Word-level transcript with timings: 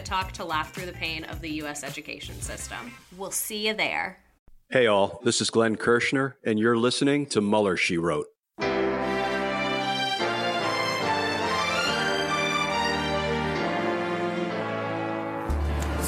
Talk 0.00 0.32
to 0.32 0.44
laugh 0.44 0.72
through 0.74 0.86
the 0.86 0.92
pain 0.92 1.24
of 1.24 1.40
the 1.40 1.50
U.S. 1.62 1.84
education 1.84 2.40
system. 2.40 2.92
We'll 3.16 3.30
see 3.30 3.68
you 3.68 3.74
there. 3.74 4.18
Hey, 4.70 4.86
all, 4.86 5.20
this 5.24 5.40
is 5.40 5.50
Glenn 5.50 5.76
Kirschner, 5.76 6.36
and 6.44 6.58
you're 6.58 6.76
listening 6.76 7.26
to 7.26 7.40
Mueller, 7.40 7.76
She 7.76 7.98
Wrote. 7.98 8.26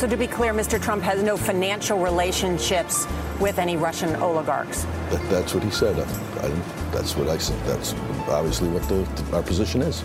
So, 0.02 0.08
to 0.08 0.16
be 0.16 0.26
clear, 0.26 0.52
Mr. 0.52 0.82
Trump 0.82 1.02
has 1.04 1.22
no 1.22 1.36
financial 1.36 1.98
relationships 1.98 3.06
with 3.40 3.58
any 3.58 3.76
Russian 3.76 4.16
oligarchs. 4.16 4.84
That, 5.10 5.28
that's 5.30 5.54
what 5.54 5.62
he 5.62 5.70
said. 5.70 5.96
I, 5.98 6.46
I, 6.46 6.48
that's 6.90 7.16
what 7.16 7.28
I 7.28 7.38
said. 7.38 7.64
That's 7.66 7.94
obviously 8.28 8.68
what 8.68 8.82
the, 8.88 9.36
our 9.36 9.42
position 9.42 9.82
is. 9.82 10.04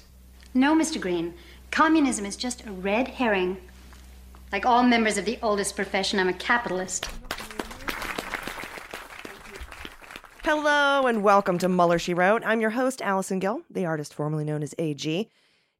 No, 0.53 0.75
Mr. 0.75 0.99
Green. 0.99 1.33
Communism 1.71 2.25
is 2.25 2.35
just 2.35 2.65
a 2.67 2.71
red 2.73 3.07
herring. 3.07 3.55
Like 4.51 4.65
all 4.65 4.83
members 4.83 5.17
of 5.17 5.23
the 5.23 5.39
oldest 5.41 5.77
profession, 5.77 6.19
I'm 6.19 6.27
a 6.27 6.33
capitalist. 6.33 7.07
Hello 10.43 11.07
and 11.07 11.23
welcome 11.23 11.57
to 11.59 11.69
Mueller, 11.69 11.97
She 11.97 12.13
Wrote. 12.13 12.43
I'm 12.45 12.59
your 12.59 12.71
host, 12.71 13.01
Allison 13.01 13.39
Gill, 13.39 13.61
the 13.69 13.85
artist 13.85 14.13
formerly 14.13 14.43
known 14.43 14.61
as 14.61 14.75
AG. 14.77 15.29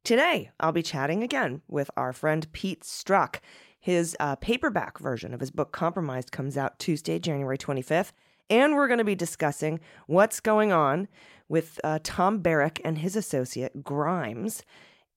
Today, 0.04 0.50
I'll 0.58 0.72
be 0.72 0.82
chatting 0.82 1.22
again 1.22 1.60
with 1.68 1.90
our 1.94 2.14
friend 2.14 2.50
Pete 2.52 2.80
Strzok. 2.80 3.40
His 3.78 4.16
uh, 4.20 4.36
paperback 4.36 4.98
version 4.98 5.34
of 5.34 5.40
his 5.40 5.50
book 5.50 5.72
Compromised 5.72 6.32
comes 6.32 6.56
out 6.56 6.78
Tuesday, 6.78 7.18
January 7.18 7.58
25th. 7.58 8.12
And 8.52 8.74
we're 8.74 8.86
going 8.86 8.98
to 8.98 9.04
be 9.04 9.14
discussing 9.14 9.80
what's 10.06 10.38
going 10.38 10.72
on 10.72 11.08
with 11.48 11.80
uh, 11.82 12.00
Tom 12.04 12.40
Barrack 12.40 12.82
and 12.84 12.98
his 12.98 13.16
associate 13.16 13.82
Grimes, 13.82 14.62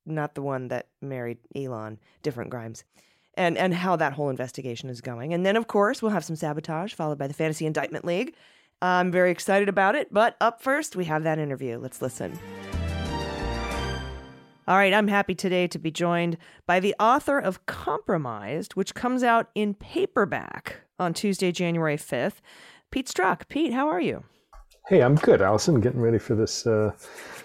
not 0.05 0.35
the 0.35 0.41
one 0.41 0.69
that 0.69 0.87
married 1.01 1.39
Elon, 1.53 1.99
different 2.23 2.49
Grimes, 2.49 2.85
and 3.33 3.57
and 3.57 3.73
how 3.73 3.97
that 3.97 4.13
whole 4.13 4.29
investigation 4.29 4.89
is 4.89 5.01
going. 5.01 5.33
And 5.33 5.45
then, 5.45 5.57
of 5.57 5.67
course, 5.67 6.01
we'll 6.01 6.13
have 6.13 6.23
some 6.23 6.37
sabotage, 6.37 6.93
followed 6.93 7.17
by 7.17 7.27
the 7.27 7.33
Fantasy 7.33 7.65
Indictment 7.65 8.05
League. 8.05 8.35
I'm 8.81 9.11
very 9.11 9.31
excited 9.31 9.67
about 9.67 9.95
it, 9.95 10.13
but 10.13 10.37
up 10.39 10.61
first, 10.61 10.95
we 10.95 11.03
have 11.03 11.23
that 11.23 11.37
interview. 11.37 11.77
Let's 11.77 12.01
listen. 12.01 12.39
All 14.65 14.77
right, 14.77 14.93
I'm 14.93 15.09
happy 15.09 15.35
today 15.35 15.67
to 15.67 15.77
be 15.77 15.91
joined 15.91 16.37
by 16.65 16.79
the 16.79 16.95
author 17.01 17.37
of 17.37 17.65
Compromised, 17.65 18.75
which 18.75 18.95
comes 18.95 19.23
out 19.23 19.49
in 19.55 19.73
paperback 19.73 20.77
on 20.97 21.13
Tuesday, 21.13 21.51
January 21.51 21.97
5th. 21.97 22.39
Pete 22.95 23.07
Strzok. 23.07 23.49
Pete, 23.49 23.73
how 23.73 23.89
are 23.89 23.99
you? 23.99 24.23
Hey, 24.87 25.01
I'm 25.01 25.15
good, 25.15 25.41
Allison. 25.41 25.81
Getting 25.81 25.99
ready 25.99 26.17
for 26.17 26.33
this 26.33 26.65
uh, 26.65 26.93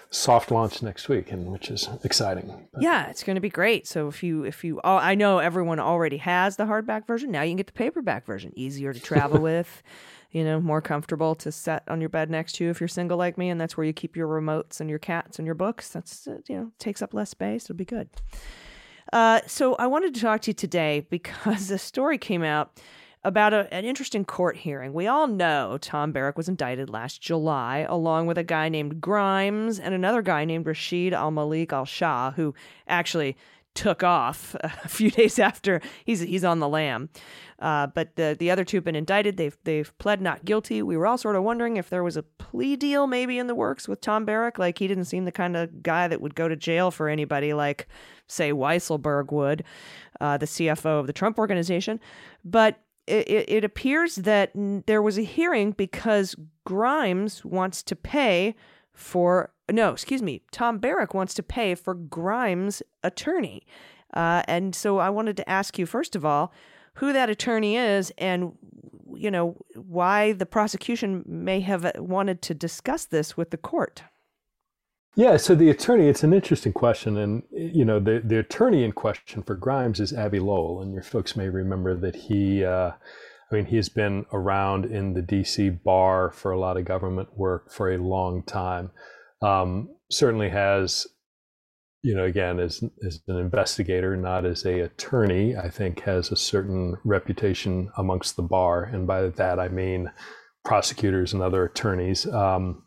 soft 0.09 0.49
launch 0.49 0.81
next 0.81 1.09
week, 1.09 1.29
and 1.33 1.51
which 1.51 1.69
is 1.69 1.89
exciting. 2.05 2.69
But. 2.71 2.81
Yeah, 2.81 3.09
it's 3.09 3.21
going 3.21 3.35
to 3.35 3.41
be 3.41 3.49
great. 3.49 3.85
So 3.85 4.07
if 4.07 4.23
you 4.23 4.45
if 4.45 4.63
you 4.63 4.79
all, 4.79 4.97
I 4.97 5.13
know 5.13 5.39
everyone 5.39 5.77
already 5.77 6.15
has 6.15 6.55
the 6.55 6.63
hardback 6.63 7.05
version. 7.05 7.31
Now 7.31 7.41
you 7.41 7.49
can 7.49 7.57
get 7.57 7.67
the 7.67 7.73
paperback 7.73 8.25
version. 8.25 8.53
Easier 8.55 8.93
to 8.93 8.99
travel 9.01 9.41
with, 9.41 9.83
you 10.31 10.45
know, 10.45 10.61
more 10.61 10.81
comfortable 10.81 11.35
to 11.35 11.51
set 11.51 11.83
on 11.89 11.99
your 11.99 12.09
bed 12.09 12.29
next 12.29 12.53
to 12.53 12.63
you 12.63 12.69
if 12.69 12.79
you're 12.79 12.87
single 12.87 13.17
like 13.17 13.37
me, 13.37 13.49
and 13.49 13.59
that's 13.59 13.75
where 13.75 13.85
you 13.85 13.91
keep 13.91 14.15
your 14.15 14.29
remotes 14.29 14.79
and 14.79 14.89
your 14.89 14.99
cats 14.99 15.37
and 15.37 15.45
your 15.45 15.55
books. 15.55 15.89
That's 15.89 16.29
uh, 16.29 16.37
you 16.47 16.55
know 16.55 16.71
takes 16.79 17.01
up 17.01 17.13
less 17.13 17.29
space. 17.29 17.65
It'll 17.65 17.75
be 17.75 17.83
good. 17.83 18.07
Uh, 19.11 19.41
so 19.47 19.75
I 19.75 19.87
wanted 19.87 20.15
to 20.15 20.21
talk 20.21 20.43
to 20.43 20.51
you 20.51 20.55
today 20.55 21.05
because 21.09 21.69
a 21.71 21.77
story 21.77 22.17
came 22.17 22.41
out 22.41 22.79
about 23.23 23.53
a, 23.53 23.71
an 23.73 23.85
interesting 23.85 24.25
court 24.25 24.57
hearing. 24.57 24.93
We 24.93 25.07
all 25.07 25.27
know 25.27 25.77
Tom 25.79 26.11
Barrack 26.11 26.37
was 26.37 26.49
indicted 26.49 26.89
last 26.89 27.21
July, 27.21 27.85
along 27.87 28.27
with 28.27 28.37
a 28.37 28.43
guy 28.43 28.69
named 28.69 28.99
Grimes 28.99 29.79
and 29.79 29.93
another 29.93 30.21
guy 30.21 30.45
named 30.45 30.65
Rashid 30.65 31.13
Al 31.13 31.31
Malik 31.31 31.71
Al 31.71 31.85
Shah, 31.85 32.31
who 32.31 32.55
actually 32.87 33.37
took 33.73 34.03
off 34.03 34.55
a 34.61 34.87
few 34.87 35.09
days 35.11 35.39
after 35.39 35.81
he's 36.03 36.21
he's 36.21 36.43
on 36.43 36.59
the 36.59 36.67
lam. 36.67 37.09
Uh, 37.59 37.85
but 37.85 38.15
the 38.15 38.35
the 38.37 38.49
other 38.49 38.63
two 38.65 38.77
have 38.77 38.83
been 38.83 38.95
indicted. 38.95 39.37
They've 39.37 39.57
they've 39.63 39.95
pled 39.99 40.19
not 40.19 40.43
guilty. 40.43 40.81
We 40.81 40.97
were 40.97 41.05
all 41.05 41.17
sort 41.17 41.35
of 41.35 41.43
wondering 41.43 41.77
if 41.77 41.89
there 41.89 42.03
was 42.03 42.17
a 42.17 42.23
plea 42.23 42.75
deal 42.75 43.05
maybe 43.05 43.37
in 43.37 43.45
the 43.45 43.55
works 43.55 43.87
with 43.87 44.01
Tom 44.01 44.25
Barrack. 44.25 44.57
Like 44.57 44.79
he 44.79 44.87
didn't 44.87 45.05
seem 45.05 45.25
the 45.25 45.31
kind 45.31 45.55
of 45.55 45.83
guy 45.83 46.07
that 46.07 46.21
would 46.21 46.33
go 46.33 46.47
to 46.47 46.55
jail 46.55 46.89
for 46.89 47.07
anybody 47.07 47.53
like 47.53 47.87
say 48.27 48.51
Weisselberg 48.51 49.31
would, 49.31 49.63
uh, 50.19 50.37
the 50.37 50.45
CFO 50.45 50.99
of 50.99 51.07
the 51.07 51.13
Trump 51.13 51.37
organization. 51.37 51.99
But 52.43 52.79
it, 53.07 53.49
it 53.49 53.63
appears 53.63 54.15
that 54.15 54.51
there 54.53 55.01
was 55.01 55.17
a 55.17 55.23
hearing 55.23 55.71
because 55.71 56.35
Grimes 56.65 57.43
wants 57.43 57.83
to 57.83 57.95
pay 57.95 58.55
for 58.93 59.53
no, 59.71 59.91
excuse 59.91 60.21
me, 60.21 60.41
Tom 60.51 60.79
Barrack 60.79 61.13
wants 61.13 61.33
to 61.35 61.43
pay 61.43 61.75
for 61.75 61.93
Grimes' 61.93 62.83
attorney. 63.03 63.65
Uh, 64.13 64.43
and 64.47 64.75
so 64.75 64.97
I 64.97 65.09
wanted 65.09 65.37
to 65.37 65.49
ask 65.49 65.79
you, 65.79 65.85
first 65.85 66.15
of 66.15 66.25
all, 66.25 66.53
who 66.95 67.13
that 67.13 67.29
attorney 67.29 67.77
is 67.77 68.11
and, 68.17 68.51
you 69.15 69.31
know, 69.31 69.55
why 69.75 70.33
the 70.33 70.45
prosecution 70.45 71.23
may 71.25 71.61
have 71.61 71.89
wanted 71.95 72.41
to 72.43 72.53
discuss 72.53 73.05
this 73.05 73.37
with 73.37 73.51
the 73.51 73.57
court. 73.57 74.03
Yeah, 75.15 75.35
so 75.37 75.55
the 75.55 75.69
attorney, 75.69 76.07
it's 76.07 76.23
an 76.23 76.33
interesting 76.33 76.71
question. 76.71 77.17
And, 77.17 77.43
you 77.51 77.83
know, 77.83 77.99
the, 77.99 78.21
the 78.23 78.39
attorney 78.39 78.85
in 78.85 78.93
question 78.93 79.43
for 79.43 79.55
Grimes 79.55 79.99
is 79.99 80.13
Abbe 80.13 80.39
Lowell. 80.39 80.81
And 80.81 80.93
your 80.93 81.03
folks 81.03 81.35
may 81.35 81.49
remember 81.49 81.97
that 81.97 82.15
he, 82.15 82.63
uh, 82.63 82.91
I 83.51 83.55
mean, 83.55 83.65
he's 83.65 83.89
been 83.89 84.25
around 84.31 84.85
in 84.85 85.13
the 85.13 85.21
DC 85.21 85.83
bar 85.83 86.31
for 86.31 86.51
a 86.51 86.59
lot 86.59 86.77
of 86.77 86.85
government 86.85 87.37
work 87.37 87.69
for 87.71 87.91
a 87.91 87.97
long 87.97 88.43
time. 88.43 88.91
Um, 89.41 89.89
certainly 90.09 90.49
has, 90.49 91.07
you 92.03 92.15
know, 92.15 92.23
again, 92.23 92.61
as, 92.61 92.81
as 93.05 93.21
an 93.27 93.37
investigator, 93.37 94.15
not 94.15 94.45
as 94.45 94.65
a 94.65 94.79
attorney, 94.79 95.57
I 95.57 95.69
think 95.69 95.99
has 96.01 96.31
a 96.31 96.37
certain 96.37 96.95
reputation 97.03 97.91
amongst 97.97 98.37
the 98.37 98.43
bar. 98.43 98.83
And 98.85 99.05
by 99.05 99.23
that, 99.27 99.59
I 99.59 99.67
mean 99.67 100.09
prosecutors 100.63 101.33
and 101.33 101.41
other 101.41 101.65
attorneys. 101.65 102.25
Um, 102.27 102.83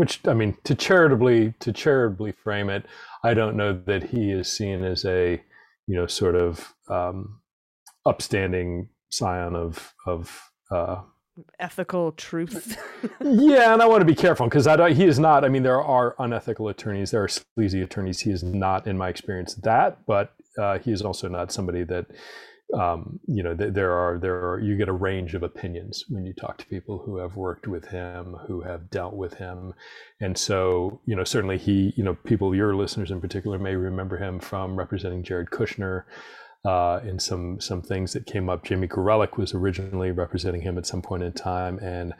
which 0.00 0.26
I 0.26 0.32
mean, 0.32 0.56
to 0.64 0.74
charitably 0.74 1.52
to 1.60 1.74
charitably 1.74 2.32
frame 2.32 2.70
it, 2.70 2.86
I 3.22 3.34
don't 3.34 3.54
know 3.54 3.78
that 3.84 4.04
he 4.04 4.30
is 4.30 4.50
seen 4.50 4.82
as 4.82 5.04
a 5.04 5.42
you 5.86 5.94
know 5.94 6.06
sort 6.06 6.36
of 6.36 6.72
um, 6.88 7.42
upstanding 8.06 8.88
scion 9.10 9.54
of 9.54 9.92
of 10.06 10.50
uh, 10.70 11.02
ethical 11.58 12.12
truth. 12.12 12.78
yeah, 13.20 13.74
and 13.74 13.82
I 13.82 13.86
want 13.86 14.00
to 14.00 14.06
be 14.06 14.14
careful 14.14 14.46
because 14.46 14.66
I 14.66 14.76
don't, 14.76 14.96
he 14.96 15.04
is 15.04 15.18
not. 15.18 15.44
I 15.44 15.50
mean, 15.50 15.64
there 15.64 15.82
are 15.82 16.16
unethical 16.18 16.68
attorneys, 16.68 17.10
there 17.10 17.22
are 17.22 17.28
sleazy 17.28 17.82
attorneys. 17.82 18.20
He 18.20 18.30
is 18.30 18.42
not, 18.42 18.86
in 18.86 18.96
my 18.96 19.10
experience, 19.10 19.52
that. 19.56 20.06
But 20.06 20.32
uh, 20.58 20.78
he 20.78 20.92
is 20.92 21.02
also 21.02 21.28
not 21.28 21.52
somebody 21.52 21.84
that 21.84 22.06
um, 22.74 23.18
you 23.26 23.42
know, 23.42 23.54
th- 23.54 23.72
there 23.72 23.92
are 23.92 24.18
there 24.18 24.36
are 24.52 24.60
you 24.60 24.76
get 24.76 24.88
a 24.88 24.92
range 24.92 25.34
of 25.34 25.42
opinions 25.42 26.04
when 26.08 26.24
you 26.24 26.32
talk 26.32 26.58
to 26.58 26.66
people 26.66 26.98
who 26.98 27.16
have 27.18 27.36
worked 27.36 27.66
with 27.66 27.86
him, 27.86 28.36
who 28.46 28.62
have 28.62 28.90
dealt 28.90 29.14
with 29.14 29.34
him, 29.34 29.74
and 30.20 30.36
so 30.38 31.00
you 31.06 31.16
know 31.16 31.24
certainly 31.24 31.58
he 31.58 31.92
you 31.96 32.04
know 32.04 32.14
people 32.14 32.54
your 32.54 32.76
listeners 32.76 33.10
in 33.10 33.20
particular 33.20 33.58
may 33.58 33.74
remember 33.74 34.18
him 34.18 34.38
from 34.38 34.76
representing 34.76 35.22
Jared 35.22 35.50
Kushner. 35.50 36.04
Uh, 36.62 37.00
in 37.04 37.18
some 37.18 37.58
some 37.58 37.80
things 37.80 38.12
that 38.12 38.26
came 38.26 38.50
up, 38.50 38.64
Jamie 38.64 38.86
Gorelick 38.86 39.38
was 39.38 39.54
originally 39.54 40.10
representing 40.10 40.60
him 40.60 40.76
at 40.76 40.86
some 40.86 41.00
point 41.00 41.22
in 41.22 41.32
time, 41.32 41.78
and 41.78 42.12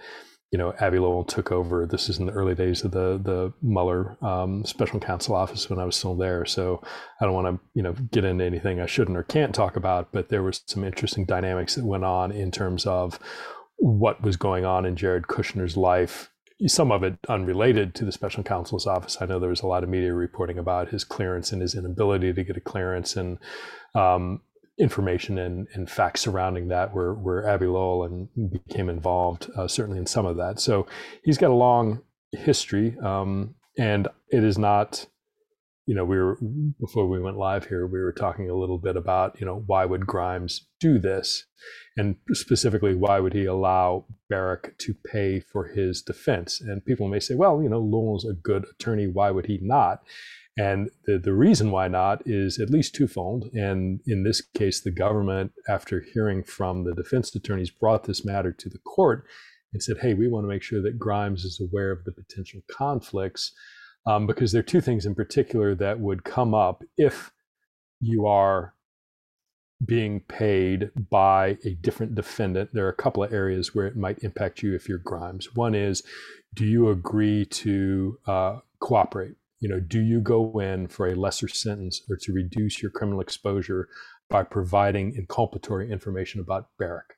you 0.51 0.59
know, 0.59 0.75
Abbe 0.81 0.99
Lowell 0.99 1.25
took 1.25 1.53
over. 1.53 1.87
This 1.87 2.09
is 2.09 2.19
in 2.19 2.27
the 2.27 2.33
early 2.33 2.55
days 2.55 2.85
of 2.85 2.91
the 2.91 3.21
the 3.23 3.53
Mueller 3.63 4.17
um, 4.21 4.65
special 4.65 4.99
counsel 4.99 5.37
office 5.37 5.71
when 5.71 5.79
I 5.79 5.85
was 5.85 5.95
still 5.95 6.17
there. 6.17 6.45
So 6.45 6.83
I 7.21 7.25
don't 7.25 7.35
want 7.35 7.47
to 7.47 7.61
you 7.75 7.83
know 7.83 7.93
get 7.93 8.25
into 8.25 8.45
anything 8.45 8.81
I 8.81 8.87
shouldn't 8.87 9.17
or 9.17 9.23
can't 9.23 9.55
talk 9.55 9.77
about. 9.77 10.11
But 10.13 10.29
there 10.29 10.43
was 10.43 10.63
some 10.67 10.83
interesting 10.83 11.25
dynamics 11.25 11.77
that 11.77 11.85
went 11.85 12.05
on 12.05 12.33
in 12.33 12.51
terms 12.51 12.85
of 12.85 13.21
what 13.77 14.23
was 14.23 14.37
going 14.37 14.65
on 14.65 14.85
in 14.85 14.97
Jared 14.97 15.25
Kushner's 15.25 15.77
life. 15.77 16.31
Some 16.67 16.93
of 16.93 17.03
it 17.03 17.17
unrelated 17.29 17.95
to 17.95 18.05
the 18.05 18.13
special 18.13 18.43
counsel's 18.43 18.87
office. 18.87 19.19
I 19.21 19.27
know 19.27 19.39
there 19.39 19.49
was 19.49 19.63
a 19.63 19.67
lot 19.67 19.83
of 19.83 19.89
media 19.89 20.13
reporting 20.13 20.59
about 20.59 20.91
his 20.91 21.05
clearance 21.05 21.53
and 21.53 21.63
his 21.63 21.75
inability 21.75 22.35
to 22.35 22.45
get 22.45 22.57
a 22.57 22.61
clearance, 22.61 23.17
and 23.17 23.39
um, 23.95 24.43
information 24.81 25.39
and, 25.39 25.69
and 25.75 25.91
facts 25.91 26.23
surrounding 26.23 26.69
that 26.69 26.95
where, 26.95 27.13
where 27.13 27.47
Abbe 27.47 27.67
Lowell 27.67 28.05
and 28.05 28.51
became 28.51 28.89
involved, 28.89 29.51
uh, 29.57 29.69
certainly 29.69 29.99
in 29.99 30.07
some 30.07 30.27
of 30.27 30.37
that. 30.37 30.59
So 30.59 30.87
he's 31.23 31.39
got 31.39 31.51
a 31.51 31.55
long 31.55 32.03
history, 32.33 32.97
um, 33.03 33.55
and 33.79 34.09
it 34.31 34.43
is 34.43 34.57
not, 34.59 35.07
you 35.87 35.95
know, 35.95 36.05
we 36.05 36.19
were 36.19 36.39
before 36.81 37.07
we 37.09 37.21
went 37.21 37.37
live 37.37 37.67
here, 37.67 37.87
we 37.87 38.01
were 38.01 38.13
talking 38.13 38.49
a 38.49 38.55
little 38.55 38.79
bit 38.79 38.97
about, 38.97 39.39
you 39.41 39.47
know, 39.47 39.63
why 39.67 39.85
would 39.85 40.07
Grimes 40.07 40.67
do 40.79 40.99
this, 40.99 41.47
and 41.97 42.17
specifically 42.33 42.95
why 42.95 43.21
would 43.21 43.33
he 43.35 43.45
allow 43.45 44.07
Barrack 44.29 44.79
to 44.79 44.95
pay 45.13 45.41
for 45.41 45.67
his 45.67 46.03
defense? 46.03 46.61
And 46.61 46.85
people 46.85 47.09
may 47.09 47.21
say, 47.21 47.35
well, 47.35 47.63
you 47.63 47.69
know, 47.69 47.81
Lowell's 47.81 48.25
a 48.25 48.33
good 48.33 48.65
attorney, 48.71 49.09
why 49.09 49.31
would 49.31 49.47
he 49.47 49.59
not? 49.61 50.03
And 50.57 50.91
the, 51.07 51.19
the 51.19 51.33
reason 51.33 51.71
why 51.71 51.89
not 51.89 52.23
is 52.27 52.59
at 52.59 52.71
least 52.71 52.95
twofold. 52.95 53.51
And 53.55 54.01
in 54.07 54.25
this 54.25 54.41
case, 54.41 54.81
the 54.81 54.91
government, 54.91 55.53
after 55.69 56.05
hearing 56.13 56.43
from 56.43 56.85
the 56.85 56.95
defense 56.95 57.35
attorneys, 57.35 57.71
brought 57.71 58.05
this 58.05 58.25
matter 58.25 58.53
to 58.53 58.69
the 58.69 58.79
court 58.79 59.25
and 59.73 59.83
said, 59.83 59.99
hey, 60.03 60.15
we 60.15 60.29
want 60.29 60.45
to 60.45 60.49
make 60.49 60.63
sure 60.63 60.83
that 60.83 60.99
Grimes 60.99 61.45
is 61.45 61.61
aware 61.61 61.93
of 61.93 62.05
the 62.05 62.13
potential 62.13 62.61
conflicts. 62.71 63.53
Um, 64.07 64.27
because 64.27 64.51
there 64.53 64.61
are 64.61 64.63
two 64.63 64.81
things 64.81 65.07
in 65.07 65.15
particular 65.15 65.75
that 65.77 66.01
would 66.01 66.25
come 66.25 66.55
up 66.55 66.83
if 66.97 67.31
you 68.01 68.27
are 68.27 68.75
being 69.85 70.21
paid 70.21 70.91
by 71.11 71.59
a 71.65 71.75
different 71.81 72.15
defendant. 72.15 72.71
There 72.73 72.87
are 72.87 72.91
a 72.91 72.95
couple 72.95 73.23
of 73.23 73.33
areas 73.33 73.75
where 73.75 73.87
it 73.87 73.97
might 73.97 74.25
impact 74.25 74.63
you 74.63 74.75
if 74.75 74.89
you're 74.89 74.99
Grimes. 74.99 75.55
One 75.55 75.75
is, 75.75 76.03
do 76.55 76.67
you 76.67 76.89
agree 76.91 77.45
to 77.47 78.19
uh, 78.27 78.59
cooperate? 78.81 79.37
You 79.61 79.69
know, 79.69 79.81
do 79.81 80.01
you 80.01 80.21
go 80.21 80.59
in 80.59 80.89
for 80.89 81.07
a 81.07 81.15
lesser 81.15 81.49
sentence 81.49 82.03
or 82.09 82.17
to 82.23 82.33
reduce 82.33 82.83
your 82.83 82.91
criminal 82.91 83.21
exposure 83.21 83.89
by 84.29 84.43
providing 84.43 85.15
inculpatory 85.15 85.91
information 85.91 86.41
about 86.41 86.69
Barrack? 86.79 87.15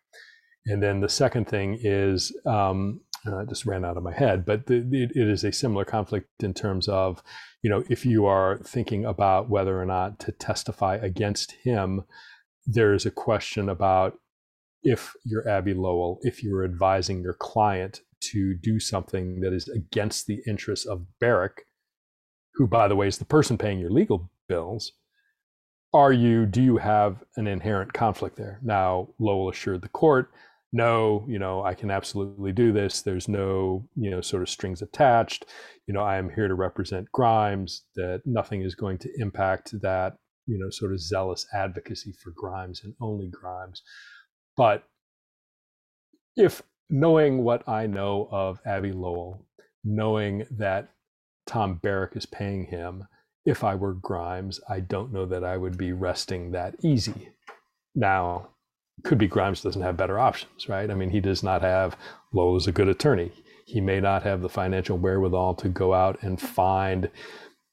And 0.67 0.83
then 0.83 1.01
the 1.01 1.09
second 1.09 1.49
thing 1.49 1.79
is, 1.81 2.37
um, 2.47 3.01
I 3.27 3.45
just 3.45 3.67
ran 3.67 3.85
out 3.85 3.97
of 3.97 4.03
my 4.03 4.13
head, 4.13 4.45
but 4.45 4.67
the, 4.67 4.79
it, 4.93 5.13
it 5.15 5.29
is 5.29 5.45
a 5.45 5.53
similar 5.53 5.85
conflict 5.85 6.29
in 6.43 6.55
terms 6.55 6.89
of, 6.89 7.23
you 7.63 7.71
know, 7.71 7.85
if 7.89 8.05
you 8.05 8.27
are 8.27 8.59
thinking 8.59 9.05
about 9.05 9.49
whether 9.49 9.81
or 9.81 9.87
not 9.87 10.19
to 10.21 10.33
testify 10.33 10.97
against 10.97 11.53
him, 11.63 12.03
there 12.67 12.95
is 12.95 13.07
a 13.07 13.11
question 13.11 13.69
about 13.69 14.15
if 14.83 15.15
you're 15.25 15.49
Abbe 15.49 15.75
Lowell, 15.75 16.19
if 16.23 16.43
you're 16.43 16.65
advising 16.65 17.23
your 17.23 17.35
client 17.35 18.01
to 18.21 18.55
do 18.55 18.81
something 18.81 19.41
that 19.41 19.53
is 19.53 19.69
against 19.69 20.27
the 20.27 20.43
interests 20.47 20.87
of 20.87 21.07
Barrack, 21.21 21.63
who, 22.55 22.67
by 22.67 22.89
the 22.89 22.97
way, 22.97 23.07
is 23.07 23.19
the 23.19 23.25
person 23.25 23.59
paying 23.59 23.79
your 23.79 23.91
legal 23.91 24.31
bills, 24.49 24.93
are 25.95 26.13
you, 26.13 26.47
do 26.47 26.63
you 26.63 26.79
have 26.79 27.23
an 27.37 27.47
inherent 27.47 27.93
conflict 27.93 28.37
there? 28.37 28.59
Now, 28.63 29.09
Lowell 29.19 29.51
assured 29.51 29.83
the 29.83 29.89
court, 29.89 30.31
no, 30.73 31.27
you 31.29 31.39
know, 31.39 31.63
I 31.63 31.75
can 31.75 31.91
absolutely 31.91 32.53
do 32.53 32.73
this. 32.73 33.03
There's 33.03 33.29
no, 33.29 33.87
you 33.95 34.11
know, 34.11 34.23
sort 34.23 34.43
of 34.43 34.49
strings 34.49 34.81
attached. 34.81 35.45
You 35.87 35.93
know, 35.93 36.01
I 36.01 36.17
am 36.17 36.31
here 36.31 36.49
to 36.49 36.55
represent 36.55 37.13
Grimes, 37.13 37.83
that 37.95 38.23
nothing 38.25 38.63
is 38.63 38.75
going 38.75 38.97
to 38.99 39.11
impact 39.19 39.79
that, 39.83 40.15
you 40.47 40.59
know, 40.59 40.71
sort 40.71 40.93
of 40.93 41.01
zealous 41.01 41.47
advocacy 41.53 42.13
for 42.13 42.33
Grimes 42.35 42.83
and 42.85 42.95
only 43.03 43.29
Grimes. 43.29 43.83
But 44.57 44.85
if 46.37 46.63
knowing 46.89 47.45
what 47.45 47.69
I 47.69 47.87
know 47.87 48.29
of 48.31 48.59
Abbe 48.65 48.93
Lowell, 48.93 49.47
knowing 49.85 50.47
that 50.53 50.89
Tom 51.47 51.75
Barrack 51.83 52.17
is 52.17 52.27
paying 52.27 52.67
him. 52.67 53.07
If 53.45 53.65
I 53.65 53.75
were 53.75 53.95
Grimes, 53.95 54.61
I 54.69 54.81
don't 54.81 55.13
know 55.13 55.27
that 55.27 55.45
I 55.45 55.57
would 55.57 55.77
be 55.77 55.93
resting 55.93 56.53
that 56.53 56.77
easy. 56.83 57.31
Now, 57.95 58.49
could 59.05 59.19
be 59.19 59.27
Grimes 59.27 59.63
doesn't 59.63 59.83
have 59.83 59.97
better 59.97 60.19
options, 60.19 60.69
right? 60.69 60.91
I 60.91 60.95
mean, 60.95 61.11
he 61.11 61.21
does 61.21 61.43
not 61.43 61.63
have 61.63 61.97
Lowell 62.33 62.57
is 62.57 62.67
a 62.67 62.73
good 62.73 62.89
attorney. 62.89 63.33
He 63.67 63.81
may 63.81 64.01
not 64.01 64.23
have 64.23 64.43
the 64.43 64.49
financial 64.49 64.99
wherewithal 64.99 65.55
to 65.57 65.69
go 65.69 65.95
out 65.95 66.23
and 66.23 66.41
find, 66.41 67.11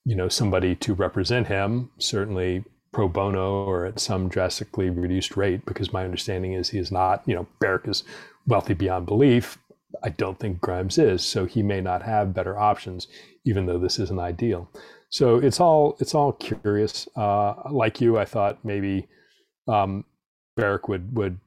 you 0.05 0.15
know, 0.15 0.29
somebody 0.29 0.75
to 0.77 0.93
represent 0.93 1.47
him. 1.47 1.91
Certainly 1.99 2.63
pro 2.91 3.07
bono 3.07 3.65
or 3.65 3.85
at 3.85 3.99
some 3.99 4.29
drastically 4.29 4.89
reduced 4.89 5.37
rate, 5.37 5.65
because 5.65 5.93
my 5.93 6.03
understanding 6.03 6.53
is 6.53 6.69
he 6.69 6.79
is 6.79 6.91
not, 6.91 7.21
you 7.27 7.35
know, 7.35 7.45
Barrack 7.59 7.87
is 7.87 8.03
wealthy 8.47 8.73
beyond 8.73 9.05
belief. 9.05 9.59
I 10.03 10.09
don't 10.09 10.39
think 10.39 10.61
Grimes 10.61 10.97
is, 10.97 11.23
so 11.23 11.45
he 11.45 11.63
may 11.63 11.81
not 11.81 12.03
have 12.03 12.33
better 12.33 12.57
options 12.57 13.07
even 13.45 13.65
though 13.65 13.79
this 13.79 13.99
isn't 13.99 14.19
ideal. 14.19 14.69
So 15.09 15.37
it's 15.37 15.59
all 15.59 15.97
it's 15.99 16.13
all 16.13 16.33
curious. 16.33 17.07
Uh, 17.15 17.55
like 17.71 17.99
you, 17.99 18.17
I 18.17 18.25
thought 18.25 18.63
maybe 18.63 19.07
um, 19.67 20.05
Barrack 20.55 20.87
would 20.87 21.15
would 21.15 21.39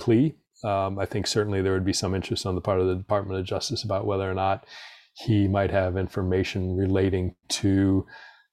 plea. 0.00 0.34
Um, 0.64 0.98
I 0.98 1.06
think 1.06 1.26
certainly 1.26 1.62
there 1.62 1.72
would 1.72 1.84
be 1.84 1.92
some 1.92 2.14
interest 2.14 2.46
on 2.46 2.54
the 2.54 2.60
part 2.60 2.80
of 2.80 2.86
the 2.86 2.94
Department 2.94 3.38
of 3.38 3.46
Justice 3.46 3.84
about 3.84 4.06
whether 4.06 4.28
or 4.28 4.34
not 4.34 4.66
he 5.14 5.46
might 5.46 5.70
have 5.70 5.96
information 5.96 6.76
relating 6.76 7.34
to 7.48 8.06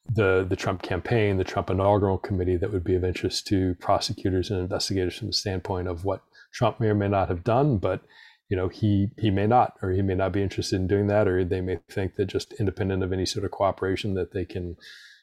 the 0.08 0.46
the 0.48 0.56
Trump 0.56 0.82
campaign, 0.82 1.38
the 1.38 1.44
Trump 1.44 1.70
inaugural 1.70 2.18
committee 2.18 2.58
that 2.58 2.72
would 2.72 2.84
be 2.84 2.96
of 2.96 3.04
interest 3.04 3.48
to 3.48 3.76
prosecutors 3.76 4.52
and 4.52 4.60
investigators 4.60 5.18
from 5.18 5.28
the 5.28 5.34
standpoint 5.34 5.88
of 5.88 6.04
what 6.04 6.22
Trump 6.54 6.80
may 6.80 6.88
or 6.88 6.96
may 6.96 7.08
not 7.08 7.30
have 7.30 7.44
done, 7.44 7.78
but 7.78 8.02
you 8.50 8.58
know 8.58 8.68
he 8.68 9.08
he 9.18 9.32
may 9.32 9.48
not 9.48 9.74
or 9.82 9.92
he 9.92 10.02
may 10.02 10.16
not 10.16 10.32
be 10.32 10.42
interested 10.42 10.76
in 10.76 10.88
doing 10.88 11.08
that 11.08 11.28
or 11.28 11.44
they 11.44 11.62
may 11.62 11.80
think 11.90 12.16
that 12.16 12.26
just 12.26 12.54
independent 12.54 13.04
of 13.04 13.12
any 13.12 13.26
sort 13.26 13.46
of 13.46 13.52
cooperation 13.52 14.14
that 14.14 14.34
they 14.34 14.46
can 14.46 14.76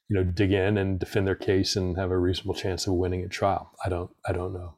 you 0.08 0.16
know 0.16 0.24
dig 0.24 0.52
in 0.52 0.76
and 0.76 0.98
defend 0.98 1.26
their 1.26 1.34
case 1.36 1.76
and 1.76 1.96
have 1.96 2.10
a 2.10 2.18
reasonable 2.18 2.54
chance 2.54 2.86
of 2.86 2.94
winning 2.94 3.22
at 3.22 3.30
trial. 3.30 3.72
I 3.84 3.88
don't 3.88 4.10
i 4.26 4.32
don't 4.32 4.52
know. 4.52 4.74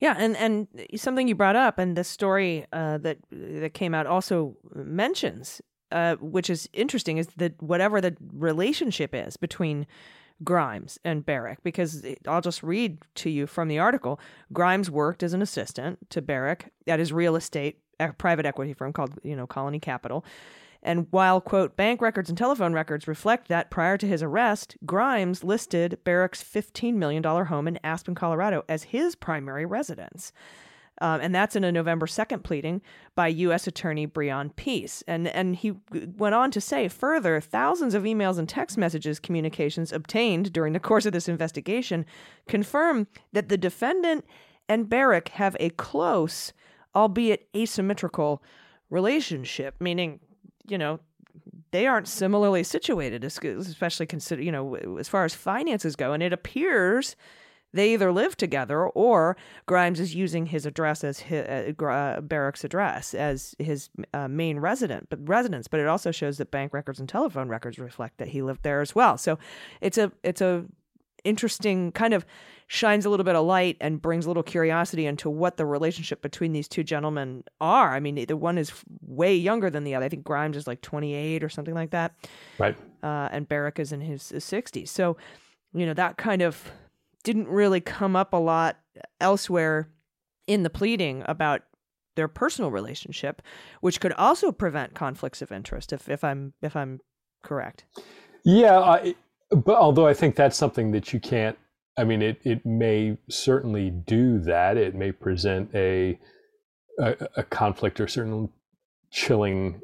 Yeah 0.00 0.16
and 0.18 0.36
and 0.36 0.68
something 0.96 1.28
you 1.28 1.34
brought 1.34 1.56
up 1.56 1.78
and 1.78 1.96
the 1.96 2.04
story 2.04 2.66
uh, 2.72 2.98
that 2.98 3.18
that 3.30 3.74
came 3.74 3.94
out 3.94 4.06
also 4.06 4.56
mentions 4.74 5.60
uh, 5.92 6.16
which 6.16 6.48
is 6.48 6.68
interesting 6.72 7.18
is 7.18 7.28
that 7.36 7.62
whatever 7.62 8.00
the 8.00 8.16
relationship 8.32 9.14
is 9.14 9.36
between 9.36 9.86
Grimes 10.44 10.98
and 11.04 11.24
Barrack 11.24 11.62
because 11.62 12.04
I'll 12.26 12.40
just 12.40 12.62
read 12.62 12.98
to 13.16 13.30
you 13.30 13.46
from 13.46 13.68
the 13.68 13.78
article. 13.78 14.20
Grimes 14.52 14.90
worked 14.90 15.22
as 15.22 15.32
an 15.32 15.42
assistant 15.42 16.10
to 16.10 16.22
Barrack 16.22 16.72
at 16.86 16.98
his 16.98 17.12
real 17.12 17.36
estate 17.36 17.78
private 18.18 18.46
equity 18.46 18.72
firm 18.72 18.92
called, 18.92 19.18
you 19.22 19.36
know, 19.36 19.46
Colony 19.46 19.78
Capital. 19.78 20.24
And 20.82 21.06
while, 21.10 21.40
quote, 21.40 21.76
bank 21.76 22.02
records 22.02 22.28
and 22.28 22.36
telephone 22.36 22.72
records 22.72 23.06
reflect 23.06 23.46
that 23.46 23.70
prior 23.70 23.96
to 23.96 24.06
his 24.06 24.22
arrest, 24.22 24.76
Grimes 24.84 25.44
listed 25.44 25.98
Barrack's 26.02 26.42
$15 26.42 26.94
million 26.94 27.22
home 27.22 27.68
in 27.68 27.78
Aspen, 27.84 28.16
Colorado 28.16 28.64
as 28.68 28.84
his 28.84 29.14
primary 29.14 29.64
residence. 29.64 30.32
Um, 31.02 31.20
and 31.20 31.34
that's 31.34 31.56
in 31.56 31.64
a 31.64 31.72
November 31.72 32.06
2nd 32.06 32.44
pleading 32.44 32.80
by 33.16 33.26
U.S. 33.26 33.66
Attorney 33.66 34.06
Breon 34.06 34.54
Peace. 34.54 35.02
And, 35.08 35.26
and 35.26 35.56
he 35.56 35.72
went 35.90 36.36
on 36.36 36.52
to 36.52 36.60
say 36.60 36.86
further 36.86 37.40
thousands 37.40 37.94
of 37.94 38.04
emails 38.04 38.38
and 38.38 38.48
text 38.48 38.78
messages 38.78 39.18
communications 39.18 39.92
obtained 39.92 40.52
during 40.52 40.74
the 40.74 40.80
course 40.80 41.04
of 41.04 41.12
this 41.12 41.28
investigation 41.28 42.06
confirm 42.46 43.08
that 43.32 43.48
the 43.48 43.58
defendant 43.58 44.24
and 44.68 44.88
Barrack 44.88 45.30
have 45.30 45.56
a 45.58 45.70
close, 45.70 46.52
albeit 46.94 47.48
asymmetrical, 47.56 48.40
relationship, 48.88 49.74
meaning, 49.80 50.20
you 50.68 50.78
know, 50.78 51.00
they 51.72 51.88
aren't 51.88 52.06
similarly 52.06 52.62
situated, 52.62 53.24
especially 53.24 54.06
consider, 54.06 54.40
you 54.40 54.52
know, 54.52 54.76
as 55.00 55.08
far 55.08 55.24
as 55.24 55.34
finances 55.34 55.96
go. 55.96 56.12
And 56.12 56.22
it 56.22 56.32
appears 56.32 57.16
they 57.72 57.92
either 57.94 58.12
live 58.12 58.36
together 58.36 58.86
or 58.86 59.36
Grimes 59.66 60.00
is 60.00 60.14
using 60.14 60.46
his 60.46 60.66
address 60.66 61.04
as 61.04 61.20
his, 61.20 61.46
uh, 61.46 61.84
uh, 61.84 62.20
Barrack's 62.20 62.64
address 62.64 63.14
as 63.14 63.54
his 63.58 63.88
uh, 64.12 64.28
main 64.28 64.58
resident, 64.58 65.08
but 65.10 65.26
residence. 65.28 65.68
But 65.68 65.80
it 65.80 65.86
also 65.86 66.10
shows 66.10 66.38
that 66.38 66.50
bank 66.50 66.72
records 66.72 67.00
and 67.00 67.08
telephone 67.08 67.48
records 67.48 67.78
reflect 67.78 68.18
that 68.18 68.28
he 68.28 68.42
lived 68.42 68.62
there 68.62 68.80
as 68.80 68.94
well. 68.94 69.16
So 69.16 69.38
it's 69.80 69.98
a 69.98 70.12
it's 70.22 70.40
a 70.40 70.64
interesting 71.24 71.92
kind 71.92 72.14
of 72.14 72.26
shines 72.66 73.04
a 73.04 73.10
little 73.10 73.24
bit 73.24 73.36
of 73.36 73.44
light 73.44 73.76
and 73.80 74.00
brings 74.00 74.24
a 74.24 74.28
little 74.28 74.42
curiosity 74.42 75.06
into 75.06 75.28
what 75.28 75.56
the 75.56 75.66
relationship 75.66 76.22
between 76.22 76.52
these 76.52 76.66
two 76.66 76.82
gentlemen 76.82 77.44
are. 77.60 77.94
I 77.94 78.00
mean, 78.00 78.24
the 78.26 78.36
one 78.36 78.58
is 78.58 78.72
way 79.02 79.34
younger 79.36 79.68
than 79.68 79.84
the 79.84 79.94
other. 79.94 80.06
I 80.06 80.08
think 80.08 80.24
Grimes 80.24 80.56
is 80.56 80.66
like 80.66 80.80
28 80.80 81.44
or 81.44 81.48
something 81.48 81.74
like 81.74 81.90
that. 81.90 82.14
Right. 82.58 82.76
Uh, 83.02 83.28
and 83.30 83.48
Barrack 83.48 83.78
is 83.78 83.92
in 83.92 84.00
his, 84.00 84.30
his 84.30 84.44
60s. 84.44 84.88
So, 84.88 85.16
you 85.74 85.84
know, 85.86 85.94
that 85.94 86.16
kind 86.16 86.42
of 86.42 86.72
didn't 87.24 87.48
really 87.48 87.80
come 87.80 88.16
up 88.16 88.32
a 88.32 88.38
lot 88.38 88.78
elsewhere 89.20 89.88
in 90.46 90.62
the 90.62 90.70
pleading 90.70 91.22
about 91.26 91.62
their 92.14 92.28
personal 92.28 92.70
relationship, 92.70 93.42
which 93.80 94.00
could 94.00 94.12
also 94.14 94.52
prevent 94.52 94.94
conflicts 94.94 95.42
of 95.42 95.50
interest. 95.50 95.92
If 95.92 96.08
if 96.08 96.22
I'm 96.24 96.52
if 96.62 96.76
I'm 96.76 97.00
correct. 97.42 97.84
Yeah, 98.44 98.80
I, 98.80 99.14
but 99.50 99.76
although 99.76 100.06
I 100.06 100.14
think 100.14 100.36
that's 100.36 100.56
something 100.56 100.92
that 100.92 101.12
you 101.12 101.20
can't. 101.20 101.56
I 101.96 102.04
mean, 102.04 102.22
it 102.22 102.40
it 102.44 102.64
may 102.64 103.18
certainly 103.28 103.90
do 103.90 104.38
that. 104.40 104.76
It 104.76 104.94
may 104.94 105.12
present 105.12 105.70
a 105.74 106.18
a, 106.98 107.28
a 107.36 107.42
conflict 107.44 108.00
or 108.00 108.08
certain 108.08 108.50
chilling 109.10 109.80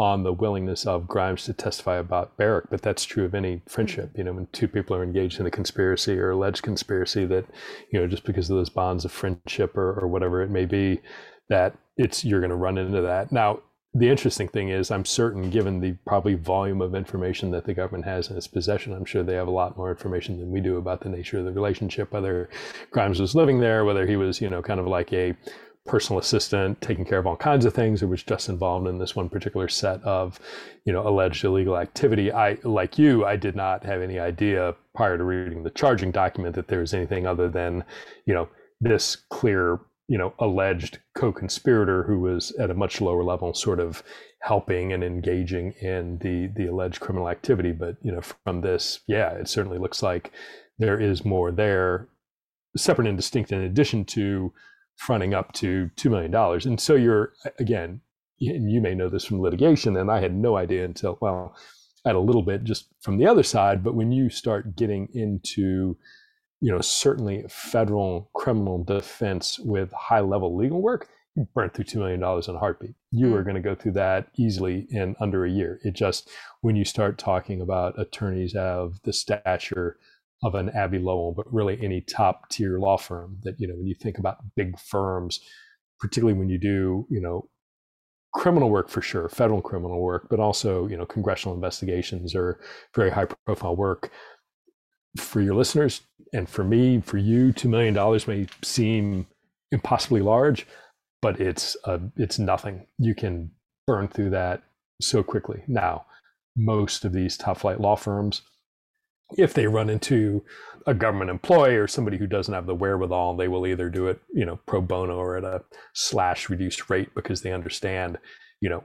on 0.00 0.22
the 0.22 0.32
willingness 0.32 0.86
of 0.86 1.06
Grimes 1.06 1.44
to 1.44 1.52
testify 1.52 1.96
about 1.98 2.34
Barrack, 2.38 2.70
but 2.70 2.80
that's 2.80 3.04
true 3.04 3.26
of 3.26 3.34
any 3.34 3.60
friendship. 3.68 4.10
You 4.16 4.24
know, 4.24 4.32
when 4.32 4.46
two 4.50 4.66
people 4.66 4.96
are 4.96 5.04
engaged 5.04 5.38
in 5.38 5.44
a 5.44 5.50
conspiracy 5.50 6.18
or 6.18 6.30
alleged 6.30 6.62
conspiracy, 6.62 7.26
that 7.26 7.44
you 7.92 8.00
know, 8.00 8.06
just 8.06 8.24
because 8.24 8.48
of 8.48 8.56
those 8.56 8.70
bonds 8.70 9.04
of 9.04 9.12
friendship 9.12 9.76
or, 9.76 10.00
or 10.00 10.08
whatever 10.08 10.40
it 10.40 10.48
may 10.48 10.64
be, 10.64 11.02
that 11.50 11.76
it's 11.98 12.24
you're 12.24 12.40
going 12.40 12.48
to 12.48 12.56
run 12.56 12.78
into 12.78 13.02
that. 13.02 13.30
Now, 13.30 13.60
the 13.92 14.08
interesting 14.08 14.48
thing 14.48 14.70
is, 14.70 14.90
I'm 14.90 15.04
certain, 15.04 15.50
given 15.50 15.80
the 15.80 15.92
probably 16.06 16.34
volume 16.34 16.80
of 16.80 16.94
information 16.94 17.50
that 17.50 17.66
the 17.66 17.74
government 17.74 18.06
has 18.06 18.30
in 18.30 18.38
its 18.38 18.46
possession, 18.46 18.94
I'm 18.94 19.04
sure 19.04 19.22
they 19.22 19.34
have 19.34 19.48
a 19.48 19.50
lot 19.50 19.76
more 19.76 19.90
information 19.90 20.38
than 20.38 20.50
we 20.50 20.60
do 20.60 20.78
about 20.78 21.02
the 21.02 21.10
nature 21.10 21.40
of 21.40 21.44
the 21.44 21.52
relationship, 21.52 22.10
whether 22.12 22.48
Grimes 22.90 23.20
was 23.20 23.34
living 23.34 23.60
there, 23.60 23.84
whether 23.84 24.06
he 24.06 24.16
was, 24.16 24.40
you 24.40 24.48
know, 24.48 24.62
kind 24.62 24.80
of 24.80 24.86
like 24.86 25.12
a 25.12 25.36
personal 25.86 26.20
assistant 26.20 26.80
taking 26.80 27.04
care 27.04 27.18
of 27.18 27.26
all 27.26 27.36
kinds 27.36 27.64
of 27.64 27.74
things. 27.74 28.02
Or 28.02 28.06
was 28.06 28.22
just 28.22 28.48
involved 28.48 28.86
in 28.86 28.98
this 28.98 29.16
one 29.16 29.28
particular 29.28 29.68
set 29.68 30.02
of 30.02 30.38
you 30.84 30.92
know 30.92 31.06
alleged 31.06 31.44
illegal 31.44 31.76
activity. 31.76 32.32
I 32.32 32.58
like 32.62 32.98
you 32.98 33.24
i 33.24 33.36
did 33.36 33.56
not 33.56 33.84
have 33.84 34.02
any 34.02 34.18
idea 34.18 34.74
prior 34.94 35.16
to 35.16 35.24
reading 35.24 35.62
the 35.62 35.70
charging 35.70 36.10
document 36.10 36.54
that 36.54 36.68
there 36.68 36.80
was 36.80 36.94
anything 36.94 37.26
other 37.26 37.48
than 37.48 37.84
you 38.26 38.34
know 38.34 38.48
this 38.80 39.16
clear 39.30 39.80
you 40.08 40.18
know 40.18 40.34
alleged 40.38 40.98
co-conspirator 41.14 42.02
who 42.02 42.20
was 42.20 42.52
at 42.52 42.70
a 42.70 42.74
much 42.74 43.00
lower 43.00 43.24
level 43.24 43.54
sort 43.54 43.80
of 43.80 44.02
helping 44.42 44.92
and 44.92 45.04
engaging 45.04 45.72
in 45.80 46.18
the 46.18 46.48
the 46.56 46.66
alleged 46.66 47.00
criminal 47.00 47.28
activity. 47.28 47.72
But 47.72 47.96
you 48.02 48.12
know 48.12 48.20
from 48.44 48.60
this 48.60 49.00
yeah 49.06 49.30
it 49.30 49.48
certainly 49.48 49.78
looks 49.78 50.02
like 50.02 50.32
there 50.78 51.00
is 51.00 51.24
more 51.24 51.50
there. 51.50 52.08
Separate 52.76 53.08
and 53.08 53.16
distinct 53.16 53.50
in 53.50 53.62
addition 53.62 54.04
to 54.04 54.52
fronting 55.00 55.32
up 55.32 55.50
to 55.54 55.90
$2 55.96 56.10
million. 56.10 56.34
And 56.68 56.78
so 56.78 56.94
you're, 56.94 57.32
again, 57.58 58.02
and 58.38 58.70
you 58.70 58.82
may 58.82 58.94
know 58.94 59.08
this 59.08 59.24
from 59.24 59.40
litigation, 59.40 59.96
and 59.96 60.10
I 60.10 60.20
had 60.20 60.34
no 60.34 60.58
idea 60.58 60.84
until, 60.84 61.16
well, 61.22 61.56
I 62.04 62.10
had 62.10 62.16
a 62.16 62.20
little 62.20 62.42
bit 62.42 62.64
just 62.64 62.88
from 63.00 63.16
the 63.16 63.26
other 63.26 63.42
side, 63.42 63.82
but 63.82 63.94
when 63.94 64.12
you 64.12 64.28
start 64.28 64.76
getting 64.76 65.08
into, 65.14 65.96
you 66.60 66.70
know, 66.70 66.82
certainly 66.82 67.46
federal 67.48 68.28
criminal 68.34 68.84
defense 68.84 69.58
with 69.58 69.90
high 69.92 70.20
level 70.20 70.54
legal 70.54 70.82
work, 70.82 71.08
you 71.34 71.48
burn 71.54 71.70
through 71.70 71.86
$2 71.86 71.96
million 71.96 72.22
in 72.22 72.54
a 72.54 72.58
heartbeat. 72.58 72.94
You 73.10 73.28
mm. 73.28 73.36
are 73.36 73.42
going 73.42 73.54
to 73.54 73.62
go 73.62 73.74
through 73.74 73.92
that 73.92 74.28
easily 74.36 74.86
in 74.90 75.16
under 75.18 75.46
a 75.46 75.50
year. 75.50 75.80
It 75.82 75.94
just, 75.94 76.28
when 76.60 76.76
you 76.76 76.84
start 76.84 77.16
talking 77.16 77.62
about 77.62 77.98
attorneys 77.98 78.54
of 78.54 79.00
the 79.04 79.14
stature 79.14 79.96
of 80.42 80.54
an 80.54 80.70
Abbe 80.70 80.98
Lowell, 80.98 81.32
but 81.32 81.52
really 81.52 81.78
any 81.82 82.00
top 82.00 82.48
tier 82.48 82.78
law 82.78 82.96
firm 82.96 83.38
that, 83.42 83.60
you 83.60 83.68
know, 83.68 83.74
when 83.74 83.86
you 83.86 83.94
think 83.94 84.18
about 84.18 84.38
big 84.56 84.78
firms, 84.78 85.40
particularly 86.00 86.38
when 86.38 86.48
you 86.48 86.58
do, 86.58 87.06
you 87.10 87.20
know, 87.20 87.48
criminal 88.32 88.70
work 88.70 88.88
for 88.88 89.02
sure, 89.02 89.28
federal 89.28 89.60
criminal 89.60 90.00
work, 90.00 90.28
but 90.30 90.40
also, 90.40 90.86
you 90.86 90.96
know, 90.96 91.04
congressional 91.04 91.54
investigations 91.54 92.34
or 92.34 92.60
very 92.94 93.10
high 93.10 93.26
profile 93.46 93.76
work. 93.76 94.10
For 95.18 95.40
your 95.40 95.54
listeners 95.54 96.02
and 96.32 96.48
for 96.48 96.64
me, 96.64 97.00
for 97.00 97.18
you, 97.18 97.52
$2 97.52 97.68
million 97.68 97.94
may 98.26 98.46
seem 98.62 99.26
impossibly 99.72 100.20
large, 100.22 100.66
but 101.20 101.40
it's, 101.40 101.76
uh, 101.84 101.98
it's 102.16 102.38
nothing. 102.38 102.86
You 102.98 103.14
can 103.14 103.50
burn 103.86 104.08
through 104.08 104.30
that 104.30 104.62
so 105.00 105.22
quickly. 105.22 105.64
Now, 105.66 106.06
most 106.56 107.04
of 107.04 107.12
these 107.12 107.36
top 107.36 107.58
flight 107.58 107.80
law 107.80 107.96
firms, 107.96 108.42
if 109.36 109.54
they 109.54 109.66
run 109.66 109.90
into 109.90 110.42
a 110.86 110.94
government 110.94 111.30
employee 111.30 111.76
or 111.76 111.86
somebody 111.86 112.16
who 112.16 112.26
doesn't 112.26 112.54
have 112.54 112.66
the 112.66 112.74
wherewithal, 112.74 113.36
they 113.36 113.48
will 113.48 113.66
either 113.66 113.88
do 113.88 114.06
it, 114.06 114.20
you 114.32 114.44
know, 114.44 114.58
pro 114.66 114.80
bono 114.80 115.16
or 115.16 115.36
at 115.36 115.44
a 115.44 115.62
slash 115.92 116.48
reduced 116.48 116.88
rate 116.90 117.14
because 117.14 117.42
they 117.42 117.52
understand, 117.52 118.18
you 118.60 118.68
know, 118.68 118.84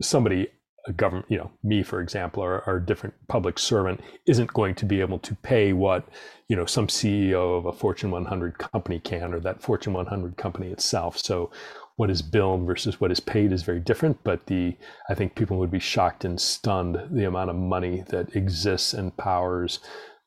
somebody, 0.00 0.48
a 0.86 0.92
government, 0.92 1.26
you 1.28 1.38
know, 1.38 1.50
me, 1.62 1.82
for 1.82 2.00
example, 2.00 2.42
or, 2.42 2.64
or 2.66 2.76
a 2.76 2.84
different 2.84 3.14
public 3.28 3.58
servant 3.58 4.00
isn't 4.26 4.52
going 4.52 4.74
to 4.74 4.84
be 4.84 5.00
able 5.00 5.20
to 5.20 5.34
pay 5.36 5.72
what, 5.72 6.08
you 6.48 6.56
know, 6.56 6.66
some 6.66 6.88
CEO 6.88 7.56
of 7.56 7.66
a 7.66 7.72
Fortune 7.72 8.10
100 8.10 8.58
company 8.58 8.98
can 8.98 9.32
or 9.32 9.38
that 9.38 9.62
Fortune 9.62 9.92
100 9.92 10.36
company 10.36 10.72
itself. 10.72 11.16
So 11.16 11.52
what 11.96 12.10
is 12.10 12.22
billed 12.22 12.66
versus 12.66 13.00
what 13.00 13.12
is 13.12 13.20
paid 13.20 13.52
is 13.52 13.62
very 13.62 13.80
different. 13.80 14.22
But 14.24 14.46
the 14.46 14.76
I 15.08 15.14
think 15.14 15.34
people 15.34 15.58
would 15.58 15.70
be 15.70 15.78
shocked 15.78 16.24
and 16.24 16.40
stunned 16.40 16.98
the 17.10 17.24
amount 17.24 17.50
of 17.50 17.56
money 17.56 18.04
that 18.08 18.34
exists 18.34 18.94
and 18.94 19.16
powers 19.16 19.80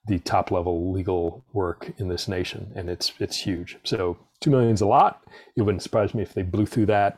the 0.07 0.19
top 0.19 0.51
level 0.51 0.91
legal 0.91 1.43
work 1.53 1.91
in 1.97 2.07
this 2.07 2.27
nation, 2.27 2.71
and 2.75 2.89
it's 2.89 3.13
it's 3.19 3.37
huge. 3.37 3.77
So 3.83 4.17
two 4.39 4.51
million 4.51 4.73
is 4.73 4.81
a 4.81 4.85
lot. 4.85 5.23
It 5.55 5.63
wouldn't 5.63 5.83
surprise 5.83 6.13
me 6.13 6.21
if 6.21 6.33
they 6.33 6.43
blew 6.43 6.65
through 6.65 6.87
that 6.87 7.17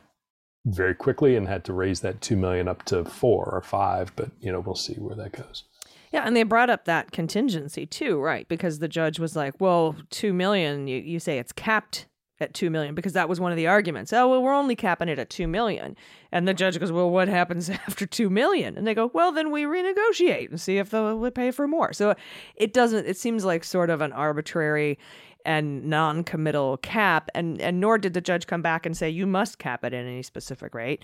very 0.64 0.94
quickly 0.94 1.36
and 1.36 1.48
had 1.48 1.64
to 1.64 1.72
raise 1.72 2.00
that 2.00 2.20
two 2.20 2.36
million 2.36 2.68
up 2.68 2.84
to 2.86 3.04
four 3.04 3.44
or 3.44 3.62
five. 3.62 4.12
But 4.16 4.30
you 4.40 4.50
know, 4.50 4.60
we'll 4.60 4.74
see 4.74 4.94
where 4.94 5.16
that 5.16 5.32
goes. 5.32 5.64
Yeah, 6.12 6.22
and 6.24 6.34
they 6.34 6.42
brought 6.42 6.70
up 6.70 6.86
that 6.86 7.12
contingency 7.12 7.84
too, 7.84 8.18
right? 8.18 8.48
Because 8.48 8.78
the 8.78 8.88
judge 8.88 9.18
was 9.18 9.36
like, 9.36 9.60
"Well, 9.60 9.96
two 10.10 10.32
million. 10.32 10.88
You 10.88 10.98
you 11.00 11.20
say 11.20 11.38
it's 11.38 11.52
capped 11.52 12.06
at 12.40 12.54
2 12.54 12.70
million 12.70 12.94
because 12.94 13.12
that 13.14 13.28
was 13.28 13.40
one 13.40 13.50
of 13.52 13.56
the 13.56 13.66
arguments. 13.66 14.12
Oh, 14.12 14.28
well, 14.28 14.42
we're 14.42 14.54
only 14.54 14.76
capping 14.76 15.08
it 15.08 15.18
at 15.18 15.30
2 15.30 15.48
million. 15.48 15.96
And 16.30 16.46
the 16.46 16.54
judge 16.54 16.78
goes, 16.78 16.92
"Well, 16.92 17.10
what 17.10 17.28
happens 17.28 17.70
after 17.86 18.06
2 18.06 18.30
million?" 18.30 18.76
And 18.76 18.86
they 18.86 18.94
go, 18.94 19.10
"Well, 19.12 19.32
then 19.32 19.50
we 19.50 19.64
renegotiate 19.64 20.50
and 20.50 20.60
see 20.60 20.78
if 20.78 20.90
they'll 20.90 21.30
pay 21.30 21.50
for 21.50 21.66
more." 21.66 21.92
So 21.92 22.14
it 22.54 22.72
doesn't 22.72 23.06
it 23.06 23.16
seems 23.16 23.44
like 23.44 23.64
sort 23.64 23.90
of 23.90 24.00
an 24.00 24.12
arbitrary 24.12 24.98
and 25.44 25.84
non-committal 25.84 26.76
cap 26.78 27.30
and 27.34 27.60
and 27.60 27.80
nor 27.80 27.96
did 27.96 28.12
the 28.12 28.20
judge 28.20 28.46
come 28.46 28.60
back 28.60 28.84
and 28.84 28.96
say 28.96 29.08
you 29.08 29.26
must 29.26 29.58
cap 29.58 29.84
it 29.84 29.94
at 29.94 30.04
any 30.04 30.22
specific 30.22 30.74
rate 30.74 31.02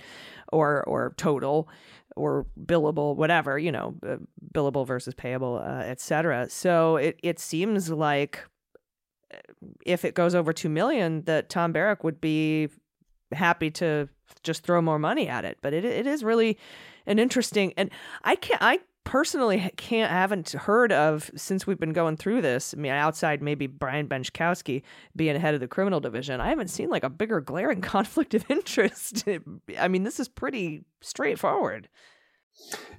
or 0.53 0.83
or 0.85 1.14
total 1.17 1.69
or 2.17 2.45
billable 2.67 3.17
whatever 3.17 3.59
you 3.59 3.73
know 3.73 3.95
uh, 4.07 4.17
billable 4.53 4.87
versus 4.87 5.14
payable 5.14 5.62
uh, 5.64 5.83
etc 5.83 6.49
so 6.50 6.97
it 6.97 7.19
it 7.23 7.38
seems 7.38 7.91
like 7.91 8.45
if 9.85 10.04
it 10.04 10.14
goes 10.14 10.35
over 10.35 10.52
2 10.52 10.68
million 10.68 11.23
that 11.23 11.49
Tom 11.49 11.73
Barrack 11.73 12.04
would 12.04 12.21
be 12.21 12.68
happy 13.33 13.71
to 13.71 14.09
just 14.42 14.62
throw 14.64 14.80
more 14.80 14.99
money 14.99 15.28
at 15.28 15.44
it 15.44 15.59
but 15.61 15.73
it 15.73 15.85
it 15.85 16.06
is 16.06 16.23
really 16.23 16.59
an 17.06 17.18
interesting 17.18 17.73
and 17.76 17.90
I 18.23 18.37
can't 18.37 18.62
I 18.62 18.80
personally 19.04 19.71
can't 19.76 20.11
haven't 20.11 20.50
heard 20.52 20.90
of 20.90 21.30
since 21.37 21.66
we've 21.66 21.78
been 21.78 21.92
going 21.92 22.16
through 22.16 22.42
this. 22.42 22.75
I 22.75 22.80
mean, 22.80 22.92
outside 22.92 23.42
maybe 23.42 23.66
Brian 23.66 24.09
Benczkowski 24.09 24.83
being 25.14 25.38
head 25.38 25.54
of 25.54 25.61
the 25.61 25.68
criminal 25.68 26.00
division, 26.00 26.40
I 26.40 26.49
haven't 26.49 26.68
seen 26.68 26.88
like 26.88 27.04
a 27.04 27.11
bigger 27.11 27.40
glaring 27.40 27.80
conflict 27.83 28.35
of 28.35 28.44
interest. 28.49 29.25
I 29.78 29.88
mean, 29.88 30.02
this 30.02 30.18
is 30.18 30.28
pretty 30.28 30.85
straightforward. 31.00 31.88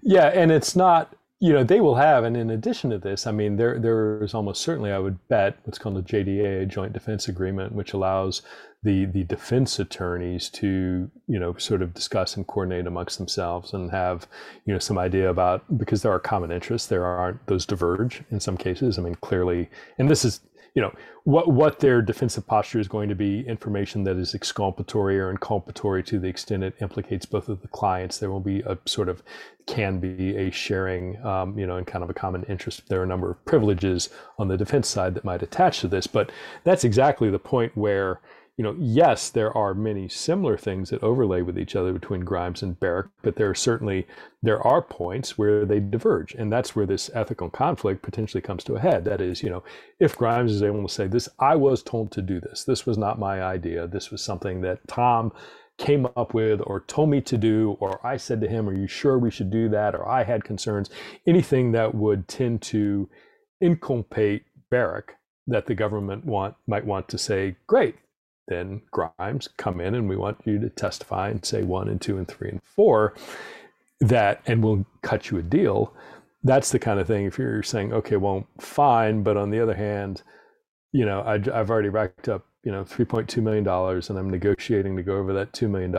Yeah, 0.02 0.28
and 0.28 0.52
it's 0.52 0.76
not 0.76 1.16
you 1.40 1.52
know 1.52 1.64
they 1.64 1.82
will 1.82 1.96
have 1.96 2.24
and 2.24 2.38
in 2.38 2.50
addition 2.50 2.90
to 2.90 2.98
this 2.98 3.28
i 3.28 3.32
mean 3.32 3.58
there 3.58 3.78
there 3.80 4.24
is 4.24 4.34
almost 4.34 4.62
certainly 4.62 4.92
i 4.92 5.00
would 5.00 5.18
bet 5.28 5.58
what's 5.64 5.78
called 5.78 5.98
a 5.98 6.02
jda 6.02 6.68
joint 6.68 6.94
defense 6.94 7.28
agreement 7.28 7.74
which 7.74 7.94
allows 7.94 8.42
the 8.86 9.06
the 9.06 9.24
defense 9.24 9.80
attorneys 9.80 10.48
to 10.48 11.10
you 11.28 11.40
know 11.40 11.54
sort 11.58 11.82
of 11.82 11.94
discuss 11.94 12.38
and 12.38 12.48
coordinate 12.48 12.88
amongst 12.88 13.18
themselves 13.18 13.74
and 13.74 13.92
have 13.92 14.28
you 14.66 14.72
know 14.72 14.80
some 14.80 14.98
idea 14.98 15.30
about 15.30 15.64
because 15.78 16.04
there 16.04 16.12
are 16.12 16.20
common 16.20 16.52
interests 16.52 16.88
there 16.88 17.04
aren't 17.04 17.46
those 17.48 17.66
diverge 17.66 18.22
in 18.32 18.40
some 18.40 18.56
cases. 18.56 18.98
I 18.98 19.02
mean 19.02 19.16
clearly 19.16 19.70
and 19.98 20.10
this 20.10 20.24
is 20.24 20.40
you 20.76 20.82
know 20.82 20.94
what 21.24 21.52
what 21.52 21.80
their 21.80 22.02
defensive 22.02 22.46
posture 22.46 22.80
is 22.80 22.88
going 22.88 23.08
to 23.10 23.16
be 23.16 23.48
information 23.48 24.04
that 24.04 24.18
is 24.18 24.36
exculpatory 24.36 25.18
or 25.18 25.34
inculpatory 25.34 26.06
to 26.06 26.20
the 26.20 26.28
extent 26.28 26.64
it 26.64 26.76
implicates 26.82 27.26
both 27.26 27.50
of 27.50 27.62
the 27.62 27.68
clients. 27.70 28.20
There 28.20 28.30
will 28.30 28.42
be 28.42 28.60
a 28.62 28.78
sort 28.86 29.10
of 29.10 29.24
can 29.66 30.00
be 30.00 30.36
a 30.36 30.52
sharing 30.52 31.20
um, 31.26 31.58
you 31.58 31.66
know 31.66 31.78
and 31.78 31.88
kind 31.88 32.04
of 32.04 32.10
a 32.10 32.14
common 32.14 32.44
interest. 32.44 32.88
There 32.90 33.00
are 33.00 33.04
a 33.04 33.08
number 33.08 33.32
of 33.32 33.44
privileges 33.46 34.10
on 34.38 34.50
the 34.50 34.58
defense 34.58 34.88
side 34.90 35.16
that 35.16 35.24
might 35.24 35.42
attach 35.42 35.80
to 35.80 35.88
this 35.88 36.06
but 36.06 36.32
that's 36.66 36.84
exactly 36.84 37.30
the 37.30 37.40
point 37.40 37.76
where 37.76 38.20
you 38.58 38.64
know, 38.64 38.76
yes, 38.80 39.30
there 39.30 39.56
are 39.56 39.74
many 39.74 40.08
similar 40.08 40.58
things 40.58 40.90
that 40.90 41.04
overlay 41.04 41.42
with 41.42 41.60
each 41.60 41.76
other 41.76 41.92
between 41.92 42.22
Grimes 42.22 42.64
and 42.64 42.80
Barrack, 42.80 43.08
but 43.22 43.36
there 43.36 43.50
are 43.50 43.56
certainly 43.56 44.08
there 44.42 44.66
are 44.66 44.82
points 44.82 45.38
where 45.38 45.66
they 45.66 45.82
diverge, 45.82 46.34
and 46.36 46.52
that's 46.52 46.74
where 46.74 46.86
this 46.86 47.10
ethical 47.14 47.50
conflict 47.50 48.02
potentially 48.02 48.42
comes 48.42 48.64
to 48.64 48.76
a 48.76 48.80
head. 48.80 49.04
That 49.04 49.20
is, 49.20 49.44
you 49.44 49.50
know, 49.50 49.64
if 50.00 50.18
Grimes 50.18 50.54
is 50.54 50.64
able 50.64 50.88
to 50.88 50.94
say, 50.94 51.08
"This, 51.08 51.28
I 51.38 51.58
was 51.58 51.84
told 51.84 52.14
to 52.14 52.22
do 52.22 52.40
this. 52.40 52.64
This 52.64 52.86
was 52.86 52.98
not 52.98 53.20
my 53.20 53.44
idea. 53.44 53.88
This 53.88 54.10
was 54.10 54.22
something 54.22 54.62
that 54.62 54.88
Tom." 54.88 55.34
came 55.78 56.06
up 56.16 56.34
with 56.34 56.62
or 56.64 56.80
told 56.88 57.10
me 57.10 57.20
to 57.20 57.38
do 57.38 57.76
or 57.82 58.00
i 58.02 58.16
said 58.16 58.40
to 58.40 58.48
him 58.48 58.70
are 58.70 58.74
you 58.74 58.88
sure 58.88 59.20
we 59.20 59.30
should 59.30 59.52
do 59.52 59.68
that 59.68 59.94
or 59.94 60.08
i 60.08 60.24
had 60.24 60.42
concerns 60.42 60.90
anything 61.28 61.74
that 61.74 61.94
would 61.94 62.30
tend 62.30 62.62
to 62.62 63.10
inculpate 63.60 64.46
barrack 64.70 65.18
that 65.46 65.66
the 65.66 65.76
government 65.76 66.24
want 66.24 66.56
might 66.66 66.86
want 66.86 67.10
to 67.10 67.18
say 67.18 67.58
great 67.68 67.96
then 68.48 68.82
Grimes, 68.92 69.48
come 69.58 69.82
in 69.82 69.96
and 69.96 70.08
we 70.08 70.16
want 70.16 70.42
you 70.46 70.60
to 70.60 70.70
testify 70.70 71.30
and 71.30 71.44
say 71.44 71.64
one 71.64 71.90
and 71.90 72.02
two 72.02 72.18
and 72.18 72.28
three 72.28 72.50
and 72.50 72.62
four, 72.64 73.16
that, 74.02 74.42
and 74.46 74.64
we'll 74.64 74.86
cut 75.02 75.32
you 75.32 75.38
a 75.38 75.44
deal. 75.44 75.94
That's 76.44 76.72
the 76.72 76.80
kind 76.80 77.00
of 77.00 77.08
thing. 77.08 77.26
If 77.26 77.38
you're 77.38 77.64
saying, 77.64 77.94
okay, 77.94 78.18
well, 78.18 78.48
fine, 78.60 79.24
but 79.24 79.38
on 79.38 79.50
the 79.50 79.60
other 79.60 79.76
hand, 79.76 80.22
you 80.92 81.06
know, 81.06 81.22
I, 81.22 81.36
I've 81.36 81.70
already 81.70 81.90
racked 81.90 82.30
up 82.30 82.46
you 82.66 82.72
know, 82.72 82.84
$3.2 82.84 83.42
million 83.44 83.68
and 83.68 84.18
I'm 84.18 84.30
negotiating 84.30 84.98
to 84.98 85.04
go 85.04 85.18
over 85.18 85.34
that 85.34 85.54
$2 85.54 85.70
million. 85.70 85.96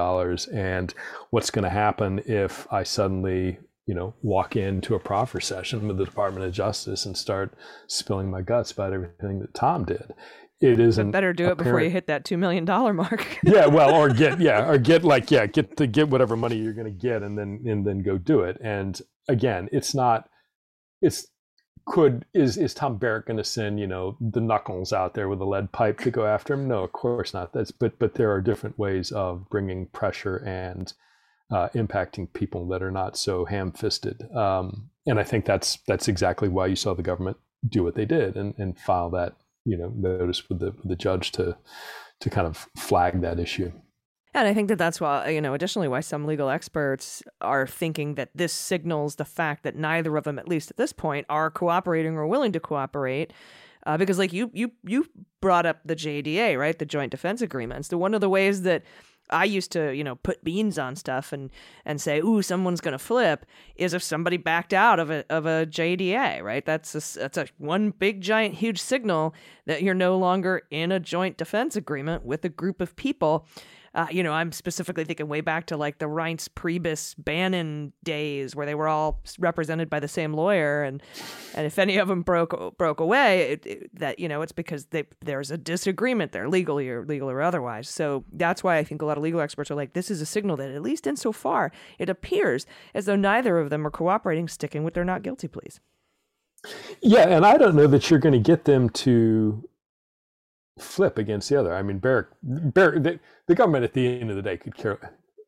And 0.53 0.93
what's 1.31 1.51
going 1.51 1.63
to 1.63 1.71
happen 1.71 2.21
if 2.27 2.71
I 2.73 2.83
suddenly, 2.83 3.61
you 3.87 3.95
know, 3.95 4.15
walk 4.23 4.57
into 4.57 4.97
a 4.97 4.99
proffer 4.99 5.41
session 5.41 5.87
with 5.87 5.97
the 5.97 6.05
Department 6.05 6.45
of 6.45 6.53
Justice 6.53 7.07
and 7.07 7.17
start 7.17 7.55
spilling 7.87 8.31
my 8.31 8.43
guts 8.43 8.73
about 8.73 8.93
everything 8.93 9.39
that 9.39 9.55
Tom 9.55 9.85
did? 9.85 10.13
It 10.61 10.81
isn't. 10.81 11.11
better 11.11 11.35
do 11.35 11.49
it 11.49 11.59
before 11.59 11.83
you 11.83 11.91
hit 11.91 12.07
that 12.07 12.25
$2 12.25 12.39
million 12.39 12.65
mark. 12.97 13.39
yeah. 13.45 13.67
Well, 13.67 13.95
or 13.95 14.09
get, 14.09 14.41
yeah, 14.41 14.67
or 14.67 14.79
get 14.79 15.05
like, 15.05 15.31
yeah, 15.31 15.47
get 15.47 15.77
to 15.77 15.87
get 15.87 16.09
whatever 16.09 16.37
money 16.37 16.57
you're 16.57 16.73
going 16.73 16.87
to 16.87 16.91
get 16.91 17.23
and 17.23 17.37
then, 17.37 17.63
and 17.67 17.87
then 17.87 17.99
go 17.99 18.17
do 18.17 18.41
it. 18.41 18.57
And 18.63 19.01
again, 19.29 19.69
it's 19.71 19.95
not, 19.95 20.29
it's, 21.03 21.27
could 21.87 22.27
is 22.35 22.57
is 22.57 22.75
Tom 22.75 22.99
Barrack 22.99 23.27
going 23.27 23.37
to 23.37 23.45
send 23.45 23.79
you 23.79 23.87
know 23.87 24.17
the 24.21 24.41
knuckles 24.41 24.93
out 24.93 25.15
there 25.15 25.29
with 25.29 25.41
a 25.41 25.45
lead 25.45 25.71
pipe 25.71 26.01
to 26.01 26.11
go 26.11 26.27
after 26.27 26.55
him? 26.55 26.67
No, 26.67 26.83
of 26.83 26.93
course 26.93 27.33
not. 27.33 27.53
That's 27.53 27.71
but 27.71 27.99
but 27.99 28.15
there 28.15 28.33
are 28.33 28.41
different 28.41 28.79
ways 28.79 29.13
of 29.13 29.49
bringing 29.49 29.87
pressure 29.87 30.37
and 30.37 30.93
uh, 31.51 31.69
impacting 31.75 32.33
people 32.33 32.67
that 32.69 32.83
are 32.83 32.91
not 32.91 33.17
so 33.17 33.45
ham-fisted. 33.45 34.29
Um, 34.35 34.91
and 35.07 35.21
I 35.21 35.23
think 35.23 35.45
that's 35.45 35.79
that's 35.87 36.09
exactly 36.09 36.49
why 36.49 36.67
you 36.67 36.77
saw 36.77 36.93
the 36.93 37.03
government 37.03 37.37
do 37.67 37.85
what 37.85 37.95
they 37.95 38.05
did 38.05 38.37
and, 38.37 38.55
and 38.59 38.77
file 38.79 39.11
that 39.11 39.37
you 39.67 39.77
know 39.77 39.93
notice 39.95 40.49
with 40.49 40.61
the 40.61 40.73
the 40.85 40.97
judge 40.97 41.33
to 41.33 41.57
to 42.21 42.31
kind 42.31 42.47
of 42.47 42.69
flag 42.77 43.21
that 43.21 43.39
issue. 43.39 43.73
And 44.33 44.47
I 44.47 44.53
think 44.53 44.69
that 44.69 44.77
that's 44.77 45.01
why, 45.01 45.31
you 45.31 45.41
know, 45.41 45.55
additionally, 45.55 45.89
why 45.89 46.01
some 46.01 46.27
legal 46.27 46.51
experts 46.51 47.23
are 47.41 47.67
thinking 47.67 48.17
that 48.17 48.29
this 48.35 48.53
signals 48.53 49.15
the 49.15 49.25
fact 49.25 49.63
that 49.63 49.77
neither 49.77 50.15
of 50.15 50.25
them, 50.25 50.39
at 50.39 50.47
least 50.47 50.71
at 50.71 50.77
this 50.77 50.93
point, 50.93 51.25
are 51.31 51.51
cooperating 51.51 52.17
or 52.17 52.27
willing 52.27 52.53
to 52.53 52.61
cooperate. 52.61 53.33
Uh, 53.87 53.97
because, 53.97 54.19
like 54.19 54.35
you, 54.35 54.51
you, 54.53 54.73
you 54.85 55.07
brought 55.41 55.65
up 55.65 55.79
the 55.87 55.97
JDA, 55.97 56.59
right? 56.59 56.79
The 56.79 56.85
Joint 56.85 57.13
Defense 57.13 57.41
Agreements. 57.41 57.89
The 57.89 57.97
one 57.97 58.13
of 58.13 58.21
the 58.21 58.29
ways 58.29 58.61
that 58.63 58.83
I 59.31 59.45
used 59.45 59.73
to, 59.73 59.95
you 59.95 60.05
know, 60.05 60.17
put 60.17 60.45
beans 60.45 60.79
on 60.79 60.97
stuff 60.97 61.33
and 61.33 61.51
and 61.85 62.01
say, 62.01 62.21
"Ooh, 62.21 62.43
someone's 62.43 62.81
going 62.81 62.93
to 62.93 62.99
flip," 62.99 63.47
is 63.77 63.95
if 63.95 64.03
somebody 64.03 64.37
backed 64.37 64.73
out 64.73 64.99
of 64.99 65.11
a 65.11 65.25
of 65.31 65.47
a 65.47 65.67
JDA, 65.67 66.43
right? 66.43 66.65
That's 66.65 66.95
a, 66.95 67.19
that's 67.19 67.39
a 67.39 67.47
one 67.59 67.91
big 67.91 68.21
giant 68.21 68.57
huge 68.57 68.81
signal 68.81 69.35
that 69.67 69.83
you're 69.83 69.95
no 69.95 70.17
longer 70.17 70.63
in 70.71 70.93
a 70.93 71.01
joint 71.01 71.37
defense 71.37 71.77
agreement 71.77 72.25
with 72.25 72.45
a 72.45 72.49
group 72.49 72.81
of 72.81 72.97
people 72.97 73.47
uh, 73.97 74.07
you 74.11 74.23
know, 74.23 74.33
I'm 74.33 74.53
specifically 74.53 75.05
thinking 75.05 75.27
way 75.27 75.41
back 75.41 75.67
to 75.67 75.77
like 75.77 75.99
the 75.99 76.07
Reince 76.07 76.49
Priebus 76.51 77.15
Bannon 77.17 77.95
days 78.05 78.55
where 78.55 78.67
they 78.67 78.75
were 78.75 78.89
all 78.89 79.23
represented 79.39 79.89
by 79.89 80.01
the 80.01 80.07
same 80.07 80.35
lawyer, 80.35 80.83
and 80.83 81.03
and 81.55 81.67
if 81.67 81.79
any 81.79 81.97
of 81.97 82.07
them 82.07 82.21
broke 82.21 82.77
broke 82.77 83.01
away, 83.01 83.53
it, 83.53 83.67
it, 83.67 83.99
that 83.99 84.19
you 84.19 84.29
know 84.29 84.43
it's 84.43 84.53
because 84.53 84.85
they 84.87 85.05
there's 85.25 85.51
a 85.51 85.57
disagreement 85.57 86.33
there, 86.33 86.47
legally 86.47 86.91
or 86.91 87.07
legal 87.07 87.31
or 87.31 87.41
otherwise. 87.41 87.89
So 87.89 88.25
that's 88.33 88.63
why 88.63 88.77
I 88.77 88.85
think 88.85 89.01
a 89.01 89.07
lot 89.07 89.17
of 89.17 89.23
legal 89.23 89.41
experts 89.41 89.71
are 89.71 89.75
like, 89.75 89.95
this 89.95 90.11
is 90.11 90.21
a 90.21 90.27
signal 90.27 90.59
that 90.59 90.71
at 90.71 90.83
least 90.83 91.07
insofar 91.07 91.73
it 91.99 92.11
appears 92.11 92.67
as 92.95 93.07
though 93.07 93.17
neither 93.17 93.59
of 93.59 93.71
them 93.71 93.87
are 93.87 93.91
cooperating, 93.91 94.47
sticking 94.47 94.85
with 94.85 94.93
their 94.93 95.05
not 95.05 95.23
guilty 95.23 95.49
pleas. 95.49 95.81
Yeah, 97.01 97.29
and 97.29 97.47
I 97.47 97.57
don't 97.57 97.77
know 97.77 97.87
that 97.87 98.11
you're 98.11 98.21
going 98.21 98.33
to 98.35 98.39
get 98.39 98.67
them 98.67 98.91
to 98.91 99.67
flip 100.79 101.19
against 101.19 101.49
the 101.49 101.59
other. 101.59 101.75
I 101.75 101.83
mean, 101.83 101.99
Barrack, 101.99 102.29
Barrack 102.43 103.03
the, 103.03 103.19
the, 103.47 103.55
government 103.55 103.85
at 103.85 103.93
the 103.93 104.21
end 104.21 104.31
of 104.31 104.37
the 104.37 104.43
day 104.43 104.57
could 104.57 104.77
care. 104.77 104.99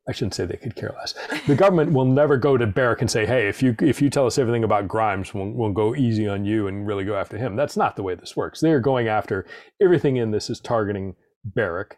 I 0.07 0.11
shouldn't 0.11 0.33
say 0.33 0.45
they 0.45 0.57
could 0.57 0.75
care 0.75 0.93
less. 0.97 1.13
The 1.45 1.55
government 1.63 1.93
will 1.93 2.05
never 2.05 2.35
go 2.35 2.57
to 2.57 2.65
Barrack 2.65 3.01
and 3.01 3.11
say, 3.11 3.25
"Hey, 3.25 3.47
if 3.47 3.61
you 3.61 3.75
if 3.79 4.01
you 4.01 4.09
tell 4.09 4.25
us 4.25 4.39
everything 4.39 4.63
about 4.63 4.87
Grimes, 4.87 5.33
we'll, 5.33 5.51
we'll 5.51 5.71
go 5.71 5.95
easy 5.95 6.27
on 6.27 6.45
you 6.45 6.67
and 6.67 6.87
really 6.87 7.05
go 7.05 7.15
after 7.15 7.37
him." 7.37 7.55
That's 7.55 7.77
not 7.77 7.95
the 7.95 8.03
way 8.03 8.15
this 8.15 8.35
works. 8.35 8.59
They 8.59 8.71
are 8.71 8.79
going 8.79 9.07
after 9.07 9.45
everything 9.79 10.17
in 10.17 10.31
this 10.31 10.49
is 10.49 10.59
targeting 10.59 11.15
Barrack 11.45 11.97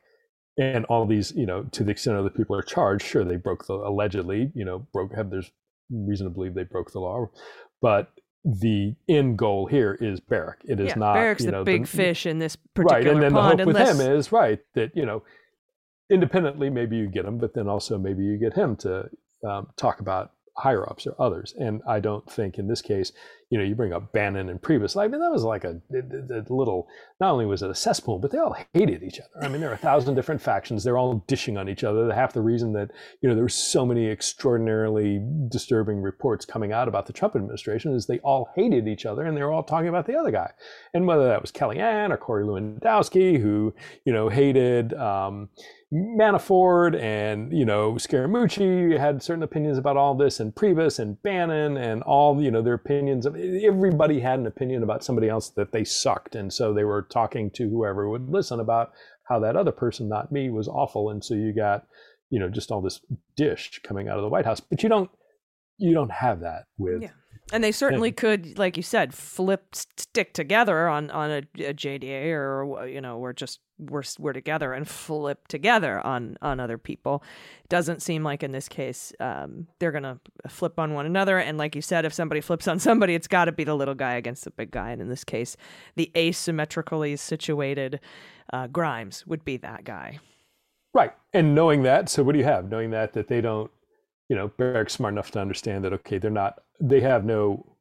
and 0.58 0.86
all 0.86 1.06
these, 1.06 1.32
you 1.32 1.46
know, 1.46 1.64
to 1.72 1.84
the 1.84 1.92
extent 1.92 2.18
other 2.18 2.30
people 2.30 2.56
are 2.56 2.62
charged. 2.62 3.06
Sure, 3.06 3.24
they 3.24 3.38
broke 3.38 3.66
the 3.68 3.74
allegedly, 3.74 4.52
you 4.54 4.66
know, 4.66 4.88
broke. 4.92 5.16
Have 5.16 5.30
there's 5.30 5.52
reason 5.90 6.28
to 6.28 6.34
believe 6.34 6.54
they 6.54 6.64
broke 6.64 6.92
the 6.92 7.00
law, 7.00 7.28
but 7.82 8.12
the 8.44 8.96
end 9.08 9.38
goal 9.38 9.68
here 9.68 9.98
is 10.00 10.20
Barrack. 10.20 10.60
It 10.66 10.80
is 10.80 10.90
yeah, 10.90 10.96
not 10.96 11.14
Barrack's 11.14 11.44
you 11.44 11.52
the 11.52 11.64
big 11.64 11.84
the, 11.84 11.88
fish 11.88 12.26
in 12.26 12.40
this 12.40 12.56
particular 12.56 13.00
right. 13.00 13.08
And 13.08 13.22
then 13.22 13.32
pond, 13.34 13.60
the 13.60 13.64
hope 13.64 13.76
unless... 13.76 13.98
with 13.98 14.08
him 14.08 14.18
is 14.18 14.32
right 14.32 14.60
that 14.74 14.96
you 14.96 15.06
know 15.06 15.24
independently 16.10 16.70
maybe 16.70 16.98
you 16.98 17.08
get 17.08 17.26
him, 17.26 17.38
but 17.38 17.54
then 17.54 17.68
also 17.68 17.98
maybe 17.98 18.24
you 18.24 18.38
get 18.38 18.54
him 18.54 18.76
to 18.78 19.10
um, 19.48 19.68
talk 19.78 20.00
about 20.00 20.32
higher 20.58 20.88
ups 20.90 21.08
or 21.08 21.16
others. 21.20 21.54
And 21.58 21.82
I 21.88 22.00
don't 22.00 22.30
think 22.30 22.58
in 22.58 22.68
this 22.68 22.82
case, 22.82 23.12
you 23.52 23.58
know, 23.58 23.66
you 23.66 23.76
bring 23.76 23.92
up 23.92 24.14
Bannon 24.14 24.48
and 24.48 24.62
Priebus. 24.62 24.96
I 24.96 25.10
mean, 25.10 25.20
that 25.20 25.30
was 25.30 25.44
like 25.44 25.66
a, 25.66 25.82
a, 25.94 26.40
a, 26.40 26.44
little. 26.48 26.88
Not 27.20 27.32
only 27.32 27.46
was 27.46 27.62
it 27.62 27.70
a 27.70 27.76
cesspool, 27.76 28.18
but 28.18 28.32
they 28.32 28.38
all 28.38 28.56
hated 28.74 29.04
each 29.04 29.20
other. 29.20 29.46
I 29.46 29.50
mean, 29.50 29.60
there 29.60 29.70
are 29.70 29.74
a 29.74 29.78
thousand 29.78 30.16
different 30.16 30.42
factions. 30.42 30.86
They're 30.86 30.98
all 30.98 31.26
dishing 31.28 31.58
on 31.58 31.68
each 31.68 31.84
other. 31.84 32.12
Half 32.14 32.32
the 32.32 32.42
reason 32.42 32.72
that 32.74 32.92
you 33.22 33.28
know 33.28 33.36
there 33.36 33.44
were 33.44 33.50
so 33.50 33.86
many 33.86 34.08
extraordinarily 34.08 35.22
disturbing 35.50 36.02
reports 36.02 36.46
coming 36.46 36.72
out 36.72 36.88
about 36.88 37.08
the 37.08 37.14
Trump 37.14 37.36
administration 37.36 37.94
is 37.94 38.08
they 38.08 38.20
all 38.20 38.50
hated 38.56 38.88
each 38.88 39.06
other 39.06 39.26
and 39.26 39.36
they 39.36 39.44
were 39.44 39.52
all 39.52 39.64
talking 39.64 39.90
about 39.90 40.08
the 40.08 40.16
other 40.16 40.32
guy. 40.32 40.52
And 40.94 41.06
whether 41.06 41.28
that 41.28 41.42
was 41.42 41.52
Kellyanne 41.52 42.12
or 42.12 42.18
Corey 42.18 42.46
Lewandowski, 42.46 43.40
who 43.40 43.74
you 44.06 44.14
know 44.14 44.30
hated. 44.30 44.94
Um, 44.94 45.50
Manafort 45.94 46.98
and 47.02 47.52
you 47.52 47.66
know 47.66 47.94
Scaramucci 47.94 48.98
had 48.98 49.22
certain 49.22 49.44
opinions 49.44 49.78
about 49.78 49.98
all 49.98 50.16
this, 50.16 50.40
and 50.40 50.56
Priebus 50.56 51.00
and 51.00 51.22
Bannon 51.22 51.76
and 51.76 52.02
all 52.04 52.42
you 52.42 52.50
know 52.50 52.62
their 52.62 52.76
opinions. 52.76 53.26
Of, 53.26 53.36
everybody 53.64 54.20
had 54.20 54.40
an 54.40 54.48
opinion 54.48 54.84
about 54.84 55.04
somebody 55.04 55.30
else 55.30 55.50
that 55.50 55.72
they 55.72 55.84
sucked, 55.84 56.36
and 56.36 56.52
so 56.52 56.74
they 56.74 56.84
were 56.84 57.02
talking 57.02 57.52
to 57.52 57.70
whoever 57.70 58.10
would 58.10 58.30
listen 58.30 58.60
about 58.60 58.92
how 59.30 59.40
that 59.40 59.56
other 59.56 59.72
person, 59.72 60.10
not 60.10 60.32
me, 60.32 60.50
was 60.50 60.68
awful, 60.68 61.10
and 61.10 61.24
so 61.24 61.34
you 61.34 61.54
got 61.54 61.86
you 62.30 62.40
know 62.40 62.50
just 62.50 62.72
all 62.72 62.82
this 62.82 63.02
dish 63.36 63.80
coming 63.84 64.08
out 64.08 64.18
of 64.18 64.24
the 64.24 64.30
White 64.30 64.46
House. 64.46 64.60
But 64.60 64.84
you 64.84 64.90
don't 64.90 65.10
you 65.78 65.94
don't 65.94 66.12
have 66.12 66.42
that 66.42 66.66
with. 66.78 67.02
Yeah. 67.02 67.10
And 67.54 67.64
they 67.64 67.72
certainly 67.72 68.12
could, 68.12 68.58
like 68.58 68.78
you 68.78 68.84
said, 68.84 69.14
flip 69.14 69.76
stick 69.76 70.34
together 70.34 70.88
on 70.88 71.10
on 71.12 71.30
a, 71.32 71.38
a 71.64 71.74
JDA, 71.74 72.28
or 72.28 72.88
you 72.88 73.02
know, 73.02 73.18
we're 73.18 73.34
just 73.34 73.60
we're 73.78 74.04
we're 74.20 74.34
together 74.34 74.74
and 74.74 74.88
flip 74.88 75.48
together 75.48 76.00
on 76.06 76.38
on 76.42 76.60
other 76.60 76.78
people. 76.78 77.24
Doesn't 77.68 78.02
seem 78.02 78.24
like 78.24 78.44
in 78.44 78.52
this 78.52 78.70
case 78.70 79.12
um, 79.20 79.68
they're 79.80 79.92
gonna 79.92 80.20
flip 80.48 80.80
on 80.80 80.94
one 80.94 81.06
another. 81.06 81.40
And 81.40 81.58
like 81.58 81.76
you 81.76 81.82
said, 81.82 82.06
if 82.06 82.14
somebody 82.14 82.40
flips 82.40 82.68
on 82.68 82.80
somebody, 82.80 83.16
it's 83.16 83.28
got 83.28 83.46
to 83.46 83.52
be 83.52 83.64
the 83.64 83.76
little 83.76 83.96
guy 83.96 84.14
against 84.14 84.46
the 84.46 84.52
big 84.52 84.72
guy. 84.72 84.92
And 84.92 85.02
in 85.02 85.10
this 85.10 85.24
case, 85.24 85.58
the 85.96 86.12
asymmetrically 86.16 87.20
situated 87.20 88.00
uh, 88.54 88.68
Grimes 88.68 89.26
would 89.28 89.44
be 89.44 89.58
that 89.58 89.84
guy. 89.84 90.20
Right. 90.94 91.14
And 91.34 91.56
knowing 91.56 91.84
that, 91.84 92.10
so 92.10 92.24
what 92.24 92.34
do 92.34 92.40
you 92.40 92.46
have? 92.46 92.70
Knowing 92.70 92.92
that 92.92 93.14
that 93.14 93.28
they 93.28 93.42
don't 93.42 93.72
you 94.32 94.38
know, 94.38 94.48
Barrack's 94.48 94.94
smart 94.94 95.14
enough 95.14 95.30
to 95.32 95.42
understand 95.42 95.84
that 95.84 95.92
okay, 95.92 96.18
they're 96.18 96.32
not, 96.32 96.64
they 96.80 97.02
have 97.02 97.26
no, 97.26 97.76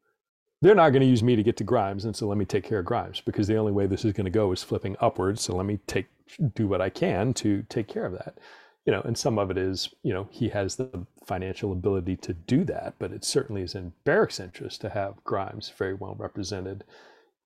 they're 0.61 0.75
not 0.75 0.91
going 0.91 1.01
to 1.01 1.07
use 1.07 1.23
me 1.23 1.37
to 1.37 1.45
get 1.45 1.57
to 1.59 1.65
Grimes, 1.65 2.05
and 2.05 2.17
so 2.17 2.27
let 2.27 2.39
me 2.39 2.45
take 2.45 2.65
care 2.65 2.81
of 2.81 2.87
Grimes 2.87 3.21
because 3.21 3.47
the 3.47 3.57
only 3.57 3.71
way 3.71 3.87
this 3.87 4.05
is 4.05 4.13
going 4.13 4.25
to 4.25 4.33
go 4.33 4.51
is 4.51 4.61
flipping 4.61 4.97
upwards. 5.01 5.43
So 5.43 5.55
let 5.55 5.65
me 5.65 5.79
take 5.87 6.09
do 6.57 6.67
what 6.67 6.81
I 6.81 6.91
can 6.91 7.33
to 7.35 7.65
take 7.69 7.87
care 7.87 8.05
of 8.05 8.15
that. 8.15 8.39
You 8.85 8.93
know, 8.93 9.01
and 9.03 9.17
some 9.17 9.39
of 9.39 9.53
it 9.53 9.59
is, 9.59 9.91
you 10.03 10.13
know, 10.13 10.27
he 10.33 10.49
has 10.49 10.75
the 10.75 11.07
financial 11.25 11.71
ability 11.71 12.17
to 12.17 12.33
do 12.33 12.65
that, 12.65 12.95
but 12.99 13.13
it 13.13 13.25
certainly 13.25 13.63
is 13.63 13.77
in 13.77 13.93
Barrack's 14.03 14.41
interest 14.41 14.81
to 14.81 14.89
have 14.89 15.23
Grimes 15.23 15.73
very 15.79 15.95
well 15.95 16.17
represented 16.19 16.83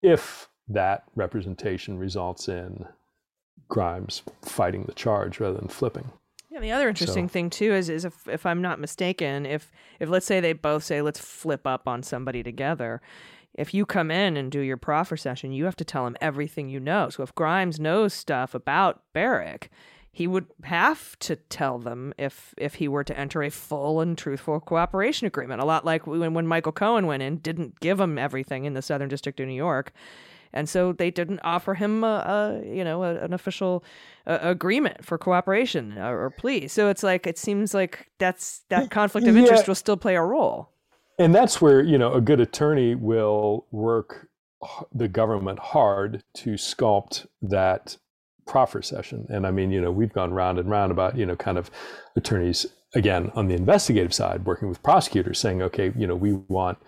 if 0.00 0.48
that 0.66 1.04
representation 1.14 1.98
results 1.98 2.48
in 2.48 2.86
Grimes 3.68 4.22
fighting 4.40 4.84
the 4.84 4.94
charge 4.94 5.40
rather 5.40 5.58
than 5.58 5.68
flipping. 5.68 6.10
Yeah, 6.54 6.60
the 6.60 6.70
other 6.70 6.88
interesting 6.88 7.26
so. 7.26 7.32
thing 7.32 7.50
too 7.50 7.72
is 7.72 7.88
is 7.88 8.04
if 8.04 8.28
if 8.28 8.46
I'm 8.46 8.62
not 8.62 8.78
mistaken, 8.78 9.44
if 9.44 9.72
if 9.98 10.08
let's 10.08 10.24
say 10.24 10.38
they 10.38 10.52
both 10.52 10.84
say 10.84 11.02
let's 11.02 11.18
flip 11.18 11.66
up 11.66 11.88
on 11.88 12.04
somebody 12.04 12.44
together, 12.44 13.02
if 13.54 13.74
you 13.74 13.84
come 13.84 14.12
in 14.12 14.36
and 14.36 14.52
do 14.52 14.60
your 14.60 14.76
proffer 14.76 15.16
session, 15.16 15.50
you 15.50 15.64
have 15.64 15.74
to 15.74 15.84
tell 15.84 16.06
him 16.06 16.16
everything 16.20 16.68
you 16.68 16.78
know. 16.78 17.08
So 17.10 17.24
if 17.24 17.34
Grimes 17.34 17.80
knows 17.80 18.14
stuff 18.14 18.54
about 18.54 19.02
Barrack, 19.12 19.68
he 20.12 20.28
would 20.28 20.46
have 20.62 21.18
to 21.20 21.34
tell 21.34 21.80
them 21.80 22.14
if 22.18 22.54
if 22.56 22.74
he 22.74 22.86
were 22.86 23.02
to 23.02 23.18
enter 23.18 23.42
a 23.42 23.50
full 23.50 24.00
and 24.00 24.16
truthful 24.16 24.60
cooperation 24.60 25.26
agreement. 25.26 25.60
A 25.60 25.64
lot 25.64 25.84
like 25.84 26.06
when 26.06 26.34
when 26.34 26.46
Michael 26.46 26.70
Cohen 26.70 27.08
went 27.08 27.24
in, 27.24 27.38
didn't 27.38 27.80
give 27.80 27.98
him 27.98 28.16
everything 28.16 28.64
in 28.64 28.74
the 28.74 28.82
Southern 28.82 29.08
District 29.08 29.40
of 29.40 29.48
New 29.48 29.54
York 29.54 29.92
and 30.54 30.68
so 30.68 30.92
they 30.92 31.10
didn't 31.10 31.40
offer 31.44 31.74
him 31.74 32.02
a, 32.02 32.06
a 32.64 32.66
you 32.66 32.82
know 32.82 33.02
a, 33.02 33.16
an 33.16 33.34
official 33.34 33.84
uh, 34.26 34.38
agreement 34.40 35.04
for 35.04 35.18
cooperation 35.18 35.98
or, 35.98 36.24
or, 36.24 36.30
plea. 36.30 36.66
So 36.68 36.88
it's 36.88 37.02
like 37.02 37.26
it 37.26 37.36
seems 37.36 37.74
like 37.74 38.08
that's 38.18 38.64
that 38.70 38.90
conflict 38.90 39.26
of 39.26 39.36
interest 39.36 39.64
yeah. 39.64 39.70
will 39.70 39.74
still 39.74 39.98
play 39.98 40.16
a 40.16 40.22
role. 40.22 40.70
And 41.18 41.34
that's 41.34 41.60
where 41.60 41.82
you 41.82 41.98
know 41.98 42.14
a 42.14 42.22
good 42.22 42.40
attorney 42.40 42.94
will 42.94 43.66
work 43.70 44.28
the 44.94 45.08
government 45.08 45.58
hard 45.58 46.22
to 46.34 46.52
sculpt 46.52 47.26
that 47.42 47.98
proffer 48.46 48.82
session. 48.82 49.26
And 49.28 49.46
I 49.46 49.50
mean, 49.50 49.70
you 49.70 49.80
know, 49.80 49.90
we've 49.90 50.12
gone 50.12 50.32
round 50.32 50.58
and 50.58 50.68
round 50.68 50.92
about, 50.92 51.16
you 51.16 51.26
know, 51.26 51.36
kind 51.36 51.58
of 51.58 51.70
attorneys 52.16 52.66
again 52.94 53.32
on 53.34 53.48
the 53.48 53.54
investigative 53.54 54.14
side 54.14 54.44
working 54.44 54.68
with 54.68 54.82
prosecutors 54.82 55.38
saying, 55.38 55.62
okay, 55.62 55.92
you 55.96 56.06
know, 56.06 56.14
we 56.14 56.32
want 56.32 56.78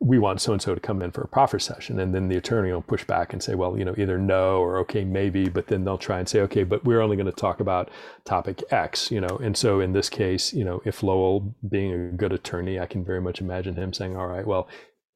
we 0.00 0.18
want 0.18 0.40
so 0.40 0.52
and 0.52 0.62
so 0.62 0.74
to 0.74 0.80
come 0.80 1.02
in 1.02 1.10
for 1.10 1.22
a 1.22 1.28
proffer 1.28 1.58
session, 1.58 1.98
and 1.98 2.14
then 2.14 2.28
the 2.28 2.36
attorney 2.36 2.72
will 2.72 2.82
push 2.82 3.04
back 3.04 3.32
and 3.32 3.42
say, 3.42 3.54
well, 3.54 3.76
you 3.76 3.84
know, 3.84 3.94
either 3.98 4.18
no 4.18 4.58
or 4.58 4.78
okay, 4.78 5.04
maybe, 5.04 5.48
but 5.48 5.66
then 5.66 5.84
they'll 5.84 5.98
try 5.98 6.18
and 6.18 6.28
say, 6.28 6.40
okay, 6.40 6.64
but 6.64 6.84
we're 6.84 7.00
only 7.00 7.16
going 7.16 7.26
to 7.26 7.32
talk 7.32 7.60
about 7.60 7.90
topic 8.24 8.62
X, 8.70 9.10
you 9.10 9.20
know, 9.20 9.38
and 9.42 9.56
so 9.56 9.80
in 9.80 9.92
this 9.92 10.08
case, 10.08 10.52
you 10.52 10.64
know, 10.64 10.80
if 10.84 11.02
Lowell 11.02 11.54
being 11.68 11.92
a 11.92 12.12
good 12.12 12.32
attorney, 12.32 12.78
I 12.78 12.86
can 12.86 13.04
very 13.04 13.20
much 13.20 13.40
imagine 13.40 13.74
him 13.74 13.92
saying, 13.92 14.16
all 14.16 14.26
right, 14.26 14.46
well, 14.46 14.68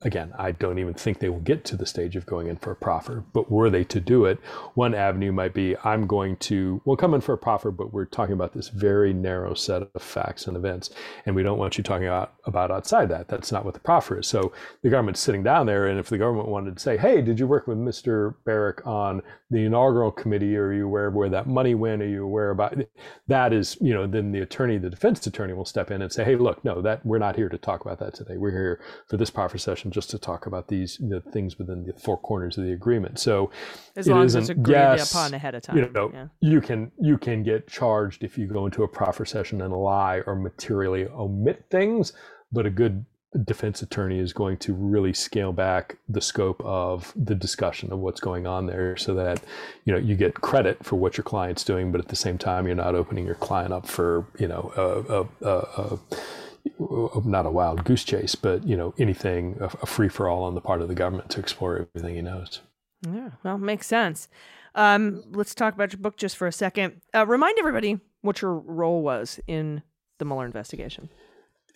again, 0.04 0.32
I 0.38 0.52
don't 0.52 0.78
even 0.78 0.94
think 0.94 1.18
they 1.18 1.28
will 1.28 1.40
get 1.40 1.64
to 1.66 1.76
the 1.76 1.86
stage 1.86 2.16
of 2.16 2.26
going 2.26 2.48
in 2.48 2.56
for 2.56 2.72
a 2.72 2.76
proffer. 2.76 3.24
But 3.32 3.50
were 3.50 3.70
they 3.70 3.84
to 3.84 4.00
do 4.00 4.24
it, 4.24 4.38
one 4.74 4.94
avenue 4.94 5.32
might 5.32 5.54
be 5.54 5.76
I'm 5.84 6.06
going 6.06 6.36
to, 6.36 6.80
we'll 6.84 6.96
come 6.96 7.14
in 7.14 7.20
for 7.20 7.32
a 7.32 7.38
proffer, 7.38 7.70
but 7.70 7.92
we're 7.92 8.04
talking 8.04 8.34
about 8.34 8.52
this 8.52 8.68
very 8.68 9.12
narrow 9.12 9.54
set 9.54 9.82
of 9.82 10.02
facts 10.02 10.46
and 10.46 10.56
events. 10.56 10.90
And 11.26 11.36
we 11.36 11.42
don't 11.42 11.58
want 11.58 11.78
you 11.78 11.84
talking 11.84 12.06
about, 12.06 12.34
about 12.44 12.70
outside 12.70 13.08
that. 13.10 13.28
That's 13.28 13.52
not 13.52 13.64
what 13.64 13.74
the 13.74 13.80
proffer 13.80 14.18
is. 14.18 14.26
So 14.26 14.52
the 14.82 14.90
government's 14.90 15.20
sitting 15.20 15.42
down 15.42 15.66
there. 15.66 15.86
And 15.86 15.98
if 15.98 16.08
the 16.08 16.18
government 16.18 16.48
wanted 16.48 16.76
to 16.76 16.82
say, 16.82 16.96
hey, 16.96 17.22
did 17.22 17.38
you 17.38 17.46
work 17.46 17.66
with 17.66 17.78
Mr. 17.78 18.34
Barrack 18.44 18.86
on 18.86 19.22
the 19.50 19.64
inaugural 19.64 20.10
committee? 20.10 20.56
Are 20.56 20.72
you 20.72 20.86
aware 20.86 21.06
of 21.06 21.14
where 21.14 21.28
that 21.28 21.46
money 21.46 21.74
went? 21.74 22.02
Are 22.02 22.08
you 22.08 22.24
aware 22.24 22.50
about 22.50 22.76
that? 23.28 23.52
Is, 23.52 23.76
you 23.80 23.92
know, 23.92 24.06
then 24.06 24.32
the 24.32 24.40
attorney, 24.40 24.78
the 24.78 24.90
defense 24.90 25.26
attorney 25.26 25.52
will 25.52 25.64
step 25.64 25.90
in 25.90 26.02
and 26.02 26.12
say, 26.12 26.24
hey, 26.24 26.36
look, 26.36 26.64
no, 26.64 26.80
that 26.82 27.04
we're 27.04 27.18
not 27.18 27.36
here 27.36 27.48
to 27.48 27.58
talk 27.58 27.82
about 27.82 27.98
that 28.00 28.14
today. 28.14 28.36
We're 28.36 28.50
here 28.50 28.80
for 29.08 29.16
this 29.16 29.30
proffer 29.30 29.58
session 29.58 29.91
just 29.92 30.10
to 30.10 30.18
talk 30.18 30.46
about 30.46 30.68
these 30.68 30.98
the 30.98 31.20
things 31.20 31.58
within 31.58 31.84
the 31.84 31.92
four 31.92 32.18
corners 32.18 32.58
of 32.58 32.64
the 32.64 32.72
agreement. 32.72 33.18
So 33.18 33.50
as 33.96 34.08
long 34.08 34.24
as 34.24 34.34
it's 34.34 34.48
agreed 34.48 34.72
yes, 34.72 35.12
upon 35.12 35.34
ahead 35.34 35.54
of 35.54 35.62
time, 35.62 35.76
you 35.76 35.88
know, 35.90 36.10
yeah. 36.12 36.26
you 36.40 36.60
can 36.60 36.90
you 36.98 37.18
can 37.18 37.42
get 37.42 37.68
charged 37.68 38.24
if 38.24 38.36
you 38.36 38.46
go 38.46 38.66
into 38.66 38.82
a 38.82 38.88
proffer 38.88 39.24
session 39.24 39.60
and 39.62 39.72
lie 39.72 40.22
or 40.26 40.34
materially 40.34 41.06
omit 41.06 41.66
things, 41.70 42.12
but 42.50 42.66
a 42.66 42.70
good 42.70 43.04
defense 43.44 43.80
attorney 43.80 44.18
is 44.18 44.32
going 44.32 44.58
to 44.58 44.74
really 44.74 45.12
scale 45.12 45.52
back 45.52 45.96
the 46.08 46.20
scope 46.20 46.60
of 46.64 47.12
the 47.16 47.34
discussion 47.34 47.90
of 47.90 47.98
what's 47.98 48.20
going 48.20 48.46
on 48.46 48.66
there 48.66 48.94
so 48.94 49.14
that 49.14 49.40
you 49.86 49.92
know 49.92 49.98
you 49.98 50.14
get 50.14 50.34
credit 50.34 50.84
for 50.84 50.96
what 50.96 51.16
your 51.16 51.24
client's 51.24 51.64
doing 51.64 51.90
but 51.90 51.98
at 51.98 52.08
the 52.08 52.16
same 52.16 52.36
time 52.36 52.66
you're 52.66 52.76
not 52.76 52.94
opening 52.94 53.24
your 53.24 53.34
client 53.36 53.72
up 53.72 53.86
for 53.86 54.26
you 54.38 54.46
know 54.46 54.70
a, 54.76 55.46
a, 55.46 55.50
a, 55.50 55.94
a 55.94 55.98
not 56.78 57.46
a 57.46 57.50
wild 57.50 57.84
goose 57.84 58.04
chase, 58.04 58.34
but 58.34 58.66
you 58.66 58.76
know 58.76 58.94
anything 58.98 59.56
a, 59.60 59.66
a 59.82 59.86
free 59.86 60.08
for 60.08 60.28
all 60.28 60.44
on 60.44 60.54
the 60.54 60.60
part 60.60 60.82
of 60.82 60.88
the 60.88 60.94
government 60.94 61.30
to 61.30 61.40
explore 61.40 61.88
everything 61.94 62.14
he 62.14 62.22
knows. 62.22 62.60
Yeah, 63.10 63.30
well, 63.42 63.58
makes 63.58 63.86
sense. 63.86 64.28
Um, 64.74 65.24
let's 65.30 65.54
talk 65.54 65.74
about 65.74 65.92
your 65.92 66.00
book 66.00 66.16
just 66.16 66.36
for 66.36 66.46
a 66.46 66.52
second. 66.52 67.02
Uh, 67.14 67.26
remind 67.26 67.58
everybody 67.58 68.00
what 68.22 68.40
your 68.40 68.54
role 68.54 69.02
was 69.02 69.40
in 69.46 69.82
the 70.18 70.24
Mueller 70.24 70.46
investigation. 70.46 71.08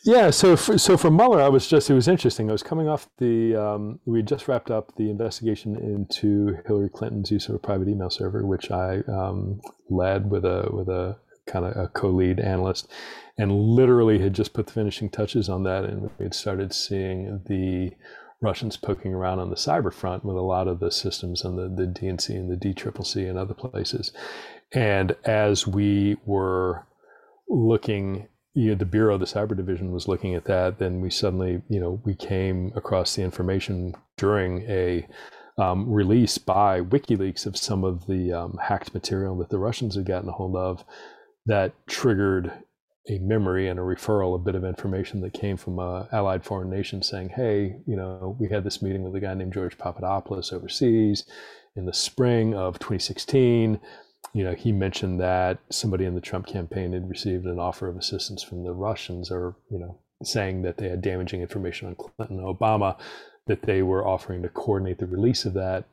Yeah, 0.05 0.31
so 0.31 0.57
for, 0.57 0.79
so 0.79 0.96
for 0.96 1.11
Mueller, 1.11 1.42
I 1.42 1.49
was 1.49 1.66
just 1.66 1.90
it 1.90 1.94
was 1.94 2.07
interesting. 2.07 2.49
I 2.49 2.53
was 2.53 2.62
coming 2.62 2.88
off 2.88 3.09
the 3.18 3.57
um, 3.57 3.99
we 4.05 4.22
just 4.22 4.46
wrapped 4.46 4.70
up 4.70 4.94
the 4.96 5.11
investigation 5.11 5.75
into 5.75 6.59
Hillary 6.66 6.90
Clinton's 6.90 7.31
use 7.31 7.49
of 7.49 7.57
a 7.57 7.59
private 7.59 7.88
email 7.88 8.11
server, 8.11 8.46
which 8.46 8.70
I 8.70 8.99
um, 9.09 9.61
led 9.90 10.31
with 10.31 10.44
a 10.44 10.68
with 10.70 10.88
a 10.88 11.16
kind 11.47 11.65
of 11.65 11.77
a 11.77 11.89
co-lead 11.89 12.41
analyst, 12.41 12.89
and 13.39 13.53
literally 13.53 14.19
had 14.19 14.35
just 14.35 14.53
put 14.53 14.67
the 14.67 14.73
finishing 14.73 15.11
touches 15.11 15.49
on 15.49 15.63
that, 15.65 15.85
and 15.85 16.11
we 16.19 16.25
had 16.25 16.35
started 16.35 16.73
seeing 16.73 17.43
the 17.47 17.93
Russians 18.41 18.77
poking 18.77 19.15
around 19.15 19.39
on 19.39 19.51
the 19.51 19.57
cyber 19.57 19.93
front 19.93 20.25
with 20.25 20.37
a 20.37 20.43
lot 20.43 20.69
of 20.69 20.81
the 20.81 20.91
systems 20.91 21.43
on 21.43 21.57
the, 21.57 21.69
the 21.69 21.89
DNC 21.89 22.31
and 22.31 22.51
the 22.51 22.57
DCCC 22.57 23.29
and 23.29 23.39
other 23.39 23.55
places. 23.55 24.13
And 24.73 25.17
as 25.25 25.67
we 25.67 26.17
were 26.27 26.85
looking, 27.49 28.29
you 28.55 28.71
know, 28.71 28.75
the 28.75 28.85
Bureau, 28.85 29.17
the 29.17 29.25
Cyber 29.25 29.57
Division 29.57 29.93
was 29.93 30.09
looking 30.09 30.35
at 30.35 30.45
that, 30.45 30.79
then 30.79 31.01
we 31.01 31.11
suddenly, 31.11 31.63
you 31.69 31.81
know, 31.81 32.01
we 32.05 32.15
came 32.15 32.73
across 32.75 33.17
the 33.17 33.23
information 33.23 33.95
during 34.17 34.63
a 34.69 35.07
um, 35.59 35.91
release 35.91 36.37
by 36.37 36.81
WikiLeaks 36.81 37.47
of 37.47 37.57
some 37.57 37.85
of 37.85 38.07
the 38.07 38.33
um, 38.33 38.59
hacked 38.63 38.93
material 38.93 39.37
that 39.39 39.49
the 39.49 39.59
Russians 39.59 39.95
had 39.95 40.05
gotten 40.05 40.29
a 40.29 40.33
hold 40.33 40.57
of 40.57 40.85
that 41.47 41.73
triggered 41.87 42.53
a 43.09 43.19
memory 43.19 43.69
and 43.69 43.79
a 43.79 43.83
referral, 43.83 44.35
a 44.35 44.39
bit 44.39 44.57
of 44.57 44.65
information 44.65 45.21
that 45.21 45.33
came 45.33 45.57
from 45.57 45.79
a 45.79 46.09
allied 46.13 46.45
foreign 46.45 46.69
nation 46.69 47.03
saying, 47.03 47.29
hey, 47.31 47.77
you 47.87 47.97
know, 47.97 48.37
we 48.41 48.49
had 48.49 48.65
this 48.65 48.83
meeting 48.83 49.05
with 49.05 49.15
a 49.15 49.21
guy 49.21 49.33
named 49.35 49.53
George 49.53 49.79
Papadopoulos 49.79 50.53
overseas 50.53 51.25
in 51.77 51.87
the 51.87 51.93
spring 51.93 52.55
of 52.55 52.79
2016. 52.79 53.81
You 54.33 54.45
know, 54.45 54.55
he 54.55 54.73
mentioned 54.73 55.21
that 55.21 55.59
somebody 55.71 56.05
in 56.05 56.15
the 56.17 56.21
Trump 56.21 56.47
campaign 56.47 56.93
had 56.93 57.09
received 57.09 57.47
an 57.47 57.61
offer 57.61 57.89
of 57.89 57.97
assistance 57.97 58.43
from 58.43 58.65
the 58.65 58.73
Russians 58.73 59.31
or, 59.31 59.57
you 59.71 59.79
know, 59.79 60.01
saying 60.25 60.63
that 60.63 60.79
they 60.79 60.89
had 60.89 61.01
damaging 61.01 61.43
information 61.43 61.89
on 61.89 61.95
Clinton 61.95 62.41
and 62.41 62.59
Obama, 62.59 62.99
that 63.47 63.63
they 63.63 63.83
were 63.83 64.07
offering 64.07 64.43
to 64.43 64.49
coordinate 64.49 64.99
the 64.99 65.07
release 65.07 65.45
of 65.45 65.55
that 65.55 65.85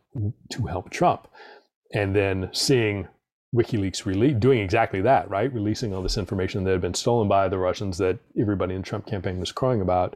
to 0.49 0.65
help 0.65 0.89
Trump. 0.89 1.27
And 1.93 2.15
then 2.15 2.49
seeing 2.53 3.07
WikiLeaks 3.53 4.03
rele- 4.03 4.39
doing 4.39 4.59
exactly 4.59 5.01
that, 5.01 5.29
right? 5.29 5.53
Releasing 5.53 5.93
all 5.93 6.01
this 6.01 6.17
information 6.17 6.63
that 6.63 6.71
had 6.71 6.81
been 6.81 6.93
stolen 6.93 7.27
by 7.27 7.47
the 7.47 7.59
Russians 7.59 7.97
that 7.99 8.19
everybody 8.39 8.73
in 8.73 8.81
the 8.81 8.87
Trump 8.87 9.05
campaign 9.05 9.39
was 9.39 9.51
crying 9.51 9.81
about, 9.81 10.15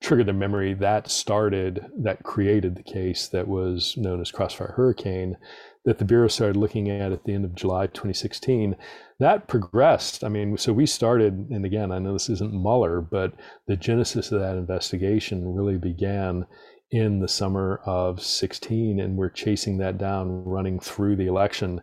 triggered 0.00 0.26
the 0.26 0.32
memory 0.32 0.74
that 0.74 1.10
started, 1.10 1.86
that 1.98 2.22
created 2.22 2.74
the 2.74 2.82
case 2.82 3.28
that 3.28 3.46
was 3.46 3.94
known 3.96 4.20
as 4.20 4.32
Crossfire 4.32 4.74
Hurricane, 4.76 5.36
that 5.84 5.98
the 5.98 6.04
Bureau 6.04 6.28
started 6.28 6.56
looking 6.56 6.88
at 6.90 7.12
at 7.12 7.24
the 7.24 7.34
end 7.34 7.44
of 7.44 7.54
July 7.54 7.86
2016. 7.88 8.76
That 9.18 9.48
progressed. 9.48 10.24
I 10.24 10.28
mean, 10.28 10.56
so 10.56 10.72
we 10.72 10.86
started, 10.86 11.48
and 11.50 11.64
again, 11.64 11.92
I 11.92 11.98
know 11.98 12.14
this 12.14 12.30
isn't 12.30 12.52
Mueller, 12.52 13.00
but 13.00 13.34
the 13.66 13.76
genesis 13.76 14.32
of 14.32 14.40
that 14.40 14.56
investigation 14.56 15.54
really 15.54 15.78
began 15.78 16.46
in 16.90 17.20
the 17.20 17.28
summer 17.28 17.80
of 17.84 18.22
16, 18.22 19.00
and 19.00 19.16
we're 19.16 19.30
chasing 19.30 19.78
that 19.78 19.98
down, 19.98 20.44
running 20.44 20.78
through 20.78 21.16
the 21.16 21.26
election 21.26 21.80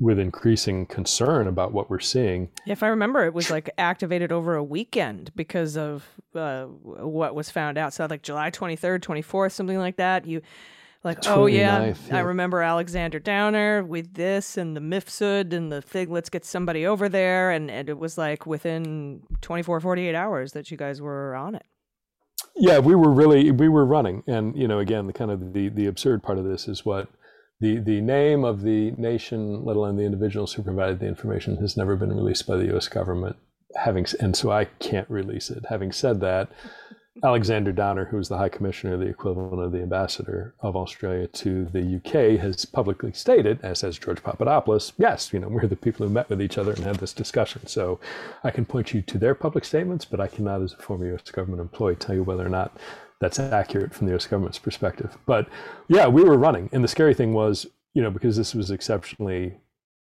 with 0.00 0.18
increasing 0.18 0.86
concern 0.86 1.48
about 1.48 1.72
what 1.72 1.90
we're 1.90 1.98
seeing. 1.98 2.48
If 2.66 2.82
I 2.82 2.88
remember, 2.88 3.24
it 3.24 3.34
was 3.34 3.50
like 3.50 3.70
activated 3.78 4.30
over 4.30 4.54
a 4.54 4.62
weekend 4.62 5.32
because 5.34 5.76
of 5.76 6.06
uh, 6.34 6.64
what 6.64 7.34
was 7.34 7.50
found 7.50 7.76
out. 7.76 7.92
So 7.92 8.06
like 8.06 8.22
July 8.22 8.50
23rd, 8.50 9.00
24th, 9.00 9.52
something 9.52 9.78
like 9.78 9.96
that. 9.96 10.26
You 10.26 10.40
like, 11.02 11.18
oh 11.26 11.46
yeah, 11.46 11.94
yeah, 12.06 12.16
I 12.16 12.20
remember 12.20 12.62
Alexander 12.62 13.18
Downer 13.18 13.82
with 13.82 14.14
this 14.14 14.56
and 14.56 14.76
the 14.76 14.80
Mifsud 14.80 15.52
and 15.52 15.70
the 15.72 15.82
thing. 15.82 16.10
Let's 16.10 16.28
get 16.28 16.44
somebody 16.44 16.86
over 16.86 17.08
there. 17.08 17.50
And, 17.50 17.70
and 17.70 17.88
it 17.88 17.98
was 17.98 18.16
like 18.18 18.46
within 18.46 19.22
24, 19.40 19.80
48 19.80 20.14
hours 20.14 20.52
that 20.52 20.70
you 20.70 20.76
guys 20.76 21.00
were 21.00 21.34
on 21.34 21.54
it. 21.54 21.66
Yeah, 22.54 22.78
we 22.78 22.94
were 22.94 23.12
really, 23.12 23.50
we 23.50 23.68
were 23.68 23.84
running. 23.84 24.22
And, 24.26 24.56
you 24.56 24.68
know, 24.68 24.78
again, 24.78 25.06
the 25.06 25.12
kind 25.12 25.30
of 25.30 25.52
the, 25.52 25.68
the 25.68 25.86
absurd 25.86 26.22
part 26.22 26.38
of 26.38 26.44
this 26.44 26.68
is 26.68 26.84
what 26.84 27.08
the, 27.60 27.78
the 27.78 28.00
name 28.00 28.44
of 28.44 28.62
the 28.62 28.92
nation, 28.92 29.64
let 29.64 29.76
alone 29.76 29.96
the 29.96 30.04
individuals 30.04 30.52
who 30.52 30.62
provided 30.62 31.00
the 31.00 31.06
information, 31.06 31.56
has 31.56 31.76
never 31.76 31.96
been 31.96 32.14
released 32.14 32.46
by 32.46 32.56
the 32.56 32.66
U.S. 32.66 32.88
government. 32.88 33.36
Having 33.76 34.06
and 34.20 34.34
so 34.34 34.50
I 34.50 34.64
can't 34.64 35.08
release 35.10 35.50
it. 35.50 35.64
Having 35.68 35.92
said 35.92 36.20
that, 36.20 36.50
Alexander 37.22 37.72
Downer, 37.72 38.04
who 38.06 38.18
is 38.18 38.28
the 38.28 38.38
High 38.38 38.48
Commissioner, 38.48 38.96
the 38.96 39.06
equivalent 39.06 39.60
of 39.60 39.72
the 39.72 39.82
Ambassador 39.82 40.54
of 40.60 40.76
Australia 40.76 41.26
to 41.26 41.64
the 41.66 41.96
UK, 41.96 42.40
has 42.40 42.64
publicly 42.64 43.12
stated, 43.12 43.58
as 43.62 43.80
has 43.80 43.98
George 43.98 44.22
Papadopoulos, 44.22 44.92
yes, 44.98 45.32
you 45.32 45.40
know, 45.40 45.48
we're 45.48 45.66
the 45.66 45.74
people 45.74 46.06
who 46.06 46.12
met 46.12 46.30
with 46.30 46.40
each 46.40 46.58
other 46.58 46.72
and 46.72 46.84
had 46.84 46.96
this 46.96 47.12
discussion. 47.12 47.66
So 47.66 47.98
I 48.44 48.50
can 48.50 48.64
point 48.64 48.94
you 48.94 49.02
to 49.02 49.18
their 49.18 49.34
public 49.34 49.64
statements, 49.64 50.04
but 50.04 50.20
I 50.20 50.28
cannot, 50.28 50.62
as 50.62 50.74
a 50.74 50.76
former 50.76 51.06
U.S. 51.06 51.22
government 51.30 51.60
employee, 51.60 51.96
tell 51.96 52.14
you 52.14 52.22
whether 52.22 52.46
or 52.46 52.50
not 52.50 52.76
that's 53.20 53.38
accurate 53.38 53.94
from 53.94 54.06
the 54.06 54.14
US 54.14 54.26
government's 54.26 54.58
perspective. 54.58 55.16
But 55.26 55.48
yeah, 55.88 56.06
we 56.06 56.22
were 56.22 56.38
running. 56.38 56.68
And 56.72 56.84
the 56.84 56.88
scary 56.88 57.14
thing 57.14 57.32
was, 57.32 57.66
you 57.94 58.02
know, 58.02 58.10
because 58.10 58.36
this 58.36 58.54
was 58.54 58.70
exceptionally, 58.70 59.58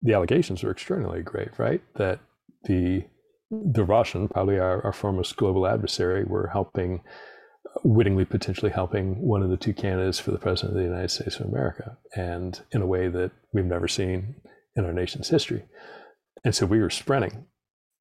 the 0.01 0.13
allegations 0.13 0.63
were 0.63 0.71
extraordinarily 0.71 1.23
grave, 1.23 1.53
right? 1.57 1.81
That 1.95 2.19
the 2.65 3.03
the 3.51 3.83
Russian, 3.83 4.27
probably 4.27 4.57
our, 4.57 4.83
our 4.83 4.93
foremost 4.93 5.35
global 5.35 5.67
adversary, 5.67 6.23
were 6.23 6.47
helping, 6.47 7.01
wittingly 7.83 8.25
potentially 8.25 8.71
helping 8.71 9.21
one 9.21 9.43
of 9.43 9.49
the 9.49 9.57
two 9.57 9.73
candidates 9.73 10.17
for 10.17 10.31
the 10.31 10.39
president 10.39 10.71
of 10.71 10.77
the 10.77 10.89
United 10.89 11.11
States 11.11 11.35
of 11.35 11.45
America, 11.45 11.97
and 12.15 12.61
in 12.71 12.81
a 12.81 12.87
way 12.87 13.09
that 13.09 13.31
we've 13.53 13.65
never 13.65 13.87
seen 13.87 14.35
in 14.75 14.85
our 14.85 14.93
nation's 14.93 15.29
history. 15.29 15.63
And 16.43 16.55
so 16.55 16.65
we 16.65 16.79
were 16.79 16.89
sprinting 16.89 17.45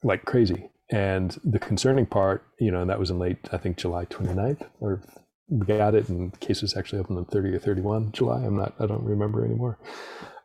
like 0.02 0.24
crazy 0.24 0.70
and 0.92 1.40
the 1.42 1.58
concerning 1.58 2.04
part, 2.04 2.44
you 2.60 2.70
know, 2.70 2.82
and 2.82 2.90
that 2.90 2.98
was 2.98 3.10
in 3.10 3.18
late, 3.18 3.38
I 3.50 3.56
think 3.56 3.78
July 3.78 4.04
29th, 4.04 4.68
or 4.78 5.02
we 5.48 5.66
got 5.66 5.94
it, 5.94 6.08
and 6.10 6.38
cases 6.38 6.76
actually 6.76 7.00
opened 7.00 7.18
on 7.18 7.24
30 7.24 7.54
or 7.54 7.58
31 7.58 8.12
July. 8.12 8.44
I'm 8.44 8.58
not, 8.58 8.74
I 8.78 8.86
don't 8.86 9.02
remember 9.02 9.44
anymore. 9.44 9.78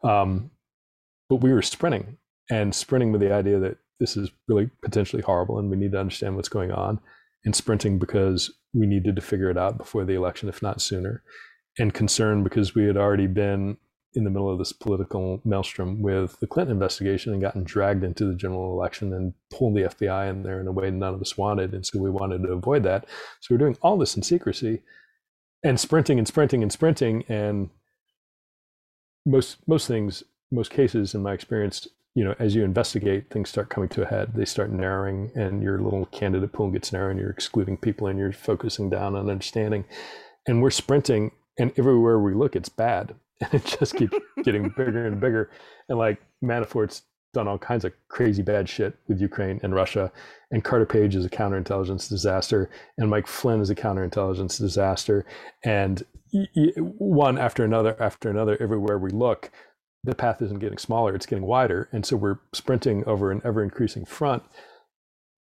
Um, 0.04 0.50
but 1.30 1.38
we 1.38 1.52
were 1.52 1.62
sprinting 1.62 2.18
and 2.50 2.74
sprinting 2.74 3.12
with 3.12 3.20
the 3.20 3.34
idea 3.34 3.60
that 3.60 3.78
this 4.00 4.16
is 4.16 4.32
really 4.48 4.70
potentially 4.82 5.22
horrible 5.22 5.60
and 5.60 5.70
we 5.70 5.76
need 5.76 5.92
to 5.92 6.00
understand 6.00 6.38
what's 6.38 6.50
going 6.50 6.72
on, 6.72 7.00
and 7.44 7.54
sprinting 7.54 8.00
because 8.00 8.52
we 8.74 8.86
needed 8.86 9.18
to 9.18 9.22
figure 9.22 9.50
it 9.50 9.58
out 9.58 9.78
before 9.78 10.06
the 10.06 10.14
election, 10.14 10.48
if 10.48 10.62
not 10.62 10.82
sooner, 10.82 11.24
and 11.78 11.94
concerned 11.94 12.46
because 12.46 12.74
we 12.74 12.86
had 12.86 12.96
already 12.96 13.28
been 13.28 13.78
in 14.14 14.24
the 14.24 14.30
middle 14.30 14.50
of 14.50 14.58
this 14.58 14.72
political 14.72 15.42
maelstrom 15.44 16.02
with 16.02 16.40
the 16.40 16.48
Clinton 16.48 16.76
investigation 16.76 17.34
and 17.34 17.42
gotten 17.42 17.64
dragged 17.64 18.04
into 18.04 18.26
the 18.26 18.36
general 18.36 18.74
election 18.74 19.14
and 19.14 19.34
pulled 19.52 19.76
the 19.76 19.84
FBI 19.84 20.30
in 20.30 20.44
there 20.44 20.60
in 20.60 20.68
a 20.68 20.72
way 20.72 20.90
none 20.90 21.14
of 21.14 21.22
us 21.22 21.38
wanted. 21.38 21.74
And 21.74 21.86
so 21.86 22.00
we 22.00 22.10
wanted 22.10 22.44
to 22.44 22.52
avoid 22.52 22.84
that. 22.84 23.06
So 23.42 23.54
we're 23.54 23.60
doing 23.60 23.78
all 23.82 23.98
this 23.98 24.16
in 24.16 24.24
secrecy 24.24 24.82
and 25.64 25.80
sprinting 25.80 26.18
and 26.18 26.28
sprinting 26.28 26.64
and 26.64 26.72
sprinting. 26.72 27.26
And 27.28 27.70
most 29.26 29.58
most 29.68 29.88
things, 29.88 30.24
most 30.52 30.72
cases 30.72 31.14
in 31.14 31.22
my 31.22 31.34
experience, 31.34 31.88
you 32.16 32.24
know, 32.24 32.34
as 32.40 32.56
you 32.56 32.64
investigate, 32.64 33.30
things 33.30 33.50
start 33.50 33.70
coming 33.70 33.90
to 33.90 34.04
a 34.04 34.08
head. 34.08 34.34
They 34.34 34.46
start 34.46 34.72
narrowing 34.72 35.32
and 35.36 35.62
your 35.62 35.80
little 35.80 36.06
candidate 36.08 36.54
pool 36.54 36.72
gets 36.72 36.94
narrow 36.94 37.12
and 37.12 37.20
you're 37.20 37.30
excluding 37.30 37.78
people 37.78 38.08
and 38.08 38.18
you're 38.18 38.32
focusing 38.32 38.90
down 38.90 39.16
on 39.16 39.30
understanding. 39.30 39.86
And 40.48 40.62
we're 40.62 40.70
sprinting 40.72 41.32
and 41.60 41.72
everywhere 41.78 42.20
we 42.20 42.34
look, 42.34 42.56
it's 42.56 42.70
bad 42.70 43.16
and 43.42 43.54
it 43.54 43.78
just 43.80 43.96
keeps 43.96 44.18
getting 44.44 44.70
bigger 44.70 45.06
and 45.06 45.20
bigger. 45.20 45.52
And 45.90 45.98
like 45.98 46.22
Manafort's 46.44 47.04
done 47.34 47.48
all 47.48 47.58
kinds 47.58 47.86
of 47.86 47.94
crazy 48.10 48.42
bad 48.42 48.68
shit 48.68 48.96
with 49.08 49.22
Ukraine 49.22 49.60
and 49.64 49.76
Russia, 49.76 50.12
and 50.52 50.64
Carter 50.64 50.86
Page 50.86 51.16
is 51.16 51.26
a 51.26 51.30
counterintelligence 51.30 52.10
disaster, 52.10 52.70
and 52.98 53.10
Mike 53.10 53.28
Flynn 53.28 53.62
is 53.62 53.70
a 53.70 53.76
counterintelligence 53.76 54.58
disaster, 54.58 55.26
and 55.64 56.04
one 56.98 57.38
after 57.38 57.64
another 57.64 57.96
after 58.02 58.30
another 58.30 58.58
everywhere 58.60 58.98
we 58.98 59.12
look. 59.12 59.52
The 60.04 60.16
path 60.16 60.42
isn't 60.42 60.60
getting 60.60 60.78
smaller; 60.78 61.14
it's 61.16 61.26
getting 61.26 61.46
wider, 61.46 61.90
and 61.92 62.06
so 62.06 62.16
we're 62.16 62.40
sprinting 62.54 63.04
over 63.06 63.32
an 63.32 63.42
ever 63.44 63.62
increasing 63.62 64.06
front. 64.06 64.44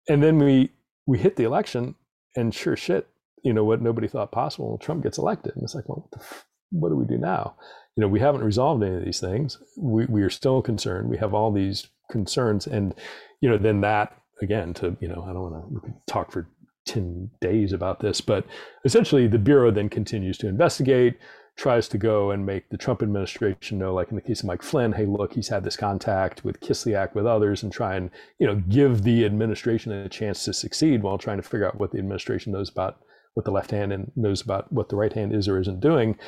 And 0.09 0.23
then 0.23 0.39
we 0.39 0.71
we 1.07 1.19
hit 1.19 1.37
the 1.37 1.45
election, 1.45 1.95
and 2.35 2.55
sure 2.55 2.77
shit, 2.77 3.07
you 3.43 3.53
know 3.53 3.65
what 3.65 3.81
nobody 3.81 4.09
thought 4.09 4.33
possible. 4.33 4.77
Trump 4.79 5.03
gets 5.03 5.19
elected, 5.19 5.55
and 5.55 5.63
it's 5.63 5.75
like, 5.75 5.89
well, 5.89 6.09
what, 6.11 6.25
what 6.71 6.89
do 6.89 6.97
we 6.97 7.07
do 7.07 7.19
now? 7.19 7.55
You 7.97 8.03
know, 8.03 8.09
we 8.09 8.21
haven't 8.21 8.45
resolved 8.45 8.83
any 8.83 8.97
of 8.97 9.05
these 9.05 9.21
things. 9.21 9.59
We, 9.77 10.05
we 10.07 10.23
are 10.23 10.31
still 10.31 10.61
concerned. 10.61 11.09
We 11.09 11.17
have 11.17 11.33
all 11.33 11.51
these 11.51 11.89
concerns. 12.11 12.67
And, 12.67 12.95
you 13.41 13.49
know, 13.49 13.57
then 13.57 13.81
that 13.81 14.13
again 14.43 14.75
to, 14.75 14.97
you 15.01 15.09
know, 15.09 15.25
I 15.27 15.33
don't 15.33 15.51
want 15.51 15.85
to 15.85 15.95
talk 16.07 16.31
for 16.31 16.49
10 16.85 17.31
days 17.41 17.73
about 17.73 18.01
this, 18.01 18.21
but 18.21 18.45
essentially 18.85 19.27
the 19.27 19.39
Bureau 19.39 19.71
then 19.71 19.89
continues 19.89 20.37
to 20.39 20.47
investigate, 20.47 21.19
tries 21.57 21.89
to 21.89 21.97
go 21.97 22.31
and 22.33 22.45
make 22.45 22.69
the 22.69 22.77
Trump 22.77 23.03
administration 23.03 23.79
know, 23.79 23.95
like 23.95 24.11
in 24.11 24.17
the 24.17 24.23
case 24.23 24.41
of 24.41 24.47
Mike 24.47 24.63
Flynn, 24.63 24.93
hey, 24.93 25.07
look, 25.07 25.33
he's 25.33 25.49
had 25.49 25.65
this 25.65 25.77
contact 25.77 26.45
with 26.45 26.61
Kislyak, 26.61 27.15
with 27.15 27.27
others, 27.27 27.63
and 27.63 27.73
try 27.73 27.97
and, 27.97 28.11
you 28.39 28.47
know, 28.47 28.57
give 28.69 29.05
the 29.05 29.25
administration 29.25 29.91
a 29.91 30.09
chance 30.09 30.45
to 30.45 30.53
succeed 30.53 31.03
while 31.03 31.17
trying 31.17 31.39
to 31.39 31.43
figure 31.43 31.67
out 31.67 31.81
what 31.81 31.93
the 31.93 31.99
administration 31.99 32.53
knows 32.53 32.69
about 32.69 33.01
what 33.35 33.45
the 33.45 33.51
left 33.51 33.71
hand 33.71 33.93
and 33.93 34.11
knows 34.17 34.41
about 34.41 34.73
what 34.73 34.89
the 34.89 34.97
right 34.97 35.13
hand 35.13 35.35
is 35.35 35.47
or 35.47 35.61
isn't 35.61 35.81
doing. 35.81 36.19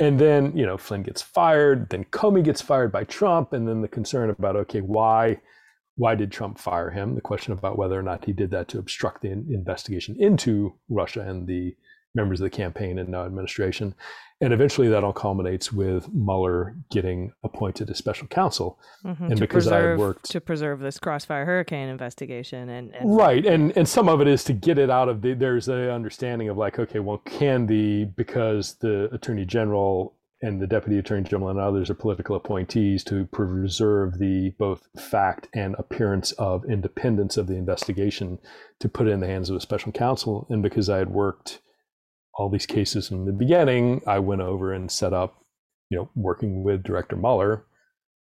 And 0.00 0.18
then, 0.18 0.56
you 0.56 0.64
know, 0.64 0.78
Flynn 0.78 1.02
gets 1.02 1.22
fired, 1.22 1.90
then 1.90 2.04
Comey 2.04 2.44
gets 2.44 2.62
fired 2.62 2.92
by 2.92 3.04
Trump, 3.04 3.52
and 3.52 3.66
then 3.66 3.82
the 3.82 3.88
concern 3.88 4.30
about, 4.30 4.56
okay, 4.56 4.80
why 4.80 5.40
why 5.96 6.14
did 6.14 6.30
Trump 6.30 6.58
fire 6.58 6.90
him? 6.90 7.16
The 7.16 7.20
question 7.20 7.52
about 7.52 7.76
whether 7.76 7.98
or 7.98 8.04
not 8.04 8.24
he 8.24 8.32
did 8.32 8.52
that 8.52 8.68
to 8.68 8.78
obstruct 8.78 9.20
the 9.20 9.32
investigation 9.32 10.14
into 10.16 10.74
Russia 10.88 11.22
and 11.22 11.48
the 11.48 11.74
members 12.14 12.40
of 12.40 12.44
the 12.44 12.50
campaign 12.50 12.98
and 12.98 13.08
now 13.08 13.24
administration. 13.24 13.94
And 14.40 14.52
eventually 14.52 14.88
that 14.88 15.02
all 15.02 15.12
culminates 15.12 15.72
with 15.72 16.08
Mueller 16.14 16.76
getting 16.90 17.32
appointed 17.42 17.90
as 17.90 17.98
special 17.98 18.28
counsel. 18.28 18.78
Mm-hmm, 19.04 19.24
and 19.24 19.36
to 19.36 19.40
because 19.40 19.64
preserve, 19.64 19.98
I 19.98 20.00
worked 20.00 20.30
to 20.30 20.40
preserve 20.40 20.78
this 20.78 20.98
crossfire 20.98 21.44
hurricane 21.44 21.88
investigation 21.88 22.68
and, 22.68 22.94
and 22.94 23.16
right 23.16 23.44
and 23.44 23.76
and 23.76 23.88
some 23.88 24.08
of 24.08 24.20
it 24.20 24.28
is 24.28 24.44
to 24.44 24.52
get 24.52 24.78
it 24.78 24.90
out 24.90 25.08
of 25.08 25.22
the 25.22 25.34
there's 25.34 25.68
a 25.68 25.92
understanding 25.92 26.48
of 26.48 26.56
like 26.56 26.78
okay 26.78 27.00
well 27.00 27.18
can 27.18 27.66
the 27.66 28.04
because 28.16 28.74
the 28.74 29.12
attorney 29.12 29.44
general 29.44 30.14
and 30.40 30.62
the 30.62 30.66
deputy 30.68 30.98
attorney 30.98 31.28
general 31.28 31.50
and 31.50 31.58
others 31.58 31.90
are 31.90 31.94
political 31.94 32.36
appointees 32.36 33.02
to 33.02 33.24
preserve 33.26 34.18
the 34.18 34.50
both 34.50 34.86
fact 35.00 35.48
and 35.54 35.74
appearance 35.78 36.30
of 36.32 36.64
independence 36.64 37.36
of 37.36 37.48
the 37.48 37.56
investigation 37.56 38.38
to 38.78 38.88
put 38.88 39.08
it 39.08 39.10
in 39.10 39.20
the 39.20 39.26
hands 39.26 39.50
of 39.50 39.56
a 39.56 39.60
special 39.60 39.90
counsel 39.90 40.46
and 40.48 40.62
because 40.62 40.88
i 40.88 40.98
had 40.98 41.10
worked 41.10 41.60
all 42.38 42.48
these 42.48 42.66
cases 42.66 43.10
in 43.10 43.24
the 43.26 43.32
beginning, 43.32 44.00
I 44.06 44.20
went 44.20 44.40
over 44.40 44.72
and 44.72 44.90
set 44.90 45.12
up, 45.12 45.42
you 45.90 45.98
know, 45.98 46.08
working 46.14 46.62
with 46.62 46.84
Director 46.84 47.16
Mueller, 47.16 47.64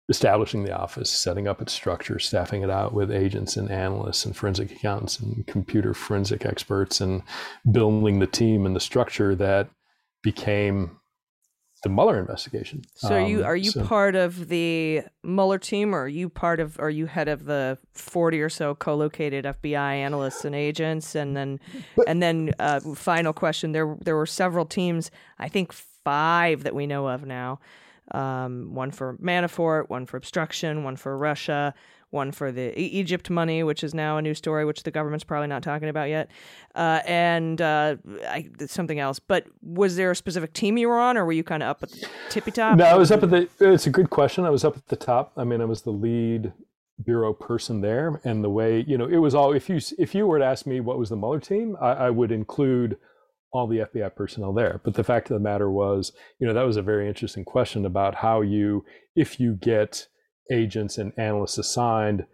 establishing 0.08 0.64
the 0.64 0.74
office, 0.74 1.10
setting 1.10 1.48
up 1.48 1.60
its 1.60 1.72
structure, 1.72 2.18
staffing 2.18 2.62
it 2.62 2.70
out 2.70 2.94
with 2.94 3.10
agents 3.10 3.56
and 3.56 3.70
analysts 3.70 4.24
and 4.24 4.36
forensic 4.36 4.70
accountants 4.70 5.18
and 5.18 5.46
computer 5.46 5.92
forensic 5.92 6.46
experts, 6.46 7.00
and 7.00 7.22
building 7.70 8.20
the 8.20 8.26
team 8.26 8.64
and 8.64 8.76
the 8.76 8.80
structure 8.80 9.34
that 9.34 9.68
became 10.22 10.97
the 11.82 11.88
Mueller 11.88 12.18
investigation. 12.18 12.82
So 12.94 13.14
are 13.14 13.20
you 13.20 13.40
Um, 13.40 13.44
are 13.46 13.56
you 13.56 13.70
so- 13.70 13.84
part 13.84 14.14
of 14.16 14.48
the 14.48 15.02
Mueller 15.22 15.58
team, 15.58 15.94
or 15.94 16.02
are 16.02 16.08
you 16.08 16.28
part 16.28 16.60
of? 16.60 16.78
Are 16.80 16.90
you 16.90 17.06
head 17.06 17.28
of 17.28 17.44
the 17.44 17.78
forty 17.92 18.40
or 18.40 18.48
so 18.48 18.74
co-located 18.74 19.44
FBI 19.46 19.94
analysts 19.94 20.44
and 20.44 20.54
agents? 20.54 21.14
And 21.14 21.36
then, 21.36 21.60
and 22.06 22.22
then, 22.22 22.52
uh, 22.58 22.80
final 22.94 23.32
question: 23.32 23.72
there 23.72 23.96
there 24.04 24.16
were 24.16 24.26
several 24.26 24.64
teams. 24.64 25.10
I 25.38 25.48
think 25.48 25.72
five 25.72 26.64
that 26.64 26.74
we 26.74 26.86
know 26.86 27.08
of 27.08 27.24
now. 27.26 27.60
Um, 28.12 28.74
one 28.74 28.90
for 28.90 29.18
Manafort, 29.18 29.90
one 29.90 30.06
for 30.06 30.16
obstruction, 30.16 30.82
one 30.82 30.96
for 30.96 31.16
Russia, 31.18 31.74
one 32.10 32.32
for 32.32 32.50
the 32.50 32.78
E- 32.78 32.86
Egypt 32.86 33.30
money, 33.30 33.62
which 33.62 33.84
is 33.84 33.94
now 33.94 34.16
a 34.16 34.22
new 34.22 34.34
story, 34.34 34.64
which 34.64 34.82
the 34.82 34.90
government's 34.90 35.24
probably 35.24 35.48
not 35.48 35.62
talking 35.62 35.88
about 35.88 36.08
yet, 36.08 36.30
uh, 36.74 37.00
and 37.06 37.60
uh, 37.60 37.96
I, 38.26 38.48
something 38.66 38.98
else. 38.98 39.18
But 39.18 39.46
was 39.62 39.96
there 39.96 40.10
a 40.10 40.16
specific 40.16 40.52
team 40.52 40.78
you 40.78 40.88
were 40.88 40.98
on, 40.98 41.16
or 41.16 41.24
were 41.24 41.32
you 41.32 41.44
kind 41.44 41.62
of 41.62 41.68
up 41.68 41.82
at 41.82 41.90
the 41.90 42.08
tippy 42.30 42.50
top? 42.50 42.78
No, 42.78 42.84
I 42.84 42.94
was 42.94 43.10
up 43.10 43.22
at 43.22 43.30
the. 43.30 43.48
It's 43.60 43.86
a 43.86 43.90
good 43.90 44.10
question. 44.10 44.44
I 44.44 44.50
was 44.50 44.64
up 44.64 44.76
at 44.76 44.88
the 44.88 44.96
top. 44.96 45.32
I 45.36 45.44
mean, 45.44 45.60
I 45.60 45.66
was 45.66 45.82
the 45.82 45.90
lead 45.90 46.52
bureau 47.04 47.32
person 47.32 47.80
there, 47.80 48.20
and 48.24 48.42
the 48.42 48.50
way 48.50 48.84
you 48.86 48.98
know 48.98 49.06
it 49.06 49.18
was 49.18 49.34
all. 49.34 49.52
If 49.52 49.68
you 49.68 49.80
if 49.98 50.14
you 50.14 50.26
were 50.26 50.38
to 50.38 50.44
ask 50.44 50.66
me 50.66 50.80
what 50.80 50.98
was 50.98 51.10
the 51.10 51.16
Mueller 51.16 51.40
team, 51.40 51.76
I, 51.80 51.92
I 51.92 52.10
would 52.10 52.32
include 52.32 52.96
all 53.52 53.66
the 53.66 53.78
FBI 53.78 54.14
personnel 54.14 54.52
there. 54.52 54.80
But 54.84 54.94
the 54.94 55.04
fact 55.04 55.30
of 55.30 55.34
the 55.34 55.40
matter 55.40 55.70
was, 55.70 56.12
you 56.38 56.46
know, 56.46 56.54
that 56.54 56.66
was 56.66 56.76
a 56.76 56.82
very 56.82 57.08
interesting 57.08 57.44
question 57.44 57.86
about 57.86 58.16
how 58.16 58.42
you, 58.42 58.84
if 59.16 59.40
you 59.40 59.54
get 59.54 60.06
agents 60.50 60.98
and 60.98 61.12
analysts 61.16 61.58
assigned, 61.58 62.26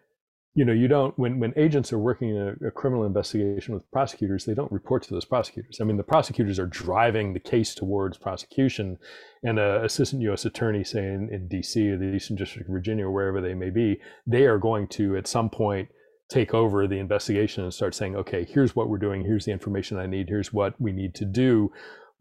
you 0.55 0.65
know, 0.65 0.73
you 0.73 0.87
don't 0.87 1.19
when 1.19 1.41
when 1.41 1.53
agents 1.57 1.93
are 1.93 1.99
working 1.99 2.31
in 2.31 2.37
a, 2.37 2.69
a 2.69 2.71
criminal 2.71 3.05
investigation 3.05 3.75
with 3.75 3.91
prosecutors, 3.91 4.45
they 4.45 4.55
don't 4.55 4.71
report 4.71 5.03
to 5.03 5.11
those 5.11 5.25
prosecutors. 5.25 5.79
I 5.81 5.85
mean, 5.85 5.97
the 5.97 6.05
prosecutors 6.05 6.61
are 6.61 6.67
driving 6.67 7.33
the 7.33 7.41
case 7.41 7.75
towards 7.75 8.19
prosecution, 8.19 8.99
and 9.43 9.59
a 9.59 9.83
assistant 9.85 10.23
U.S. 10.23 10.45
attorney, 10.45 10.85
say 10.85 11.01
in 11.01 11.49
D.C. 11.49 11.91
or 11.91 11.99
the 11.99 12.15
Eastern 12.15 12.37
District 12.37 12.69
of 12.69 12.73
Virginia 12.73 13.07
or 13.07 13.11
wherever 13.11 13.41
they 13.41 13.55
may 13.55 13.71
be, 13.71 14.01
they 14.27 14.45
are 14.45 14.59
going 14.59 14.87
to 14.89 15.17
at 15.17 15.27
some 15.27 15.51
point 15.51 15.89
take 16.29 16.55
over 16.55 16.87
the 16.87 16.99
investigation 16.99 17.65
and 17.65 17.75
start 17.75 17.95
saying, 17.95 18.17
okay, 18.17 18.45
here's 18.45 18.75
what 18.75 18.89
we're 18.89 18.99
doing, 18.99 19.23
here's 19.23 19.45
the 19.45 19.53
information 19.53 19.99
I 19.99 20.07
need, 20.07 20.29
here's 20.29 20.53
what 20.53 20.81
we 20.81 20.93
need 20.93 21.15
to 21.17 21.25
do. 21.25 21.73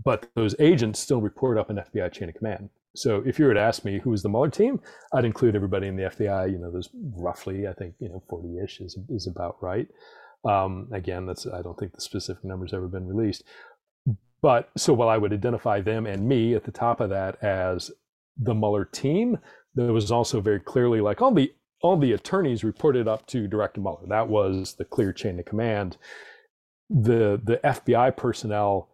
But 0.03 0.29
those 0.36 0.56
agents 0.60 0.99
still 0.99 1.21
report 1.21 1.58
up 1.58 1.69
an 1.69 1.77
FBI 1.77 2.12
chain 2.12 2.29
of 2.29 2.36
command. 2.36 2.69
So 2.95 3.23
if 3.25 3.39
you 3.39 3.45
were 3.45 3.53
to 3.53 3.60
ask 3.60 3.84
me 3.84 3.99
who 3.99 4.12
was 4.12 4.21
the 4.21 4.29
Mueller 4.29 4.49
team, 4.49 4.79
I'd 5.13 5.25
include 5.25 5.56
everybody 5.56 5.88
in 5.88 5.95
the 5.95 6.03
FBI. 6.03 6.51
You 6.51 6.60
know, 6.60 6.71
there's 6.71 6.89
roughly, 6.93 7.67
I 7.67 7.73
think, 7.73 7.95
you 7.99 8.10
know, 8.10 8.23
40-ish 8.29 8.82
is 8.82 8.97
is 9.10 9.27
about 9.27 9.58
right. 9.62 9.88
Um, 10.45 10.89
again, 10.91 11.25
that's 11.25 11.47
I 11.47 11.62
don't 11.62 11.77
think 11.77 11.93
the 11.93 12.01
specific 12.01 12.43
number's 12.43 12.73
ever 12.73 12.88
been 12.88 13.08
released. 13.08 13.43
But 14.41 14.69
so 14.75 14.93
while 14.93 15.10
I 15.10 15.17
would 15.17 15.34
identify 15.34 15.79
them 15.79 16.06
and 16.06 16.27
me 16.27 16.53
at 16.53 16.65
the 16.65 16.71
top 16.71 16.99
of 16.99 17.10
that 17.10 17.41
as 17.41 17.91
the 18.38 18.53
Mueller 18.53 18.86
team, 18.86 19.38
there 19.73 19.93
was 19.93 20.12
also 20.12 20.41
very 20.41 20.60
clearly 20.60 21.01
like 21.01 21.21
all 21.21 21.34
the 21.34 21.53
all 21.82 21.97
the 21.97 22.13
attorneys 22.13 22.63
reported 22.63 23.08
up 23.08 23.25
to 23.27 23.47
Director 23.47 23.82
Mueller. 23.82 24.06
That 24.08 24.29
was 24.29 24.75
the 24.75 24.86
clear 24.86 25.13
chain 25.13 25.39
of 25.39 25.45
command. 25.45 25.97
The 26.89 27.41
the 27.43 27.60
FBI 27.63 28.15
personnel, 28.17 28.89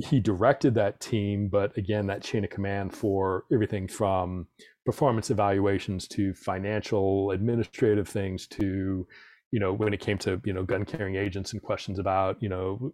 he 0.00 0.20
directed 0.20 0.74
that 0.74 1.00
team, 1.00 1.48
but 1.48 1.76
again, 1.76 2.06
that 2.06 2.22
chain 2.22 2.44
of 2.44 2.50
command 2.50 2.94
for 2.94 3.44
everything 3.52 3.88
from 3.88 4.46
performance 4.84 5.30
evaluations 5.30 6.08
to 6.08 6.34
financial, 6.34 7.30
administrative 7.30 8.08
things 8.08 8.46
to 8.48 9.06
you 9.52 9.58
know 9.58 9.72
when 9.72 9.92
it 9.92 10.00
came 10.00 10.16
to 10.16 10.40
you 10.44 10.52
know 10.52 10.62
gun 10.62 10.84
carrying 10.84 11.16
agents 11.16 11.52
and 11.52 11.60
questions 11.60 11.98
about 11.98 12.40
you 12.40 12.48
know 12.48 12.92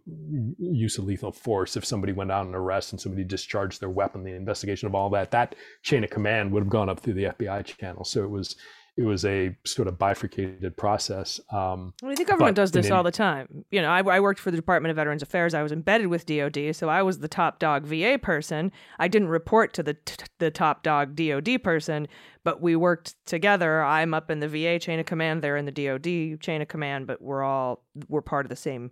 use 0.58 0.96
of 0.96 1.04
lethal 1.04 1.30
force 1.30 1.76
if 1.76 1.84
somebody 1.84 2.14
went 2.14 2.32
out 2.32 2.46
and 2.46 2.54
arrest 2.54 2.92
and 2.92 3.00
somebody 3.00 3.24
discharged 3.24 3.80
their 3.80 3.90
weapon 3.90 4.24
the 4.24 4.32
investigation 4.32 4.86
of 4.86 4.94
all 4.94 5.10
that 5.10 5.30
that 5.30 5.54
chain 5.82 6.02
of 6.02 6.08
command 6.08 6.50
would 6.50 6.62
have 6.62 6.70
gone 6.70 6.88
up 6.88 7.00
through 7.00 7.12
the 7.12 7.24
fbi 7.24 7.62
channel. 7.62 8.04
So 8.04 8.24
it 8.24 8.30
was 8.30 8.56
it 8.96 9.04
was 9.04 9.24
a 9.24 9.54
sort 9.64 9.88
of 9.88 9.98
bifurcated 9.98 10.76
process 10.76 11.38
um, 11.52 11.92
I 12.02 12.06
mean, 12.06 12.14
the 12.14 12.24
government 12.24 12.56
does 12.56 12.72
this 12.72 12.86
in- 12.86 12.92
all 12.92 13.02
the 13.02 13.10
time. 13.10 13.64
You 13.70 13.82
know, 13.82 13.90
I, 13.90 14.00
I 14.00 14.20
worked 14.20 14.40
for 14.40 14.50
the 14.50 14.56
Department 14.56 14.90
of 14.90 14.96
Veterans 14.96 15.22
Affairs. 15.22 15.52
I 15.52 15.62
was 15.62 15.70
embedded 15.70 16.06
with 16.06 16.24
DoD, 16.24 16.74
so 16.74 16.88
I 16.88 17.02
was 17.02 17.18
the 17.18 17.28
top 17.28 17.58
dog 17.58 17.84
VA 17.84 18.18
person. 18.20 18.72
I 18.98 19.08
didn't 19.08 19.28
report 19.28 19.74
to 19.74 19.82
the 19.82 19.94
t- 19.94 20.24
the 20.38 20.50
top 20.50 20.82
dog 20.82 21.14
DoD 21.14 21.62
person, 21.62 22.08
but 22.42 22.62
we 22.62 22.74
worked 22.76 23.14
together. 23.26 23.82
I'm 23.82 24.14
up 24.14 24.30
in 24.30 24.40
the 24.40 24.48
VA 24.48 24.78
chain 24.78 24.98
of 24.98 25.06
command. 25.06 25.42
They're 25.42 25.56
in 25.56 25.66
the 25.66 25.72
DoD 25.72 26.40
chain 26.40 26.62
of 26.62 26.68
command, 26.68 27.06
but 27.06 27.20
we're 27.20 27.42
all 27.42 27.82
we're 28.08 28.22
part 28.22 28.46
of 28.46 28.50
the 28.50 28.56
same 28.56 28.90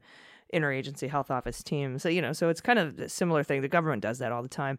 interagency 0.53 1.09
health 1.09 1.31
office 1.31 1.63
team. 1.63 1.99
So 1.99 2.09
you 2.09 2.21
know, 2.23 2.33
so 2.33 2.49
it's 2.49 2.61
kind 2.61 2.79
of 2.79 2.99
a 2.99 3.09
similar 3.09 3.43
thing. 3.43 3.63
The 3.63 3.69
government 3.69 4.03
does 4.03 4.19
that 4.19 4.33
all 4.33 4.43
the 4.43 4.49
time. 4.49 4.79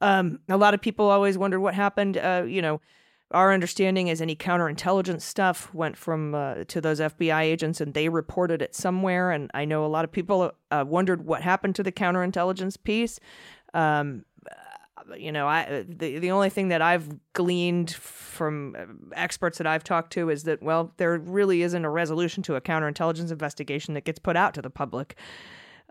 Um, 0.00 0.40
a 0.48 0.56
lot 0.56 0.74
of 0.74 0.80
people 0.80 1.10
always 1.10 1.36
wonder 1.36 1.58
what 1.58 1.74
happened. 1.74 2.16
Uh, 2.16 2.44
you 2.46 2.62
know, 2.62 2.80
our 3.30 3.52
understanding 3.52 4.08
is 4.08 4.22
any 4.22 4.34
counterintelligence 4.34 5.20
stuff 5.20 5.72
went 5.74 5.96
from 5.96 6.34
uh, 6.34 6.64
to 6.68 6.80
those 6.80 6.98
FBI 6.98 7.42
agents, 7.42 7.80
and 7.80 7.92
they 7.92 8.08
reported 8.08 8.62
it 8.62 8.74
somewhere. 8.74 9.30
And 9.30 9.50
I 9.52 9.64
know 9.66 9.84
a 9.84 9.88
lot 9.88 10.04
of 10.04 10.12
people 10.12 10.52
uh, 10.70 10.84
wondered 10.86 11.26
what 11.26 11.42
happened 11.42 11.74
to 11.76 11.82
the 11.82 11.92
counterintelligence 11.92 12.82
piece. 12.82 13.20
Um, 13.74 14.24
you 15.16 15.32
know, 15.32 15.46
I 15.46 15.84
the 15.86 16.18
the 16.18 16.30
only 16.30 16.50
thing 16.50 16.68
that 16.68 16.82
I've 16.82 17.08
gleaned 17.32 17.92
from 17.92 18.76
uh, 18.78 18.84
experts 19.14 19.58
that 19.58 19.66
I've 19.66 19.84
talked 19.84 20.12
to 20.14 20.30
is 20.30 20.44
that 20.44 20.62
well, 20.62 20.92
there 20.96 21.18
really 21.18 21.62
isn't 21.62 21.84
a 21.84 21.90
resolution 21.90 22.42
to 22.44 22.56
a 22.56 22.60
counterintelligence 22.60 23.30
investigation 23.30 23.94
that 23.94 24.04
gets 24.04 24.18
put 24.18 24.36
out 24.36 24.54
to 24.54 24.62
the 24.62 24.70
public. 24.70 25.16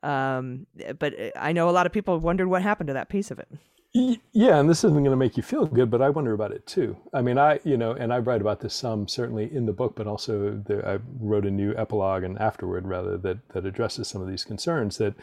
Um, 0.04 0.68
but 1.00 1.20
uh, 1.20 1.32
I 1.36 1.54
know 1.54 1.70
a 1.70 1.72
lot 1.72 1.86
of 1.86 1.92
people 1.92 2.20
wondered 2.20 2.48
what 2.48 2.62
happened 2.62 2.88
to 2.88 2.94
that 2.94 3.10
piece 3.10 3.32
of 3.32 3.40
it. 3.40 3.48
Yeah, 3.94 4.60
and 4.60 4.70
this 4.70 4.84
isn't 4.84 4.98
going 4.98 5.06
to 5.06 5.16
make 5.16 5.38
you 5.38 5.44
feel 5.44 5.66
good, 5.66 5.90
but 5.90 6.02
I 6.02 6.10
wonder 6.10 6.34
about 6.34 6.52
it 6.52 6.68
too. 6.68 6.98
I 7.14 7.22
mean, 7.22 7.38
I 7.38 7.60
you 7.64 7.78
know, 7.78 7.94
and 7.94 8.14
I 8.14 8.20
write 8.20 8.42
about 8.42 8.60
this 8.60 8.76
some 8.76 9.08
certainly 9.08 9.52
in 9.54 9.66
the 9.66 9.74
book, 9.74 9.96
but 9.96 10.08
also 10.08 10.62
I 10.86 11.00
wrote 11.20 11.46
a 11.46 11.52
new 11.52 11.74
epilogue 11.76 12.24
and 12.24 12.38
afterward 12.40 12.88
rather 12.88 13.18
that 13.18 13.50
that 13.50 13.66
addresses 13.66 14.08
some 14.08 14.22
of 14.22 14.28
these 14.28 14.44
concerns. 14.44 14.98
That 14.98 15.16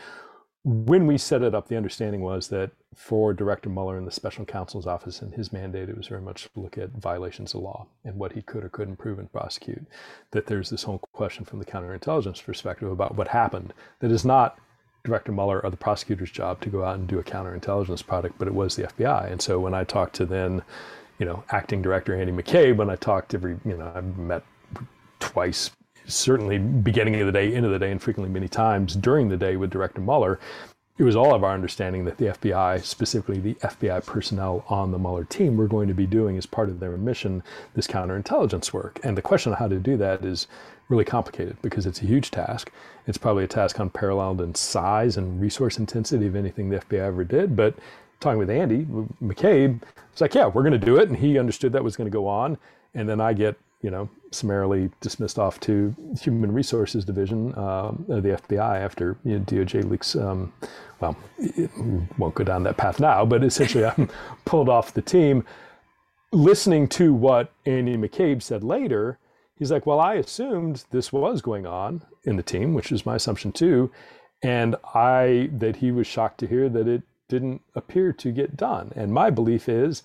when 0.65 1.07
we 1.07 1.19
set 1.19 1.43
it 1.43 1.55
up, 1.55 1.69
the 1.69 1.77
understanding 1.77 2.23
was 2.23 2.49
that 2.49 2.71
for 2.95 3.33
Director 3.35 3.69
Mueller 3.69 3.99
and 3.99 4.07
the 4.07 4.11
special 4.13 4.45
counsel's 4.47 4.87
office 4.87 5.21
and 5.21 5.35
his 5.35 5.53
mandate, 5.53 5.89
it 5.91 5.97
was 5.97 6.09
very 6.09 6.23
much 6.23 6.45
to 6.45 6.61
look 6.61 6.79
at 6.79 6.91
violations 6.91 7.55
of 7.55 7.61
law 7.61 7.87
and 8.05 8.17
what 8.17 8.33
he 8.33 8.43
could 8.43 8.65
or 8.65 8.71
couldn't 8.71 8.97
prove 8.97 9.19
and 9.19 9.31
prosecute. 9.31 9.85
That 10.33 10.47
there's 10.47 10.71
this 10.71 10.85
whole 10.85 10.99
question 11.13 11.45
from 11.45 11.59
the 11.59 11.67
counterintelligence 11.67 12.43
perspective 12.43 12.91
about 12.91 13.15
what 13.15 13.29
happened 13.29 13.75
that 14.01 14.11
is 14.11 14.25
not 14.25 14.59
Director 15.05 15.33
Mueller 15.33 15.61
or 15.63 15.71
the 15.71 15.77
prosecutor's 15.77 16.31
job 16.31 16.63
to 16.63 16.71
go 16.71 16.83
out 16.83 16.97
and 16.97 17.07
do 17.07 17.19
a 17.19 17.23
counterintelligence 17.23 18.07
product, 18.07 18.37
but 18.39 18.49
it 18.49 18.55
was 18.55 18.75
the 18.75 18.85
FBI. 18.85 19.31
And 19.31 19.41
so 19.41 19.61
when 19.61 19.75
I 19.75 19.85
talked 19.85 20.17
to 20.17 20.25
then, 20.25 20.63
you 21.19 21.27
know, 21.27 21.45
acting 21.51 21.83
director 21.83 22.19
Andy 22.19 22.33
McCabe, 22.33 22.77
when 22.77 22.89
I 22.89 22.97
talked 22.97 23.35
every, 23.35 23.59
you 23.67 23.77
know, 23.77 23.93
I 23.95 24.01
met 24.01 24.43
twice 25.21 25.71
certainly 26.07 26.59
beginning 26.59 27.21
of 27.21 27.27
the 27.27 27.33
day, 27.33 27.55
end 27.55 27.67
of 27.67 27.73
the 27.73 27.79
day, 27.79 27.91
and 27.91 28.01
frequently 28.01 28.33
many 28.33 28.49
times 28.49 28.95
during 28.97 29.29
the 29.29 29.37
day 29.37 29.57
with 29.57 29.71
Director 29.71 30.01
Mueller, 30.01 30.41
it 30.97 31.03
was 31.03 31.17
all 31.17 31.35
of 31.35 31.45
our 31.45 31.53
understanding 31.53 32.05
that 32.05 32.19
the 32.19 32.27
FBI, 32.27 32.83
specifically 32.83 33.41
the 33.41 33.55
FBI 33.55 34.07
personnel 34.07 34.65
on 34.69 34.91
the 34.91 34.99
Mueller 34.99 35.25
team, 35.25 35.57
were 35.57 35.67
going 35.67 35.89
to 35.89 35.95
be 35.95 36.07
doing 36.07 36.39
as 36.39 36.47
part 36.47 36.69
of 36.69 36.81
their 36.81 36.97
mission 36.97 37.43
this 37.75 37.87
counterintelligence 37.87 38.73
work. 38.73 39.01
And 39.03 39.17
the 39.17 39.23
question 39.23 39.53
of 39.53 39.59
how 39.59 39.69
to 39.69 39.79
do 39.79 39.97
that 39.99 40.25
is 40.25 40.47
really 40.89 41.05
complicated 41.05 41.57
because 41.63 41.87
it's 41.87 42.03
a 42.03 42.07
huge 42.07 42.31
task. 42.31 42.71
It's 43.07 43.19
probably 43.19 43.45
a 43.45 43.49
task 43.49 43.79
unparalleled 43.79 44.41
in 44.41 44.55
size 44.55 45.17
and 45.17 45.41
resource 45.41 45.79
intensity 45.79 46.27
of 46.27 46.37
anything 46.37 46.71
the 46.71 46.79
FBI 46.79 47.01
ever 47.01 47.25
did. 47.25 47.57
But 47.57 47.75
talking 48.21 48.39
with 48.39 48.51
Andy 48.51 48.87
McCabe, 49.23 49.83
it's 50.13 50.21
like, 50.21 50.35
yeah, 50.35 50.47
we're 50.47 50.63
going 50.63 50.79
to 50.79 50.87
do 50.87 50.97
it. 50.97 51.09
And 51.09 51.17
he 51.17 51.39
understood 51.39 51.73
that 51.73 51.85
was 51.85 51.97
going 51.97 52.11
to 52.11 52.13
go 52.15 52.27
on. 52.27 52.59
And 52.95 53.09
then 53.09 53.21
I 53.21 53.33
get 53.33 53.57
you 53.85 53.91
know, 53.91 54.09
summarily 54.31 54.91
dismissed 55.03 55.39
off 55.39 55.61
to 55.61 55.95
Human 56.23 56.51
Resources 56.51 57.05
Division 57.05 57.57
um, 57.59 58.07
of 58.09 58.23
the 58.23 58.31
FBI 58.31 58.81
after 58.81 59.19
you 59.25 59.39
know, 59.39 59.45
DOJ 59.45 59.85
leaks. 59.85 60.17
Um, 60.17 60.55
well, 61.01 61.15
won't 62.17 62.35
go 62.35 62.45
down 62.45 62.63
that 62.63 62.79
path 62.79 62.99
now, 62.99 63.27
but 63.27 63.45
essentially 63.45 63.85
I'm 63.99 64.09
pulled 64.47 64.71
off 64.71 64.95
the 64.95 65.03
team. 65.03 65.45
Listening 66.33 66.89
to 66.89 67.13
what 67.13 67.53
Andy 67.67 67.99
McCabe 67.99 68.43
said 68.43 68.65
later, 68.65 69.19
he's 69.59 69.71
like, 69.71 69.87
"Well, 69.87 70.01
I 70.01 70.15
assumed 70.15 70.85
this 70.91 71.13
was 71.13 71.43
going 71.43 71.67
on 71.67 72.03
in 72.25 72.37
the 72.37 72.43
team, 72.43 72.75
which 72.75 72.93
is 72.93 73.07
my 73.07 73.17
assumption 73.17 73.53
too, 73.53 73.91
and 74.43 74.77
I 74.95 75.51
that 75.53 75.77
he 75.77 75.91
was 75.91 76.07
shocked 76.07 76.39
to 76.41 76.47
hear 76.47 76.69
that 76.69 76.89
it 76.89 77.03
didn't 77.29 77.63
appear 77.75 78.13
to 78.13 78.33
get 78.33 78.57
done. 78.57 78.93
And 78.95 79.13
my 79.13 79.31
belief 79.31 79.69
is, 79.69 80.03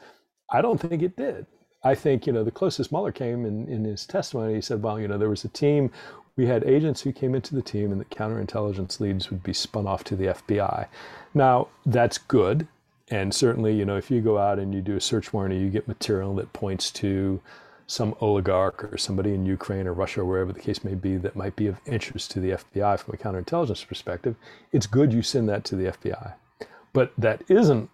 I 0.51 0.61
don't 0.61 0.79
think 0.79 1.01
it 1.01 1.15
did." 1.15 1.45
I 1.81 1.95
think, 1.95 2.27
you 2.27 2.33
know, 2.33 2.43
the 2.43 2.51
closest 2.51 2.91
Mueller 2.91 3.13
came 3.13 3.45
in, 3.45 3.65
in 3.69 3.85
his 3.85 4.05
testimony, 4.05 4.55
he 4.55 4.61
said, 4.61 4.83
well, 4.83 4.99
you 4.99 5.07
know, 5.07 5.17
there 5.17 5.29
was 5.29 5.45
a 5.45 5.47
team, 5.47 5.91
we 6.35 6.45
had 6.45 6.63
agents 6.63 7.01
who 7.01 7.11
came 7.11 7.35
into 7.35 7.53
the 7.53 7.61
team 7.61 7.91
and 7.91 7.99
the 7.99 8.05
counterintelligence 8.05 9.01
leads 9.01 9.29
would 9.29 9.43
be 9.43 9.53
spun 9.53 9.87
off 9.87 10.05
to 10.05 10.15
the 10.15 10.27
FBI. 10.27 10.87
Now, 11.33 11.67
that's 11.85 12.17
good. 12.17 12.65
And 13.09 13.33
certainly, 13.33 13.73
you 13.73 13.83
know, 13.83 13.97
if 13.97 14.09
you 14.09 14.21
go 14.21 14.37
out 14.37 14.59
and 14.59 14.73
you 14.73 14.81
do 14.81 14.95
a 14.95 15.01
search 15.01 15.33
warrant 15.33 15.55
you 15.55 15.69
get 15.69 15.87
material 15.87 16.35
that 16.35 16.53
points 16.53 16.91
to 16.91 17.41
some 17.89 18.15
oligarch 18.21 18.83
or 18.83 18.99
somebody 18.99 19.33
in 19.33 19.47
Ukraine 19.47 19.87
or 19.87 19.93
Russia 19.93 20.21
or 20.21 20.25
wherever 20.25 20.53
the 20.53 20.59
case 20.59 20.83
may 20.83 20.93
be 20.93 21.17
that 21.17 21.35
might 21.35 21.55
be 21.55 21.65
of 21.65 21.81
interest 21.87 22.29
to 22.29 22.39
the 22.39 22.51
FBI 22.51 22.99
from 22.99 23.15
a 23.15 23.17
counterintelligence 23.17 23.87
perspective, 23.87 24.35
it's 24.71 24.85
good 24.85 25.11
you 25.11 25.23
send 25.23 25.49
that 25.49 25.63
to 25.65 25.75
the 25.75 25.85
FBI. 25.85 26.35
But 26.93 27.13
that 27.17 27.41
isn't 27.49 27.89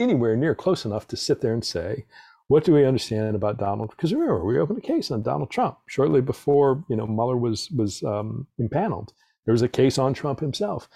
anywhere 0.00 0.34
near 0.34 0.54
close 0.54 0.86
enough 0.86 1.06
to 1.08 1.16
sit 1.18 1.42
there 1.42 1.52
and 1.52 1.62
say, 1.62 2.06
what 2.46 2.64
do 2.64 2.72
we 2.72 2.86
understand 2.86 3.36
about 3.36 3.58
Donald? 3.58 3.90
Because 3.90 4.14
remember, 4.14 4.42
we 4.42 4.58
opened 4.58 4.78
a 4.78 4.80
case 4.80 5.10
on 5.10 5.20
Donald 5.20 5.50
Trump 5.50 5.76
shortly 5.86 6.22
before 6.22 6.82
you 6.88 6.96
know 6.96 7.06
Mueller 7.06 7.36
was 7.36 7.70
was 7.72 8.02
um, 8.04 8.46
impaneled. 8.58 9.12
There 9.44 9.52
was 9.52 9.60
a 9.60 9.68
case 9.68 9.98
on 9.98 10.14
Trump 10.14 10.40
himself, 10.40 10.88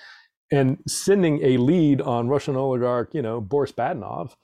and 0.50 0.78
sending 0.88 1.44
a 1.44 1.58
lead 1.58 2.00
on 2.00 2.28
Russian 2.28 2.56
oligarch, 2.56 3.12
you 3.12 3.20
know 3.20 3.42
Boris 3.42 3.72
Badenov, 3.72 4.34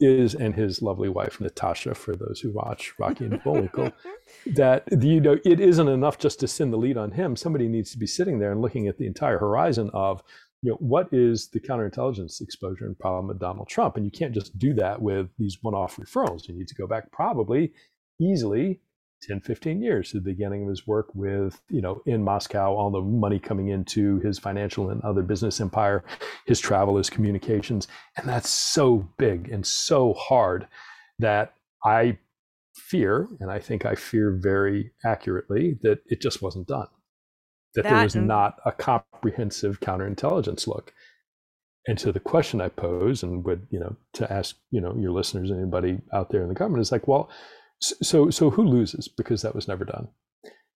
is 0.00 0.34
and 0.34 0.54
his 0.54 0.82
lovely 0.82 1.08
wife 1.08 1.40
Natasha. 1.40 1.94
For 1.94 2.14
those 2.14 2.40
who 2.40 2.50
watch 2.52 2.94
Rocky 2.98 3.26
and 3.26 3.42
Bullwinkle, 3.42 3.92
that 4.46 4.84
you 5.02 5.20
know 5.20 5.38
it 5.44 5.60
isn't 5.60 5.88
enough 5.88 6.18
just 6.18 6.40
to 6.40 6.48
send 6.48 6.72
the 6.72 6.76
lead 6.76 6.96
on 6.96 7.12
him. 7.12 7.36
Somebody 7.36 7.68
needs 7.68 7.90
to 7.92 7.98
be 7.98 8.06
sitting 8.06 8.38
there 8.38 8.52
and 8.52 8.60
looking 8.60 8.88
at 8.88 8.98
the 8.98 9.06
entire 9.06 9.38
horizon 9.38 9.90
of 9.92 10.22
you 10.62 10.70
know, 10.70 10.76
what 10.80 11.08
is 11.12 11.48
the 11.48 11.60
counterintelligence 11.60 12.40
exposure 12.40 12.86
and 12.86 12.98
problem 12.98 13.28
with 13.28 13.38
Donald 13.38 13.68
Trump? 13.68 13.96
And 13.96 14.04
you 14.04 14.10
can't 14.10 14.34
just 14.34 14.58
do 14.58 14.74
that 14.74 15.00
with 15.00 15.28
these 15.38 15.58
one-off 15.62 15.96
referrals. 15.96 16.48
You 16.48 16.54
need 16.54 16.68
to 16.68 16.74
go 16.74 16.86
back 16.86 17.12
probably 17.12 17.72
easily 18.20 18.80
10, 19.22 19.40
15 19.40 19.82
years 19.82 20.10
to 20.10 20.18
the 20.18 20.22
beginning 20.22 20.62
of 20.62 20.68
his 20.68 20.86
work 20.86 21.08
with, 21.14 21.60
you 21.68 21.80
know, 21.80 22.02
in 22.06 22.22
Moscow, 22.22 22.74
all 22.74 22.90
the 22.90 23.00
money 23.00 23.38
coming 23.38 23.68
into 23.68 24.18
his 24.20 24.38
financial 24.38 24.90
and 24.90 25.02
other 25.02 25.22
business 25.22 25.60
empire, 25.60 26.04
his 26.46 26.60
travel, 26.60 26.96
his 26.96 27.10
communications. 27.10 27.88
And 28.16 28.28
that's 28.28 28.50
so 28.50 29.08
big 29.18 29.48
and 29.50 29.66
so 29.66 30.14
hard 30.14 30.68
that 31.18 31.54
I 31.84 32.18
fear, 32.74 33.28
and 33.40 33.50
I 33.50 33.58
think 33.58 33.84
I 33.84 33.94
fear 33.94 34.38
very 34.40 34.92
accurately, 35.04 35.78
that 35.82 36.00
it 36.06 36.20
just 36.20 36.42
wasn't 36.42 36.68
done 36.68 36.88
that, 37.74 37.82
that 37.82 37.94
there 37.94 38.04
was 38.04 38.16
not 38.16 38.58
a 38.64 38.72
comprehensive 38.72 39.80
counterintelligence 39.80 40.66
look. 40.66 40.92
And 41.86 41.98
so 41.98 42.12
the 42.12 42.20
question 42.20 42.60
I 42.60 42.68
pose, 42.68 43.22
and 43.22 43.44
would 43.44 43.66
you 43.70 43.80
know, 43.80 43.96
to 44.14 44.30
ask 44.32 44.56
you 44.70 44.80
know 44.80 44.94
your 44.96 45.12
listeners, 45.12 45.50
anybody 45.50 45.98
out 46.12 46.30
there 46.30 46.42
in 46.42 46.48
the 46.48 46.54
government, 46.54 46.82
is 46.82 46.92
like, 46.92 47.08
well, 47.08 47.30
so 47.80 48.30
so 48.30 48.50
who 48.50 48.64
loses 48.64 49.08
because 49.08 49.42
that 49.42 49.54
was 49.54 49.68
never 49.68 49.84
done? 49.84 50.08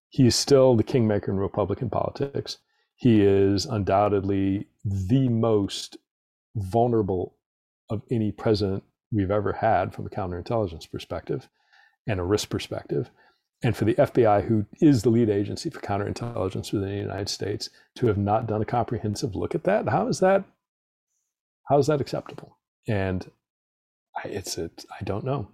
He 0.08 0.26
is 0.26 0.36
still 0.36 0.76
the 0.76 0.82
kingmaker 0.82 1.30
in 1.30 1.38
Republican 1.38 1.90
politics. 1.90 2.58
He 2.96 3.22
is 3.22 3.66
undoubtedly 3.66 4.68
the 4.84 5.28
most 5.28 5.96
vulnerable 6.54 7.34
of 7.90 8.02
any 8.10 8.30
president 8.30 8.84
we've 9.10 9.30
ever 9.30 9.52
had 9.54 9.94
from 9.94 10.06
a 10.06 10.10
counterintelligence 10.10 10.90
perspective 10.90 11.48
and 12.06 12.20
a 12.20 12.24
risk 12.24 12.50
perspective 12.50 13.10
and 13.62 13.76
for 13.76 13.84
the 13.84 13.94
FBI, 13.94 14.44
who 14.46 14.66
is 14.80 15.02
the 15.02 15.10
lead 15.10 15.30
agency 15.30 15.70
for 15.70 15.80
counterintelligence 15.80 16.72
within 16.72 16.88
the 16.88 16.96
United 16.96 17.28
States, 17.28 17.70
to 17.94 18.08
have 18.08 18.18
not 18.18 18.48
done 18.48 18.60
a 18.60 18.66
comprehensive 18.66 19.36
look 19.36 19.54
at 19.54 19.64
that, 19.64 19.88
how 19.88 20.08
is 20.08 20.18
that? 20.20 20.44
How 21.68 21.78
is 21.78 21.86
that 21.86 22.00
acceptable? 22.00 22.58
And 22.88 23.30
I, 24.16 24.28
it's 24.28 24.58
it. 24.58 24.84
I 25.00 25.04
don't 25.04 25.24
know. 25.24 25.48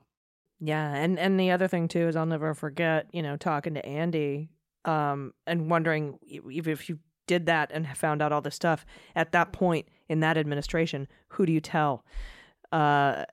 Yeah, 0.60 0.92
and 0.92 1.18
and 1.18 1.38
the 1.38 1.50
other 1.52 1.68
thing 1.68 1.88
too 1.88 2.08
is 2.08 2.16
I'll 2.16 2.26
never 2.26 2.54
forget, 2.54 3.06
you 3.12 3.22
know, 3.22 3.36
talking 3.36 3.74
to 3.74 3.86
Andy, 3.86 4.50
um, 4.84 5.32
and 5.46 5.70
wondering 5.70 6.18
if, 6.22 6.66
if 6.66 6.88
you 6.88 6.98
did 7.26 7.46
that 7.46 7.70
and 7.72 7.86
found 7.96 8.22
out 8.22 8.32
all 8.32 8.40
this 8.40 8.54
stuff 8.54 8.84
at 9.14 9.32
that 9.32 9.52
point 9.52 9.86
in 10.08 10.20
that 10.20 10.36
administration, 10.36 11.06
who 11.28 11.46
do 11.46 11.52
you 11.52 11.60
tell? 11.60 12.04
Uh, 12.72 13.24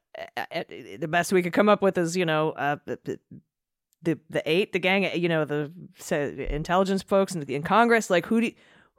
the 0.70 1.08
best 1.10 1.34
we 1.34 1.42
could 1.42 1.54
come 1.54 1.70
up 1.70 1.82
with 1.82 1.98
is, 1.98 2.16
you 2.16 2.26
know, 2.26 2.52
uh, 2.52 2.78
the 2.86 4.20
the 4.30 4.44
eight, 4.46 4.72
the 4.72 4.80
gang, 4.80 5.10
you 5.20 5.28
know, 5.28 5.46
the 5.46 5.72
intelligence 6.54 7.02
folks 7.02 7.34
in, 7.34 7.42
in 7.44 7.64
Congress, 7.64 8.10
like 8.10 8.26
who 8.28 8.40
do 8.42 8.48
you, 8.48 8.54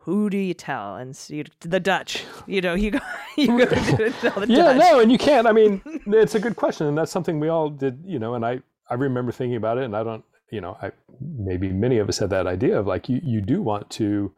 who 0.06 0.30
do 0.30 0.38
you 0.38 0.54
tell? 0.54 0.94
And 0.94 1.16
so 1.16 1.34
you, 1.34 1.44
the 1.60 1.80
Dutch, 1.80 2.24
you 2.46 2.60
know, 2.60 2.74
you 2.74 2.92
go, 2.92 3.00
you 3.36 3.48
go 3.48 3.64
to 3.66 4.10
tell 4.20 4.34
the 4.34 4.46
Dutch. 4.46 4.48
yeah, 4.48 4.72
Dutch. 4.72 4.78
no, 4.78 5.00
and 5.00 5.10
you 5.10 5.18
can't. 5.18 5.48
I 5.48 5.52
mean, 5.52 5.82
it's 6.06 6.36
a 6.36 6.40
good 6.40 6.54
question, 6.54 6.86
and 6.86 6.96
that's 6.96 7.10
something 7.10 7.40
we 7.40 7.48
all 7.48 7.68
did, 7.68 7.98
you 8.06 8.20
know. 8.20 8.34
And 8.34 8.46
I 8.46 8.60
I 8.88 8.94
remember 8.94 9.32
thinking 9.32 9.56
about 9.56 9.78
it, 9.78 9.84
and 9.84 9.96
I 9.96 10.04
don't, 10.04 10.24
you 10.52 10.60
know, 10.60 10.78
I 10.80 10.92
maybe 11.20 11.70
many 11.70 11.98
of 11.98 12.08
us 12.08 12.18
had 12.18 12.30
that 12.30 12.46
idea 12.46 12.78
of 12.78 12.86
like 12.86 13.08
you 13.08 13.20
you 13.24 13.40
do 13.40 13.62
want 13.62 13.90
to 13.90 14.32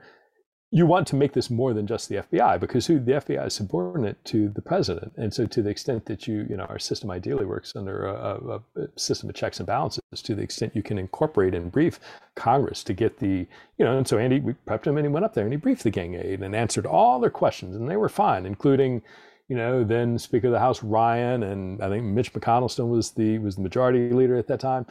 you 0.71 0.85
want 0.85 1.07
to 1.07 1.17
make 1.17 1.33
this 1.33 1.49
more 1.49 1.73
than 1.73 1.87
just 1.87 2.11
the 2.11 2.17
FBI 2.17 2.61
because 2.61 2.87
who 2.87 2.99
the 2.99 3.13
FBI 3.13 3.47
is 3.47 3.55
subordinate 3.55 4.23
to 4.27 4.51
the 4.51 4.61
president, 4.61 5.13
and 5.17 5.33
so 5.33 5.47
to 5.47 5.63
the 5.63 5.71
extent 5.71 6.05
that 6.07 6.29
you 6.29 6.47
you 6.49 6.57
know 6.57 6.65
our 6.65 6.79
system 6.79 7.11
ideally 7.11 7.47
works 7.47 7.75
under 7.75 8.07
a, 8.07 8.61
a, 8.77 8.89
system 8.97 9.31
of 9.31 9.35
checks 9.35 9.61
and 9.61 9.67
balances, 9.67 10.03
to 10.15 10.35
the 10.35 10.43
extent 10.43 10.77
you 10.77 10.83
can 10.83 10.99
incorporate 10.99 11.55
and 11.55 11.73
brief 11.73 11.99
Congress 12.35 12.85
to 12.85 12.93
get 12.93 13.19
the 13.19 13.47
you 13.79 13.85
know, 13.85 13.97
and 13.97 14.07
so 14.07 14.19
Andy 14.19 14.41
we 14.41 14.53
prepped 14.67 14.87
him 14.87 14.99
and 14.99 15.07
he 15.07 15.13
went 15.13 15.25
up 15.25 15.33
there 15.33 15.45
and 15.45 15.53
he 15.53 15.57
briefed 15.57 15.85
the 15.85 15.91
gang 15.91 16.15
aid 16.15 16.43
and 16.43 16.55
answered 16.55 16.85
all 16.85 17.19
their 17.19 17.31
questions 17.31 17.75
and 17.75 17.89
they 17.89 17.97
were 17.97 18.11
fine, 18.11 18.45
including 18.45 19.03
you 19.49 19.57
know, 19.57 19.83
then 19.83 20.19
Speaker 20.19 20.49
of 20.49 20.53
the 20.53 20.59
House 20.59 20.83
Ryan 20.83 21.43
and 21.43 21.83
I 21.83 21.89
think 21.89 22.05
Mitch 22.05 22.35
McConnell 22.35 22.71
still 22.71 22.89
was 22.89 23.13
the 23.13 23.39
was 23.39 23.57
the 23.57 23.63
majority 23.63 24.11
leader 24.11 24.37
at 24.37 24.49
that 24.49 24.61
time. 24.61 24.85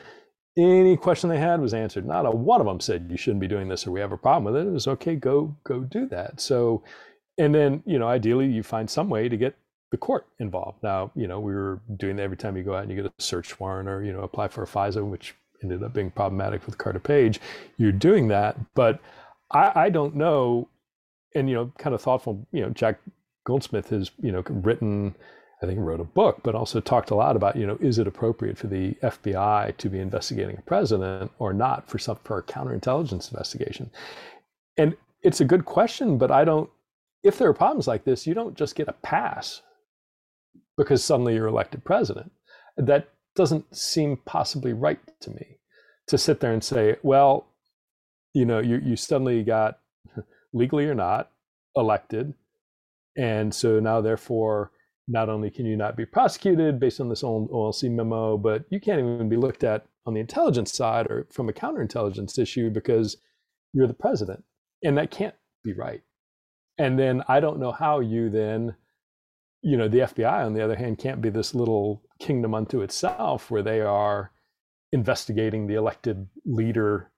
Any 0.58 0.98
question 0.98 1.30
they 1.30 1.40
had 1.40 1.62
was 1.62 1.74
answered. 1.74 2.06
Not 2.06 2.26
a 2.26 2.32
one 2.32 2.60
of 2.60 2.68
them 2.68 2.80
said 2.80 3.08
you 3.10 3.18
shouldn't 3.18 3.42
be 3.42 3.48
doing 3.48 3.68
this 3.68 3.86
or 3.86 3.92
we 3.92 4.00
have 4.00 4.12
a 4.12 4.18
problem 4.18 4.52
with 4.52 4.62
it. 4.62 4.68
It 4.68 4.74
was 4.74 4.88
okay, 4.88 5.16
go 5.16 5.56
go 5.64 5.82
do 5.82 6.08
that. 6.08 6.42
So, 6.42 6.84
and 7.38 7.54
then 7.54 7.84
you 7.86 8.00
know, 8.00 8.08
ideally 8.08 8.48
you 8.48 8.64
find 8.64 8.90
some 8.90 9.10
way 9.10 9.30
to 9.30 9.38
get 9.38 9.56
the 9.92 9.98
court 9.98 10.28
involved. 10.40 10.84
Now, 10.84 11.12
you 11.16 11.28
know, 11.28 11.40
we 11.40 11.54
were 11.54 11.80
doing 11.98 12.16
that 12.18 12.24
every 12.24 12.38
time 12.38 12.58
you 12.58 12.64
go 12.64 12.76
out 12.76 12.84
and 12.84 12.92
you 12.92 13.02
get 13.02 13.06
a 13.06 13.22
search 13.22 13.60
warrant 13.60 13.88
or 13.88 14.04
you 14.04 14.12
know 14.12 14.22
apply 14.22 14.48
for 14.48 14.64
a 14.64 14.68
FISA, 14.68 15.06
which 15.06 15.36
ended 15.64 15.84
up 15.84 15.94
being 15.94 16.12
problematic 16.12 16.66
with 16.66 16.78
Carter 16.78 17.00
Page. 17.00 17.40
You're 17.78 17.92
doing 17.92 18.28
that, 18.30 18.58
but 18.74 19.00
I, 19.52 19.72
I 19.76 19.90
don't 19.90 20.16
know. 20.16 20.68
And 21.36 21.50
you 21.50 21.56
know, 21.56 21.72
kind 21.78 21.94
of 21.94 22.02
thoughtful. 22.02 22.46
You 22.52 22.62
know, 22.62 22.70
Jack 22.70 23.00
Goldsmith 23.46 23.90
has 23.90 24.12
you 24.22 24.32
know 24.32 24.44
written, 24.50 25.16
I 25.62 25.66
think 25.66 25.80
wrote 25.80 26.00
a 26.00 26.06
book, 26.06 26.42
but 26.44 26.56
also 26.56 26.80
talked 26.80 27.10
a 27.10 27.16
lot 27.16 27.36
about 27.36 27.56
you 27.56 27.66
know 27.66 27.78
is 27.82 28.00
it 28.00 28.08
appropriate 28.08 28.58
for 28.58 28.68
the 28.68 28.94
FBI 29.02 29.76
to 29.78 29.90
be 29.90 30.00
investigating 30.00 30.58
a 30.58 30.62
president 30.62 31.32
or 31.40 31.54
not 31.54 31.90
for 31.90 31.98
some 31.98 32.18
for 32.24 32.38
a 32.40 32.44
counterintelligence 32.44 33.32
investigation, 33.32 33.90
and 34.78 34.96
it's 35.22 35.42
a 35.42 35.46
good 35.46 35.66
question, 35.66 36.18
but 36.18 36.32
I 36.32 36.46
don't. 36.46 36.70
If 37.24 37.38
there 37.38 37.50
are 37.50 37.54
problems 37.54 37.88
like 37.88 38.06
this, 38.06 38.28
you 38.28 38.34
don't 38.34 38.56
just 38.56 38.76
get 38.76 38.88
a 38.88 38.94
pass 38.94 39.62
because 40.78 41.04
suddenly 41.04 41.34
you're 41.34 41.48
elected 41.48 41.84
president. 41.84 42.32
That 42.78 43.10
doesn't 43.36 43.76
seem 43.76 44.18
possibly 44.26 44.74
right 44.74 45.00
to 45.22 45.32
me 45.32 45.58
to 46.08 46.18
sit 46.18 46.40
there 46.40 46.54
and 46.54 46.64
say, 46.64 46.98
well, 47.02 47.48
you 48.34 48.46
know, 48.46 48.60
you 48.60 48.78
you 48.78 48.96
suddenly 48.96 49.44
got 49.44 49.80
legally 50.54 50.86
or 50.86 50.96
not 50.96 51.32
elected 51.76 52.34
and 53.18 53.54
so 53.54 53.80
now, 53.80 54.00
therefore, 54.00 54.72
not 55.08 55.30
only 55.30 55.50
can 55.50 55.66
you 55.66 55.78
not 55.78 55.96
be 55.96 56.06
prosecuted 56.06 56.80
based 56.80 57.00
on 57.00 57.10
this 57.10 57.24
old 57.24 57.50
OLC 57.50 57.90
memo, 57.90 58.38
but 58.38 58.66
you 58.70 58.80
can't 58.80 59.00
even 59.00 59.30
be 59.30 59.38
looked 59.38 59.64
at 59.64 59.86
on 60.06 60.14
the 60.14 60.20
intelligence 60.20 60.74
side 60.74 61.08
or 61.08 61.28
from 61.32 61.50
a 61.50 61.54
counterintelligence 61.54 62.38
issue 62.38 62.70
because 62.70 63.18
you're 63.74 63.88
the 63.88 63.94
president. 63.94 64.44
And 64.84 64.98
that 64.98 65.12
can't 65.12 65.36
be 65.64 65.74
right. 65.74 66.02
And 66.78 67.00
then 67.00 67.24
I 67.28 67.40
don't 67.40 67.60
know 67.60 67.72
how 67.72 68.00
you 68.00 68.30
then, 68.30 68.76
you 69.62 69.78
know, 69.78 69.88
the 69.88 70.00
FBI, 70.00 70.46
on 70.46 70.54
the 70.54 70.64
other 70.64 70.76
hand, 70.76 70.98
can't 70.98 71.22
be 71.22 71.30
this 71.30 71.56
little 71.56 72.04
kingdom 72.20 72.54
unto 72.54 72.82
itself 72.82 73.50
where 73.50 73.64
they 73.64 73.82
are 73.82 74.32
investigating 74.92 75.68
the 75.68 75.76
elected 75.76 76.28
leader 76.46 77.12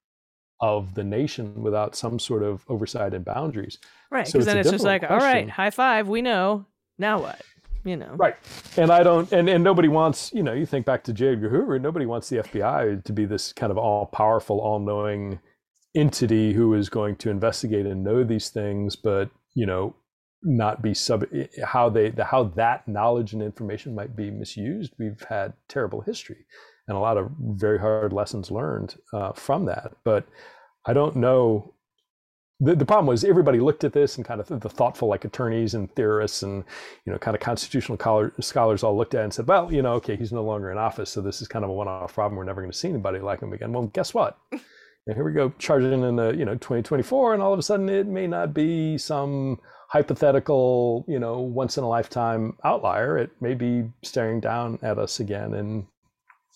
of 0.61 0.93
the 0.93 1.03
nation 1.03 1.61
without 1.61 1.95
some 1.95 2.19
sort 2.19 2.43
of 2.43 2.65
oversight 2.69 3.13
and 3.13 3.25
boundaries. 3.25 3.77
Right. 4.11 4.25
Because 4.25 4.45
so 4.45 4.51
then 4.51 4.57
it's 4.57 4.71
just 4.71 4.83
like, 4.83 5.01
question. 5.01 5.13
all 5.15 5.25
right, 5.25 5.49
high 5.49 5.69
five, 5.69 6.07
we 6.07 6.21
know. 6.21 6.65
Now 6.97 7.21
what? 7.21 7.41
You 7.85 7.97
know. 7.97 8.13
Right. 8.15 8.35
And 8.77 8.91
I 8.91 9.03
don't 9.03 9.31
and, 9.31 9.49
and 9.49 9.63
nobody 9.63 9.87
wants, 9.87 10.31
you 10.33 10.43
know, 10.43 10.53
you 10.53 10.65
think 10.65 10.85
back 10.85 11.03
to 11.05 11.13
J. 11.13 11.33
Edgar 11.33 11.49
Hoover, 11.49 11.79
nobody 11.79 12.05
wants 12.05 12.29
the 12.29 12.37
FBI 12.37 13.03
to 13.03 13.13
be 13.13 13.25
this 13.25 13.53
kind 13.53 13.71
of 13.71 13.77
all 13.77 14.05
powerful, 14.05 14.59
all 14.59 14.79
knowing 14.79 15.39
entity 15.95 16.53
who 16.53 16.73
is 16.73 16.89
going 16.89 17.15
to 17.17 17.29
investigate 17.29 17.85
and 17.85 18.03
know 18.03 18.23
these 18.23 18.49
things, 18.49 18.95
but, 18.95 19.29
you 19.55 19.65
know, 19.65 19.95
not 20.43 20.81
be 20.81 20.93
sub 20.93 21.25
how 21.63 21.89
they 21.89 22.09
the, 22.09 22.23
how 22.23 22.43
that 22.43 22.87
knowledge 22.87 23.33
and 23.33 23.41
information 23.41 23.95
might 23.95 24.15
be 24.15 24.31
misused. 24.31 24.93
We've 24.97 25.21
had 25.27 25.53
terrible 25.67 26.01
history 26.01 26.45
and 26.87 26.97
a 26.97 26.99
lot 26.99 27.17
of 27.17 27.29
very 27.39 27.77
hard 27.77 28.11
lessons 28.11 28.49
learned 28.49 28.95
uh, 29.13 29.31
from 29.33 29.65
that. 29.65 29.93
But 30.03 30.25
I 30.85 30.93
don't 30.93 31.17
know. 31.17 31.73
The, 32.61 32.75
the 32.75 32.85
problem 32.85 33.07
was 33.07 33.23
everybody 33.23 33.59
looked 33.59 33.85
at 33.85 33.93
this 33.93 34.17
and 34.17 34.25
kind 34.25 34.41
of 34.41 34.47
the 34.47 34.69
thoughtful 34.69 35.07
like 35.07 35.23
attorneys 35.23 35.75
and 35.75 35.89
theorists 35.95 36.43
and 36.43 36.65
you 37.05 37.13
know 37.13 37.17
kind 37.17 37.35
of 37.35 37.41
constitutional 37.41 37.97
scholars 38.41 38.83
all 38.83 38.97
looked 38.97 39.13
at 39.13 39.21
it 39.21 39.23
and 39.23 39.33
said, 39.33 39.47
well, 39.47 39.71
you 39.71 39.81
know, 39.81 39.93
okay, 39.93 40.17
he's 40.17 40.33
no 40.33 40.43
longer 40.43 40.71
in 40.71 40.77
office, 40.77 41.09
so 41.09 41.21
this 41.21 41.41
is 41.41 41.47
kind 41.47 41.63
of 41.63 41.71
a 41.71 41.73
one-off 41.73 42.13
problem. 42.13 42.37
We're 42.37 42.43
never 42.43 42.61
going 42.61 42.71
to 42.71 42.77
see 42.77 42.89
anybody 42.89 43.19
like 43.19 43.41
him 43.41 43.53
again. 43.53 43.71
Well, 43.71 43.87
guess 43.87 44.13
what? 44.13 44.37
and 44.51 45.15
here 45.15 45.23
we 45.23 45.31
go 45.31 45.53
charging 45.57 46.03
in 46.03 46.15
the 46.17 46.31
you 46.31 46.45
know 46.45 46.55
2024, 46.55 47.33
and 47.33 47.41
all 47.41 47.53
of 47.53 47.59
a 47.59 47.63
sudden 47.63 47.87
it 47.87 48.07
may 48.07 48.27
not 48.27 48.53
be 48.53 48.97
some 48.97 49.59
hypothetical 49.87 51.03
you 51.07 51.19
know 51.19 51.39
once 51.39 51.77
in 51.77 51.83
a 51.83 51.89
lifetime 51.89 52.57
outlier. 52.63 53.17
It 53.17 53.31
may 53.41 53.53
be 53.53 53.89
staring 54.03 54.39
down 54.39 54.79
at 54.81 54.99
us 54.99 55.19
again 55.19 55.53
in 55.53 55.87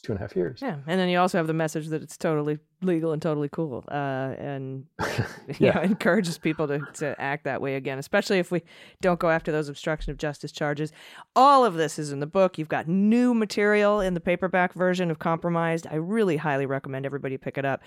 two 0.04 0.12
and 0.12 0.20
a 0.20 0.22
half 0.22 0.36
years. 0.36 0.60
Yeah, 0.62 0.78
and 0.86 0.99
then 0.99 1.08
you 1.08 1.18
also 1.18 1.38
have 1.38 1.47
the 1.47 1.54
message 1.54 1.88
that 1.88 2.04
it's 2.04 2.18
totally 2.18 2.60
legal 2.82 3.14
and 3.14 3.22
totally 3.22 3.47
cool, 3.49 3.86
uh, 3.89 4.36
and 4.38 4.86
yeah, 5.60 5.76
know, 5.76 5.82
encourages 5.82 6.38
people 6.38 6.68
to 6.68 6.80
to 6.95 7.20
act 7.20 7.45
that 7.45 7.62
way 7.62 7.76
again, 7.76 7.97
especially 7.97 8.38
if 8.38 8.51
we 8.51 8.62
don't 9.01 9.20
go 9.20 9.30
after 9.30 9.51
those 9.51 9.70
obstruction 9.70 10.12
of 10.12 10.18
justice 10.18 10.51
charges. 10.51 10.91
All 11.36 11.64
of 11.64 11.76
this 11.76 11.97
is 11.97 12.12
in 12.12 12.20
the 12.20 12.28
book. 12.28 12.58
You've 12.58 12.70
got 12.70 12.88
new 12.88 13.34
material 13.34 14.01
in 14.01 14.14
the 14.14 14.20
paperback 14.20 14.74
version 14.74 15.10
of 15.10 15.20
Compromised. 15.20 15.88
I 15.89 15.95
really 15.95 16.38
highly 16.38 16.66
recommend 16.66 17.06
everybody 17.06 17.38
pick 17.38 17.58
it 17.58 17.66
up, 17.66 17.82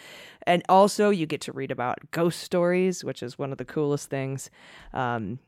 and 0.46 0.62
also 0.68 1.10
you 1.10 1.26
get 1.26 1.42
to 1.42 1.52
read 1.52 1.70
about 1.70 1.98
ghost 2.10 2.40
stories, 2.40 3.04
which 3.04 3.22
is 3.22 3.38
one 3.38 3.52
of 3.52 3.58
the 3.58 3.66
coolest 3.66 4.08
things. 4.08 4.50
Um, 4.94 5.38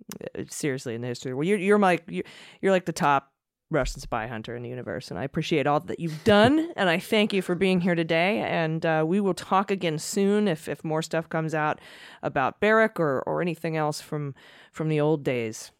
seriously, 0.51 0.95
in 0.95 1.01
the 1.01 1.09
history, 1.09 1.33
well, 1.33 1.45
you're 1.45 1.59
you're 1.59 1.79
like 1.79 2.05
you're, 2.09 2.25
you're 2.61 2.73
like 2.73 2.85
the 2.85 2.93
top 2.93 3.33
Russian 3.71 4.01
spy 4.01 4.27
hunter 4.27 4.57
in 4.57 4.63
the 4.63 4.69
universe. 4.69 5.11
And 5.11 5.19
I 5.19 5.25
appreciate 5.25 5.67
all 5.67 5.81
that 5.81 6.01
you've 6.01 6.25
done. 6.25 6.71
and 6.77 6.89
I 6.89 6.99
thank 6.99 7.33
you 7.33 7.43
for 7.43 7.55
being 7.55 7.81
here 7.81 7.95
today. 7.95 8.41
And 8.41 8.85
uh, 8.85 9.05
we 9.07 9.21
will 9.21 9.35
talk 9.35 9.71
again 9.71 9.99
soon 9.99 10.49
if, 10.49 10.69
if 10.69 10.85
more 10.85 11.03
stuff 11.03 11.29
comes 11.29 11.55
out 11.55 11.81
about 12.23 12.61
Barrack 12.61 12.99
or, 12.99 13.23
or 13.23 13.43
anything 13.43 13.77
else 13.77 14.01
from, 14.01 14.35
from 14.73 14.89
the 14.89 15.01
old 15.01 15.25
days. 15.25 15.71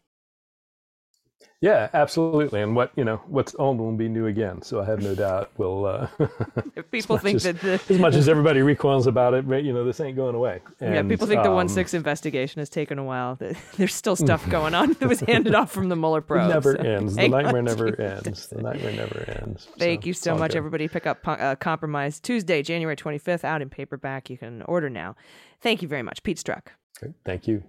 Yeah, 1.61 1.89
absolutely. 1.93 2.61
And 2.61 2.73
what 2.73 2.91
you 2.95 3.03
know, 3.03 3.17
what's 3.27 3.53
old 3.59 3.79
will 3.79 3.91
be 3.91 4.07
new 4.07 4.27
again. 4.27 4.61
So 4.61 4.81
I 4.81 4.85
have 4.85 5.01
no 5.01 5.13
doubt 5.13 5.51
we'll. 5.57 5.85
Uh, 5.85 6.07
if 6.75 6.89
people 6.89 7.17
think 7.17 7.35
as, 7.37 7.43
that 7.43 7.59
the... 7.59 7.81
as 7.93 7.99
much 7.99 8.15
as 8.15 8.29
everybody 8.29 8.61
recoils 8.61 9.07
about 9.07 9.33
it, 9.33 9.45
you 9.45 9.73
know, 9.73 9.83
this 9.83 9.99
ain't 9.99 10.15
going 10.15 10.35
away. 10.35 10.61
And, 10.79 10.95
yeah, 10.95 11.03
people 11.03 11.27
think 11.27 11.39
um, 11.39 11.43
the 11.43 11.51
one 11.51 11.67
six 11.67 11.93
investigation 11.93 12.59
has 12.59 12.69
taken 12.69 12.97
a 12.97 13.03
while. 13.03 13.37
There's 13.77 13.93
still 13.93 14.15
stuff 14.15 14.49
going 14.49 14.73
on 14.73 14.93
that 14.93 15.09
was 15.09 15.19
handed 15.19 15.53
off 15.53 15.69
from 15.69 15.89
the 15.89 15.97
Mueller 15.97 16.21
probe. 16.21 16.49
It 16.49 16.53
never 16.53 16.75
so. 16.77 16.81
ends. 16.81 17.15
The 17.15 17.27
nightmare 17.27 17.61
never 17.61 18.01
ends. 18.01 18.47
The 18.47 18.61
nightmare 18.61 18.93
never 18.93 19.25
ends. 19.41 19.67
Thank 19.77 20.03
so, 20.03 20.07
you 20.07 20.13
so 20.13 20.37
much, 20.37 20.51
good. 20.51 20.59
everybody. 20.59 20.87
Pick 20.87 21.07
up 21.07 21.19
uh, 21.27 21.55
Compromise 21.55 22.21
Tuesday, 22.21 22.63
January 22.63 22.95
25th, 22.95 23.43
out 23.43 23.61
in 23.61 23.69
paperback. 23.69 24.29
You 24.29 24.37
can 24.37 24.61
order 24.61 24.89
now. 24.89 25.17
Thank 25.59 25.81
you 25.81 25.89
very 25.89 26.03
much, 26.03 26.23
Pete 26.23 26.37
Strzok. 26.37 26.67
Okay, 27.03 27.13
thank 27.25 27.49
you. 27.49 27.63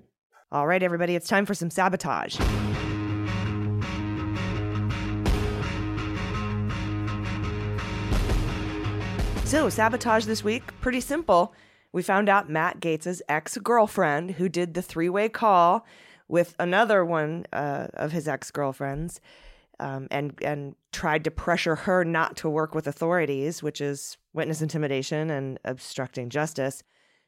All 0.53 0.69
right, 0.69 0.83
everybody, 0.83 1.17
it's 1.17 1.29
time 1.29 1.45
for 1.45 1.55
some 1.55 1.71
sabotage. 1.71 2.39
So, 9.51 9.69
sabotage 9.69 10.27
this 10.27 10.45
week, 10.45 10.63
pretty 10.81 11.01
simple. 11.01 11.53
We 11.91 12.05
found 12.05 12.29
out 12.29 12.49
Matt 12.49 12.79
Gaetz' 12.79 13.21
ex 13.29 13.59
girlfriend, 13.59 14.31
who 14.31 14.49
did 14.49 14.75
the 14.75 14.81
three 14.81 15.09
way 15.09 15.29
call 15.29 15.85
with 16.29 16.55
another 16.61 17.05
one 17.05 17.47
uh, 17.53 17.89
of 17.95 18.13
his 18.13 18.29
ex 18.29 18.53
girlfriends, 18.53 19.21
um, 19.81 20.07
and 20.09 20.39
and 20.41 20.77
tried 20.93 21.25
to 21.25 21.33
pressure 21.33 21.75
her 21.75 22.05
not 22.05 22.37
to 22.37 22.49
work 22.49 22.77
with 22.77 22.87
authorities, 22.87 23.61
which 23.61 23.81
is 23.81 24.19
witness 24.33 24.63
intimidation 24.63 25.31
and 25.31 25.59
obstructing 25.65 26.31
justice. 26.31 26.85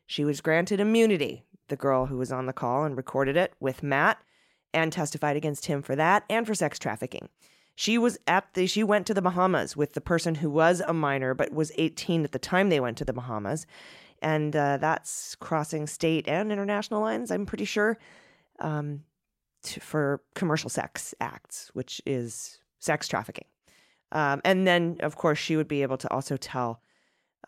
She 0.07 0.25
was 0.25 0.41
granted 0.41 0.79
immunity. 0.79 1.43
The 1.67 1.77
girl 1.77 2.07
who 2.07 2.19
was 2.19 2.31
on 2.31 2.47
the 2.47 2.53
call 2.53 2.85
and 2.85 2.97
recorded 2.97 3.37
it 3.37 3.55
with 3.59 3.83
Matt, 3.83 4.23
and 4.73 4.93
testified 4.93 5.37
against 5.37 5.67
him 5.67 5.83
for 5.83 5.97
that 5.97 6.23
and 6.31 6.47
for 6.47 6.55
sex 6.55 6.79
trafficking. 6.79 7.31
She 7.75 7.99
was 7.99 8.19
at 8.27 8.53
the 8.55 8.67
she 8.67 8.85
went 8.85 9.07
to 9.07 9.15
the 9.15 9.23
Bahamas 9.23 9.77
with 9.77 9.95
the 9.95 10.01
person 10.01 10.37
who 10.37 10.51
was 10.51 10.83
a 10.87 10.93
minor 10.93 11.35
but 11.35 11.53
was 11.53 11.73
18 11.77 12.25
at 12.25 12.33
the 12.33 12.39
time 12.39 12.69
they 12.69 12.81
went 12.81 12.99
to 12.99 13.05
the 13.05 13.13
Bahamas. 13.13 13.67
And 14.21 14.55
uh, 14.55 14.77
that's 14.77 15.35
crossing 15.37 15.87
state 15.87 16.29
and 16.29 16.53
international 16.53 17.01
lines, 17.01 17.31
I'm 17.31 17.45
pretty 17.45 17.65
sure, 17.65 17.99
um, 18.61 19.03
to, 19.65 19.81
for 19.81 20.23
commercial 20.35 20.71
sex 20.71 21.13
acts, 21.21 21.71
which 21.75 22.01
is 22.07 22.61
sex 22.79 23.09
trafficking. 23.09 23.47
Um, 24.13 24.41
and 24.45 24.65
then, 24.65 24.99
of 25.01 25.17
course, 25.17 25.39
she 25.39 25.57
would 25.57 25.67
be 25.67 25.83
able 25.83 25.97
to 25.97 26.13
also 26.13 26.37
tell, 26.37 26.83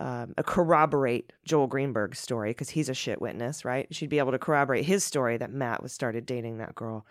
um, 0.01 0.35
corroborate 0.45 1.33
Joel 1.45 1.69
Greenberg's 1.69 2.19
story 2.19 2.51
because 2.51 2.71
he's 2.71 2.89
a 2.89 2.95
shit 2.95 3.21
witness, 3.21 3.65
right? 3.65 3.87
She'd 3.95 4.11
be 4.11 4.19
able 4.19 4.33
to 4.33 4.39
corroborate 4.39 4.87
his 4.87 5.05
story 5.05 5.37
that 5.37 5.53
Matt 5.53 5.81
was 5.81 5.93
started 5.93 6.27
dating 6.27 6.59
that 6.59 6.75
girl 6.75 7.07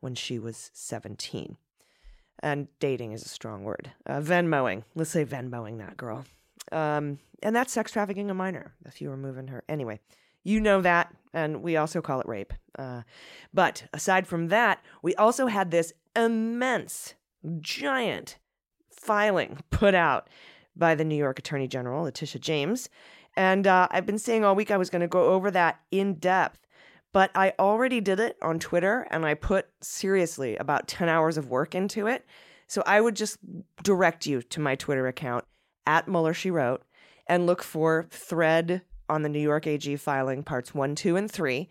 when 0.00 0.14
she 0.14 0.38
was 0.38 0.70
17 0.74 1.56
and 2.40 2.68
dating 2.80 3.12
is 3.12 3.24
a 3.24 3.28
strong 3.28 3.64
word. 3.64 3.92
Uh, 4.06 4.20
Venmoing, 4.20 4.82
let's 4.94 5.10
say 5.10 5.24
Venmoing 5.24 5.78
that 5.78 5.96
girl. 5.96 6.24
Um, 6.72 7.18
and 7.42 7.54
that's 7.54 7.72
sex 7.72 7.92
trafficking 7.92 8.30
a 8.30 8.34
minor 8.34 8.74
if 8.84 9.00
you 9.00 9.08
were 9.08 9.16
moving 9.16 9.48
her. 9.48 9.62
Anyway, 9.68 10.00
you 10.42 10.60
know 10.60 10.80
that, 10.80 11.14
and 11.32 11.62
we 11.62 11.76
also 11.76 12.00
call 12.00 12.20
it 12.20 12.28
rape. 12.28 12.52
Uh, 12.78 13.02
but 13.52 13.84
aside 13.92 14.26
from 14.26 14.48
that, 14.48 14.80
we 15.02 15.14
also 15.16 15.46
had 15.46 15.70
this 15.70 15.92
immense, 16.14 17.14
giant 17.60 18.38
filing 18.90 19.58
put 19.70 19.94
out 19.94 20.28
by 20.74 20.94
the 20.94 21.04
New 21.04 21.16
York 21.16 21.38
Attorney 21.38 21.68
General, 21.68 22.04
Letitia 22.04 22.40
James. 22.40 22.88
And 23.36 23.66
uh, 23.66 23.88
I've 23.90 24.06
been 24.06 24.18
saying 24.18 24.44
all 24.44 24.54
week 24.54 24.70
I 24.70 24.76
was 24.76 24.90
going 24.90 25.00
to 25.00 25.08
go 25.08 25.24
over 25.24 25.50
that 25.50 25.80
in 25.90 26.14
depth. 26.14 26.65
But 27.16 27.30
I 27.34 27.54
already 27.58 28.02
did 28.02 28.20
it 28.20 28.36
on 28.42 28.58
Twitter 28.58 29.06
and 29.10 29.24
I 29.24 29.32
put 29.32 29.68
seriously 29.80 30.54
about 30.58 30.86
10 30.86 31.08
hours 31.08 31.38
of 31.38 31.48
work 31.48 31.74
into 31.74 32.06
it. 32.06 32.26
So 32.66 32.82
I 32.84 33.00
would 33.00 33.16
just 33.16 33.38
direct 33.82 34.26
you 34.26 34.42
to 34.42 34.60
my 34.60 34.74
Twitter 34.74 35.06
account 35.06 35.46
at 35.86 36.08
Mueller 36.08 36.34
She 36.34 36.50
Wrote 36.50 36.82
and 37.26 37.46
look 37.46 37.62
for 37.62 38.06
thread 38.10 38.82
on 39.08 39.22
the 39.22 39.30
New 39.30 39.40
York 39.40 39.66
AG 39.66 39.96
filing 39.96 40.42
parts 40.42 40.74
one, 40.74 40.94
two, 40.94 41.16
and 41.16 41.30
three. 41.30 41.70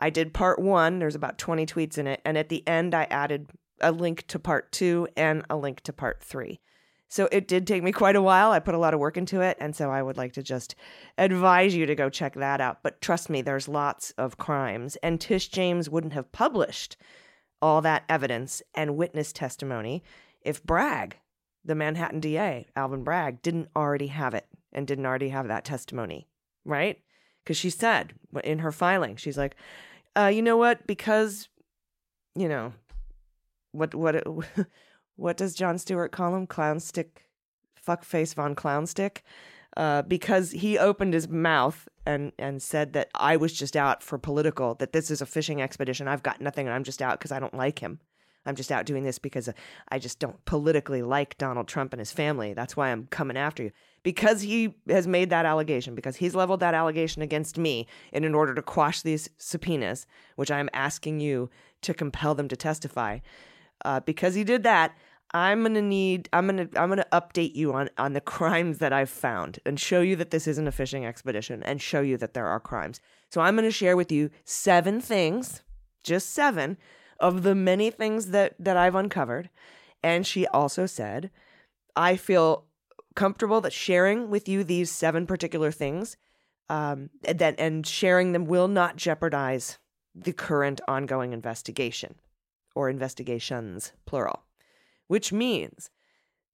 I 0.00 0.08
did 0.08 0.32
part 0.32 0.60
one, 0.60 1.00
there's 1.00 1.16
about 1.16 1.36
20 1.36 1.66
tweets 1.66 1.98
in 1.98 2.06
it. 2.06 2.20
And 2.24 2.38
at 2.38 2.48
the 2.48 2.62
end, 2.68 2.94
I 2.94 3.08
added 3.10 3.48
a 3.80 3.90
link 3.90 4.24
to 4.28 4.38
part 4.38 4.70
two 4.70 5.08
and 5.16 5.44
a 5.50 5.56
link 5.56 5.80
to 5.80 5.92
part 5.92 6.22
three. 6.22 6.60
So 7.08 7.28
it 7.30 7.46
did 7.46 7.66
take 7.66 7.82
me 7.82 7.92
quite 7.92 8.16
a 8.16 8.22
while. 8.22 8.50
I 8.50 8.58
put 8.58 8.74
a 8.74 8.78
lot 8.78 8.94
of 8.94 9.00
work 9.00 9.16
into 9.16 9.40
it. 9.40 9.56
And 9.60 9.76
so 9.76 9.90
I 9.90 10.02
would 10.02 10.16
like 10.16 10.32
to 10.34 10.42
just 10.42 10.74
advise 11.16 11.74
you 11.74 11.86
to 11.86 11.94
go 11.94 12.10
check 12.10 12.34
that 12.34 12.60
out. 12.60 12.82
But 12.82 13.00
trust 13.00 13.30
me, 13.30 13.42
there's 13.42 13.68
lots 13.68 14.10
of 14.12 14.38
crimes. 14.38 14.96
And 14.96 15.20
Tish 15.20 15.48
James 15.48 15.88
wouldn't 15.88 16.14
have 16.14 16.32
published 16.32 16.96
all 17.62 17.80
that 17.82 18.04
evidence 18.08 18.60
and 18.74 18.96
witness 18.96 19.32
testimony 19.32 20.02
if 20.42 20.62
Bragg, 20.62 21.16
the 21.64 21.74
Manhattan 21.74 22.20
DA, 22.20 22.66
Alvin 22.76 23.02
Bragg, 23.02 23.42
didn't 23.42 23.68
already 23.74 24.08
have 24.08 24.34
it 24.34 24.46
and 24.72 24.86
didn't 24.86 25.06
already 25.06 25.30
have 25.30 25.48
that 25.48 25.64
testimony, 25.64 26.28
right? 26.64 27.00
Because 27.42 27.56
she 27.56 27.70
said 27.70 28.14
in 28.44 28.58
her 28.60 28.72
filing, 28.72 29.16
she's 29.16 29.38
like, 29.38 29.56
uh, 30.16 30.26
you 30.26 30.42
know 30.42 30.56
what? 30.56 30.86
Because, 30.86 31.48
you 32.34 32.48
know, 32.48 32.72
what 33.72 33.94
what 33.94 34.24
what 35.16 35.36
does 35.36 35.54
Jon 35.54 35.78
Stewart 35.78 36.12
call 36.12 36.34
him? 36.34 36.46
Clownstick, 36.46 37.08
fuckface 37.86 38.34
von 38.34 38.54
Clownstick, 38.54 39.18
uh, 39.76 40.02
because 40.02 40.52
he 40.52 40.78
opened 40.78 41.14
his 41.14 41.28
mouth 41.28 41.88
and 42.06 42.32
and 42.38 42.62
said 42.62 42.92
that 42.92 43.10
I 43.14 43.36
was 43.36 43.52
just 43.52 43.76
out 43.76 44.02
for 44.02 44.18
political, 44.18 44.74
that 44.76 44.92
this 44.92 45.10
is 45.10 45.20
a 45.20 45.26
fishing 45.26 45.60
expedition. 45.60 46.08
I've 46.08 46.22
got 46.22 46.40
nothing, 46.40 46.66
and 46.66 46.74
I'm 46.74 46.84
just 46.84 47.02
out 47.02 47.18
because 47.18 47.32
I 47.32 47.40
don't 47.40 47.54
like 47.54 47.80
him. 47.80 48.00
I'm 48.46 48.54
just 48.54 48.70
out 48.70 48.86
doing 48.86 49.02
this 49.02 49.18
because 49.18 49.48
I 49.88 49.98
just 49.98 50.20
don't 50.20 50.42
politically 50.44 51.02
like 51.02 51.36
Donald 51.36 51.66
Trump 51.66 51.92
and 51.92 51.98
his 51.98 52.12
family. 52.12 52.54
That's 52.54 52.76
why 52.76 52.90
I'm 52.90 53.08
coming 53.08 53.36
after 53.36 53.64
you. 53.64 53.72
Because 54.04 54.42
he 54.42 54.76
has 54.88 55.08
made 55.08 55.30
that 55.30 55.46
allegation, 55.46 55.96
because 55.96 56.16
he's 56.16 56.36
leveled 56.36 56.60
that 56.60 56.74
allegation 56.74 57.22
against 57.22 57.58
me, 57.58 57.88
and 58.12 58.24
in 58.24 58.36
order 58.36 58.54
to 58.54 58.62
quash 58.62 59.02
these 59.02 59.28
subpoenas, 59.36 60.06
which 60.36 60.52
I'm 60.52 60.70
asking 60.72 61.18
you 61.18 61.50
to 61.82 61.92
compel 61.92 62.36
them 62.36 62.46
to 62.46 62.56
testify, 62.56 63.18
uh, 63.84 64.00
because 64.00 64.34
he 64.34 64.44
did 64.44 64.62
that, 64.64 64.96
I'm 65.32 65.62
gonna 65.62 65.82
need 65.82 66.28
I'm 66.32 66.46
gonna 66.46 66.68
I'm 66.76 66.88
gonna 66.88 67.06
update 67.12 67.54
you 67.54 67.72
on 67.72 67.90
on 67.98 68.12
the 68.12 68.20
crimes 68.20 68.78
that 68.78 68.92
I've 68.92 69.10
found 69.10 69.58
and 69.66 69.78
show 69.78 70.00
you 70.00 70.16
that 70.16 70.30
this 70.30 70.46
isn't 70.46 70.68
a 70.68 70.72
fishing 70.72 71.04
expedition 71.04 71.62
and 71.62 71.82
show 71.82 72.00
you 72.00 72.16
that 72.18 72.34
there 72.34 72.46
are 72.46 72.60
crimes. 72.60 73.00
So 73.30 73.40
I'm 73.40 73.56
gonna 73.56 73.70
share 73.70 73.96
with 73.96 74.12
you 74.12 74.30
seven 74.44 75.00
things, 75.00 75.62
just 76.04 76.30
seven, 76.30 76.78
of 77.18 77.42
the 77.42 77.54
many 77.54 77.90
things 77.90 78.28
that 78.28 78.54
that 78.58 78.76
I've 78.76 78.94
uncovered. 78.94 79.50
And 80.02 80.26
she 80.26 80.46
also 80.46 80.86
said, 80.86 81.30
I 81.96 82.16
feel 82.16 82.66
comfortable 83.16 83.60
that 83.62 83.72
sharing 83.72 84.30
with 84.30 84.48
you 84.48 84.62
these 84.62 84.92
seven 84.92 85.26
particular 85.26 85.72
things, 85.72 86.16
um, 86.68 87.10
that 87.22 87.56
and 87.58 87.84
sharing 87.84 88.32
them 88.32 88.44
will 88.44 88.68
not 88.68 88.96
jeopardize 88.96 89.78
the 90.14 90.32
current 90.32 90.80
ongoing 90.86 91.32
investigation 91.32 92.14
or 92.76 92.90
investigations, 92.90 93.92
plural, 94.04 94.44
which 95.08 95.32
means 95.32 95.90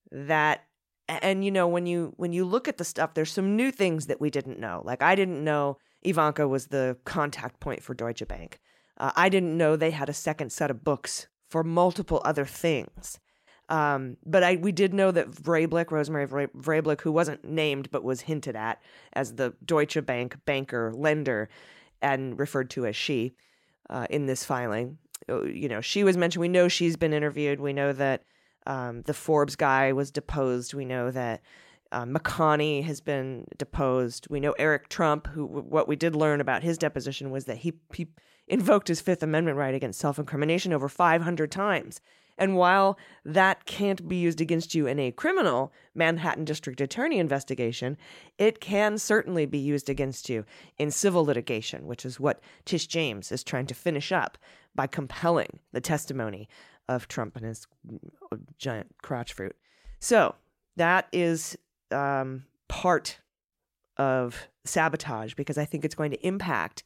that 0.09 0.63
and 1.09 1.43
you 1.43 1.51
know 1.51 1.67
when 1.67 1.85
you 1.85 2.13
when 2.15 2.31
you 2.31 2.45
look 2.45 2.67
at 2.69 2.77
the 2.77 2.85
stuff 2.85 3.13
there's 3.13 3.31
some 3.31 3.57
new 3.57 3.71
things 3.71 4.07
that 4.07 4.21
we 4.21 4.29
didn't 4.29 4.57
know. 4.57 4.81
Like 4.85 5.03
i 5.03 5.15
didn't 5.15 5.43
know 5.43 5.77
ivanka 6.01 6.47
was 6.47 6.67
the 6.67 6.97
contact 7.03 7.59
point 7.59 7.83
for 7.83 7.93
deutsche 7.93 8.27
bank. 8.27 8.59
Uh, 8.97 9.11
i 9.15 9.27
didn't 9.27 9.57
know 9.57 9.75
they 9.75 9.91
had 9.91 10.09
a 10.09 10.13
second 10.13 10.51
set 10.51 10.71
of 10.71 10.83
books 10.83 11.27
for 11.49 11.63
multiple 11.63 12.21
other 12.23 12.45
things. 12.45 13.19
Um, 13.69 14.17
but 14.25 14.43
I 14.43 14.55
we 14.55 14.71
did 14.71 14.93
know 14.93 15.11
that 15.11 15.31
Vrablic, 15.31 15.91
Rosemary 15.91 16.27
Vrablic, 16.27 17.01
who 17.01 17.11
wasn't 17.11 17.43
named 17.43 17.91
but 17.91 18.03
was 18.03 18.21
hinted 18.21 18.55
at 18.55 18.81
as 19.13 19.35
the 19.35 19.53
Deutsche 19.65 20.05
Bank 20.05 20.37
banker 20.45 20.93
lender 20.93 21.49
and 22.01 22.37
referred 22.39 22.69
to 22.71 22.85
as 22.85 22.95
she 22.95 23.35
uh, 23.89 24.07
in 24.09 24.25
this 24.25 24.43
filing, 24.43 24.97
you 25.27 25.67
know, 25.69 25.81
she 25.81 26.03
was 26.03 26.17
mentioned. 26.17 26.41
We 26.41 26.47
know 26.47 26.67
she's 26.67 26.97
been 26.97 27.13
interviewed. 27.13 27.59
We 27.59 27.73
know 27.73 27.93
that 27.93 28.23
um, 28.65 29.01
the 29.03 29.13
Forbes 29.13 29.55
guy 29.55 29.93
was 29.93 30.11
deposed. 30.11 30.73
We 30.73 30.85
know 30.85 31.11
that 31.11 31.41
uh, 31.91 32.05
McConney 32.05 32.83
has 32.83 33.01
been 33.01 33.45
deposed. 33.57 34.27
We 34.29 34.39
know 34.39 34.53
Eric 34.57 34.89
Trump, 34.89 35.27
who 35.27 35.45
what 35.45 35.87
we 35.87 35.95
did 35.95 36.15
learn 36.15 36.41
about 36.41 36.63
his 36.63 36.77
deposition 36.77 37.29
was 37.29 37.45
that 37.45 37.57
he, 37.57 37.73
he 37.93 38.07
invoked 38.47 38.87
his 38.87 39.01
Fifth 39.01 39.23
Amendment 39.23 39.57
right 39.57 39.75
against 39.75 39.99
self 39.99 40.17
incrimination 40.17 40.73
over 40.73 40.89
500 40.89 41.51
times. 41.51 42.01
And 42.37 42.55
while 42.55 42.97
that 43.25 43.65
can't 43.65 44.07
be 44.07 44.15
used 44.15 44.41
against 44.41 44.73
you 44.73 44.87
in 44.87 44.99
a 44.99 45.11
criminal 45.11 45.71
Manhattan 45.93 46.45
District 46.45 46.81
Attorney 46.81 47.19
investigation, 47.19 47.97
it 48.37 48.59
can 48.59 48.97
certainly 48.97 49.45
be 49.45 49.59
used 49.59 49.89
against 49.89 50.29
you 50.29 50.45
in 50.77 50.89
civil 50.89 51.25
litigation, 51.25 51.85
which 51.85 52.05
is 52.05 52.19
what 52.19 52.41
Tish 52.65 52.87
James 52.87 53.31
is 53.31 53.43
trying 53.43 53.67
to 53.67 53.75
finish 53.75 54.11
up 54.11 54.37
by 54.73 54.87
compelling 54.87 55.59
the 55.71 55.81
testimony 55.81 56.49
of 56.89 57.07
Trump 57.07 57.35
and 57.35 57.45
his 57.45 57.67
giant 58.57 58.95
crotch 59.01 59.33
fruit. 59.33 59.55
So 59.99 60.35
that 60.75 61.07
is 61.11 61.57
um, 61.91 62.45
part 62.67 63.19
of 63.97 64.47
sabotage 64.65 65.35
because 65.35 65.57
I 65.57 65.65
think 65.65 65.85
it's 65.85 65.95
going 65.95 66.11
to 66.11 66.27
impact 66.27 66.83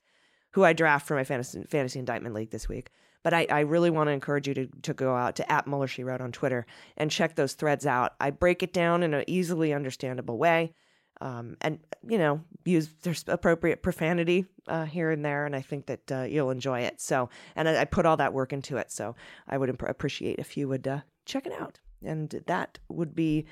who 0.52 0.64
I 0.64 0.74
draft 0.74 1.08
for 1.08 1.16
my 1.16 1.24
fantasy, 1.24 1.64
fantasy 1.70 2.00
indictment 2.00 2.36
league 2.36 2.52
this 2.52 2.68
week. 2.68 2.90
But 3.28 3.34
I, 3.34 3.46
I 3.50 3.60
really 3.60 3.90
want 3.90 4.08
to 4.08 4.14
encourage 4.14 4.48
you 4.48 4.54
to, 4.54 4.70
to 4.84 4.94
go 4.94 5.14
out 5.14 5.36
to 5.36 5.52
at 5.52 5.68
Mueller 5.68 5.88
She 5.88 6.06
Wrote 6.06 6.22
on 6.22 6.32
Twitter 6.32 6.66
and 6.96 7.12
check 7.12 7.36
those 7.36 7.56
threads 7.56 7.86
out. 7.86 8.14
I 8.22 8.30
break 8.30 8.64
it 8.64 8.72
down 8.72 9.04
in 9.04 9.14
an 9.14 9.26
easily 9.28 9.74
understandable 9.74 10.38
way. 10.38 10.74
Um, 11.20 11.58
and 11.60 11.80
you 12.08 12.20
know, 12.20 12.40
use 12.64 12.88
there's 13.04 13.26
appropriate 13.28 13.84
profanity 13.84 14.46
uh, 14.70 14.86
here 14.86 15.12
and 15.12 15.26
there, 15.26 15.46
and 15.46 15.58
I 15.58 15.60
think 15.60 15.88
that 15.88 16.10
uh, 16.10 16.22
you'll 16.22 16.52
enjoy 16.52 16.84
it. 16.84 17.02
So, 17.02 17.30
and 17.58 17.68
I, 17.68 17.82
I, 17.82 17.84
put 17.84 18.06
all 18.06 18.16
that 18.16 18.32
work 18.32 18.54
into 18.54 18.78
it, 18.78 18.94
so 18.94 19.14
I 19.46 19.58
would 19.58 19.68
imp- 19.68 19.82
appreciate 19.82 20.40
if 20.40 20.56
you 20.56 20.70
would 20.70 20.88
uh, 20.88 21.02
check 21.26 21.46
it 21.46 21.52
out, 21.60 21.82
and 22.02 22.30
that 22.48 22.80
would 22.88 23.14
be, 23.14 23.46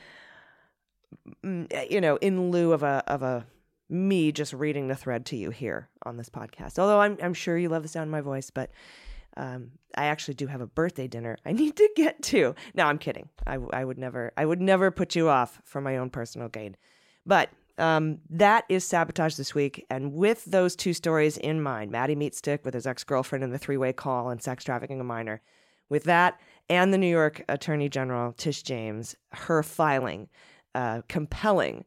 mm, 1.44 1.92
you 1.92 2.00
know, 2.00 2.16
in 2.16 2.50
lieu 2.50 2.72
of 2.72 2.82
a 2.82 3.04
of 3.08 3.24
a 3.24 3.46
me 3.90 4.32
just 4.32 4.54
reading 4.54 4.88
the 4.88 4.96
thread 4.96 5.26
to 5.26 5.36
you 5.36 5.50
here 5.50 5.90
on 6.06 6.16
this 6.16 6.30
podcast. 6.30 6.80
Although 6.80 7.02
I'm 7.02 7.18
I'm 7.22 7.34
sure 7.34 7.58
you 7.58 7.68
love 7.68 7.84
the 7.84 7.90
sound 7.90 8.08
of 8.08 8.12
my 8.12 8.22
voice, 8.22 8.50
but 8.52 8.72
um, 9.38 9.72
I 9.96 10.06
actually 10.06 10.36
do 10.36 10.48
have 10.48 10.62
a 10.62 10.68
birthday 10.68 11.08
dinner 11.08 11.38
I 11.46 11.52
need 11.52 11.76
to 11.78 11.90
get 11.96 12.22
to. 12.24 12.56
No, 12.74 12.86
I'm 12.86 12.98
kidding. 12.98 13.30
I, 13.46 13.58
I 13.74 13.84
would 13.84 13.98
never, 13.98 14.32
I 14.38 14.46
would 14.46 14.62
never 14.62 14.92
put 14.92 15.16
you 15.16 15.30
off 15.30 15.62
for 15.64 15.82
my 15.82 15.98
own 15.98 16.10
personal 16.10 16.48
gain. 16.48 16.76
But 17.26 17.50
um, 17.78 18.20
that 18.30 18.66
is 18.70 18.86
sabotage 18.86 19.36
this 19.36 19.54
week. 19.54 19.86
And 19.90 20.14
with 20.14 20.46
those 20.46 20.76
two 20.76 20.94
stories 20.94 21.38
in 21.38 21.62
mind, 21.62 21.92
Maddie 21.92 22.16
meets 22.16 22.40
Meatstick 22.40 22.64
with 22.64 22.74
his 22.74 22.88
ex 22.88 23.04
girlfriend 23.04 23.44
in 23.44 23.52
the 23.52 23.58
three 23.58 23.78
way 23.78 23.94
call 23.94 24.30
and 24.30 24.42
sex 24.42 24.64
trafficking 24.64 25.02
a 25.02 25.04
minor, 25.04 25.42
with 25.90 26.06
that 26.06 26.40
and 26.70 26.94
the 26.94 26.98
New 26.98 27.10
York 27.10 27.44
Attorney 27.48 27.90
General 27.90 28.34
Tish 28.34 28.64
James, 28.64 29.16
her 29.32 29.62
filing, 29.62 30.30
uh, 30.74 31.02
compelling 31.08 31.86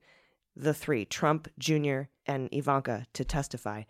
the 0.55 0.75
three, 0.75 1.05
Trump 1.05 1.49
Jr. 1.59 2.03
and 2.27 2.49
Ivanka, 2.53 3.07
to 3.15 3.25
testify, 3.25 3.83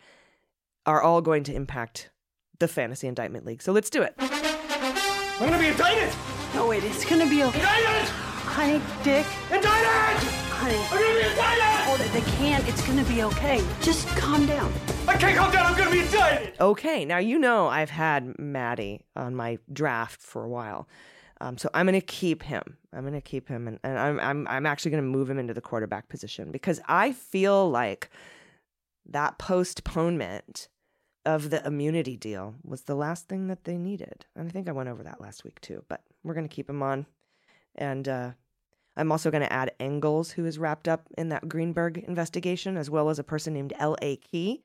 are 0.87 1.03
all 1.03 1.21
going 1.21 1.45
to 1.45 1.55
impact 1.55 2.11
the 2.59 2.69
Fantasy 2.69 3.07
Indictment 3.07 3.47
League. 3.47 3.63
So 3.63 3.73
let's 3.73 3.91
do 3.91 4.03
it. 4.03 4.15
I'm 4.19 5.39
gonna 5.39 5.59
be 5.59 5.69
indicted! 5.69 6.13
No, 6.55 6.67
wait, 6.67 6.83
it's 6.83 7.05
gonna 7.05 7.29
be 7.29 7.45
okay. 7.45 7.59
Indicted! 7.61 8.09
Honey, 8.09 8.81
Dick. 9.05 9.27
Indicted! 9.53 10.29
Honey. 10.51 10.77
I'm 10.77 10.99
gonna 10.99 11.21
be 11.21 11.31
indicted! 11.31 11.85
Hold 11.87 12.01
it, 12.01 12.13
they 12.13 12.33
can't. 12.33 12.69
It's 12.69 12.85
gonna 12.87 13.05
be 13.05 13.23
okay. 13.23 13.65
Just 13.81 14.09
calm 14.09 14.47
down. 14.47 14.73
I 15.07 15.17
can't 15.17 15.37
calm 15.37 15.53
down. 15.53 15.67
I'm 15.67 15.79
gonna 15.79 15.91
be 15.91 16.01
indicted! 16.01 16.55
Okay, 16.61 17.05
now 17.05 17.19
you 17.19 17.39
know 17.39 17.69
I've 17.69 17.91
had 17.91 18.39
Matty 18.39 19.03
on 19.15 19.37
my 19.37 19.59
draft 19.73 20.21
for 20.21 20.43
a 20.43 20.49
while. 20.49 20.89
Um, 21.41 21.57
so 21.57 21.71
I'm 21.73 21.87
going 21.87 21.99
to 21.99 22.05
keep 22.05 22.43
him. 22.43 22.79
I'm 22.93 23.03
going 23.03 23.13
to 23.13 23.21
keep 23.21 23.49
him, 23.49 23.69
and, 23.69 23.79
and 23.85 23.97
I'm 23.97 24.19
I'm 24.19 24.49
I'm 24.49 24.67
actually 24.67 24.91
going 24.91 25.05
to 25.05 25.09
move 25.09 25.31
him 25.31 25.39
into 25.39 25.55
the 25.55 25.61
quarterback 25.61 26.09
position 26.09 26.51
because 26.51 26.81
I 26.89 27.13
feel 27.13 27.71
like 27.71 28.11
that 29.07 29.39
postponement 29.39 30.69
of 31.29 31.51
the 31.51 31.65
immunity 31.67 32.17
deal 32.17 32.55
was 32.65 32.83
the 32.83 32.95
last 32.95 33.29
thing 33.29 33.49
that 33.49 33.65
they 33.65 33.77
needed. 33.77 34.25
And 34.35 34.49
I 34.49 34.51
think 34.51 34.67
I 34.67 34.73
went 34.73 34.89
over 34.89 35.03
that 35.03 35.21
last 35.21 35.45
week 35.45 35.61
too, 35.61 35.85
but 35.87 36.01
we're 36.25 36.33
going 36.33 36.49
to 36.49 36.55
keep 36.55 36.71
him 36.71 36.83
on. 36.83 37.05
And 37.75 38.09
uh, 38.09 38.31
I'm 38.97 39.13
also 39.13 39.31
going 39.31 39.43
to 39.43 39.53
add 39.53 39.75
Engels, 39.79 40.31
who 40.31 40.47
is 40.47 40.59
wrapped 40.59 40.89
up 40.89 41.07
in 41.19 41.29
that 41.29 41.47
Greenberg 41.47 41.99
investigation, 41.99 42.79
as 42.79 42.89
well 42.89 43.11
as 43.11 43.19
a 43.19 43.25
person 43.25 43.53
named 43.53 43.75
L.A. 43.79 44.17
Key. 44.17 44.63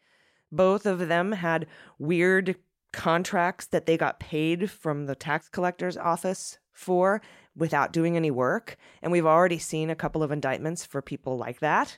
Both 0.54 0.86
of 0.86 1.10
them 1.10 1.34
had 1.34 1.68
weird 2.00 2.56
contracts 2.94 3.66
that 3.66 3.86
they 3.86 3.98
got 3.98 4.22
paid 4.22 4.72
from 4.72 5.06
the 5.06 5.16
tax 5.16 5.50
collector's 5.50 5.98
office 5.98 6.60
for 6.72 7.22
without 7.58 7.92
doing 7.92 8.16
any 8.16 8.32
work. 8.32 8.78
And 9.02 9.12
we've 9.12 9.26
already 9.26 9.60
seen 9.60 9.90
a 9.90 9.96
couple 9.96 10.24
of 10.24 10.32
indictments 10.32 10.86
for 10.86 11.02
people 11.02 11.36
like 11.38 11.60
that. 11.60 11.98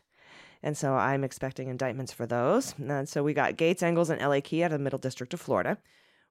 And 0.66 0.76
so 0.76 0.96
I'm 0.96 1.24
expecting 1.24 1.68
indictments 1.68 2.12
for 2.12 2.26
those. 2.26 2.74
And 2.80 3.08
so 3.08 3.22
we 3.22 3.36
got 3.36 3.56
Gaetz, 3.56 3.84
Engels, 3.84 4.10
and 4.10 4.20
L.A. 4.20 4.42
Key 4.42 4.64
out 4.64 4.72
of 4.72 4.80
the 4.80 4.84
Middle 4.84 4.98
District 4.98 5.32
of 5.32 5.40
Florida. 5.40 5.78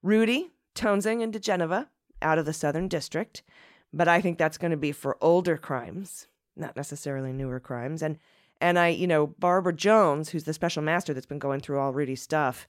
Rudy, 0.03 0.51
Toensing, 0.75 1.23
and 1.23 1.33
diGenova 1.33 1.87
out 2.21 2.37
of 2.37 2.45
the 2.45 2.51
Southern 2.51 2.89
District. 2.89 3.43
But 3.93 4.09
I 4.09 4.19
think 4.19 4.37
that's 4.37 4.57
going 4.57 4.71
to 4.71 4.77
be 4.77 4.91
for 4.91 5.17
older 5.21 5.55
crimes, 5.55 6.27
not 6.57 6.75
necessarily 6.75 7.31
newer 7.31 7.61
crimes. 7.61 8.03
And 8.03 8.19
and 8.59 8.77
I, 8.77 8.89
you 8.89 9.07
know, 9.07 9.27
Barbara 9.27 9.73
Jones, 9.73 10.29
who's 10.29 10.43
the 10.43 10.53
special 10.53 10.83
master 10.83 11.13
that's 11.13 11.25
been 11.25 11.39
going 11.39 11.61
through 11.61 11.79
all 11.79 11.93
Rudy's 11.93 12.21
stuff, 12.21 12.67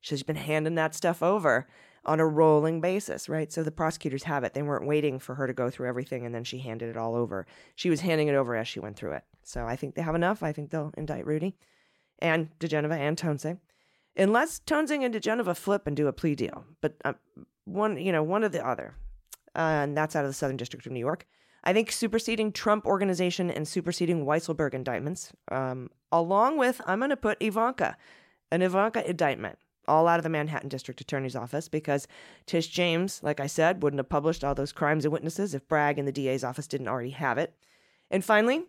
she's 0.00 0.22
been 0.22 0.36
handing 0.36 0.74
that 0.74 0.94
stuff 0.94 1.22
over 1.22 1.66
on 2.06 2.20
a 2.20 2.26
rolling 2.26 2.80
basis, 2.80 3.28
right? 3.28 3.52
So 3.52 3.62
the 3.62 3.72
prosecutors 3.72 4.22
have 4.22 4.44
it. 4.44 4.54
They 4.54 4.62
weren't 4.62 4.86
waiting 4.86 5.18
for 5.18 5.34
her 5.34 5.46
to 5.46 5.52
go 5.52 5.68
through 5.68 5.88
everything 5.88 6.24
and 6.24 6.34
then 6.34 6.44
she 6.44 6.58
handed 6.58 6.88
it 6.88 6.96
all 6.96 7.14
over. 7.14 7.46
She 7.74 7.90
was 7.90 8.00
handing 8.00 8.28
it 8.28 8.34
over 8.34 8.56
as 8.56 8.68
she 8.68 8.80
went 8.80 8.96
through 8.96 9.12
it. 9.12 9.24
So 9.42 9.66
I 9.66 9.76
think 9.76 9.94
they 9.94 10.02
have 10.02 10.14
enough. 10.14 10.42
I 10.42 10.52
think 10.52 10.70
they'll 10.70 10.94
indict 10.96 11.26
Rudy 11.26 11.56
and 12.20 12.48
diGenova 12.58 12.96
and 12.96 13.18
Toensing. 13.18 13.58
Unless 14.16 14.60
Toensing 14.60 15.04
and 15.04 15.14
diGenova 15.14 15.56
flip 15.56 15.86
and 15.86 15.96
do 15.96 16.06
a 16.06 16.12
plea 16.12 16.34
deal. 16.34 16.64
But 16.80 16.94
uh, 17.04 17.14
one, 17.64 17.98
you 17.98 18.12
know, 18.12 18.22
one 18.22 18.44
or 18.44 18.48
the 18.48 18.66
other. 18.66 18.94
Uh, 19.54 19.82
and 19.84 19.96
that's 19.96 20.14
out 20.14 20.24
of 20.24 20.30
the 20.30 20.34
Southern 20.34 20.56
District 20.56 20.86
of 20.86 20.92
New 20.92 21.00
York. 21.00 21.26
I 21.64 21.72
think 21.72 21.90
superseding 21.90 22.52
Trump 22.52 22.86
Organization 22.86 23.50
and 23.50 23.66
superseding 23.66 24.24
Weisselberg 24.24 24.74
indictments, 24.74 25.32
um, 25.50 25.90
along 26.12 26.58
with, 26.58 26.80
I'm 26.86 27.00
going 27.00 27.10
to 27.10 27.16
put 27.16 27.42
Ivanka, 27.42 27.96
an 28.52 28.62
Ivanka 28.62 29.08
indictment, 29.08 29.58
all 29.88 30.08
out 30.08 30.18
of 30.18 30.22
the 30.22 30.28
Manhattan 30.28 30.68
District 30.68 31.00
Attorney's 31.00 31.36
Office 31.36 31.68
because 31.68 32.06
Tish 32.46 32.68
James, 32.68 33.22
like 33.22 33.40
I 33.40 33.46
said, 33.46 33.82
wouldn't 33.82 33.98
have 33.98 34.08
published 34.08 34.44
all 34.44 34.54
those 34.54 34.72
crimes 34.72 35.04
and 35.04 35.12
witnesses 35.12 35.54
if 35.54 35.68
Bragg 35.68 35.98
and 35.98 36.06
the 36.06 36.12
DA's 36.12 36.44
office 36.44 36.66
didn't 36.66 36.88
already 36.88 37.10
have 37.10 37.38
it. 37.38 37.54
And 38.10 38.24
finally, 38.24 38.64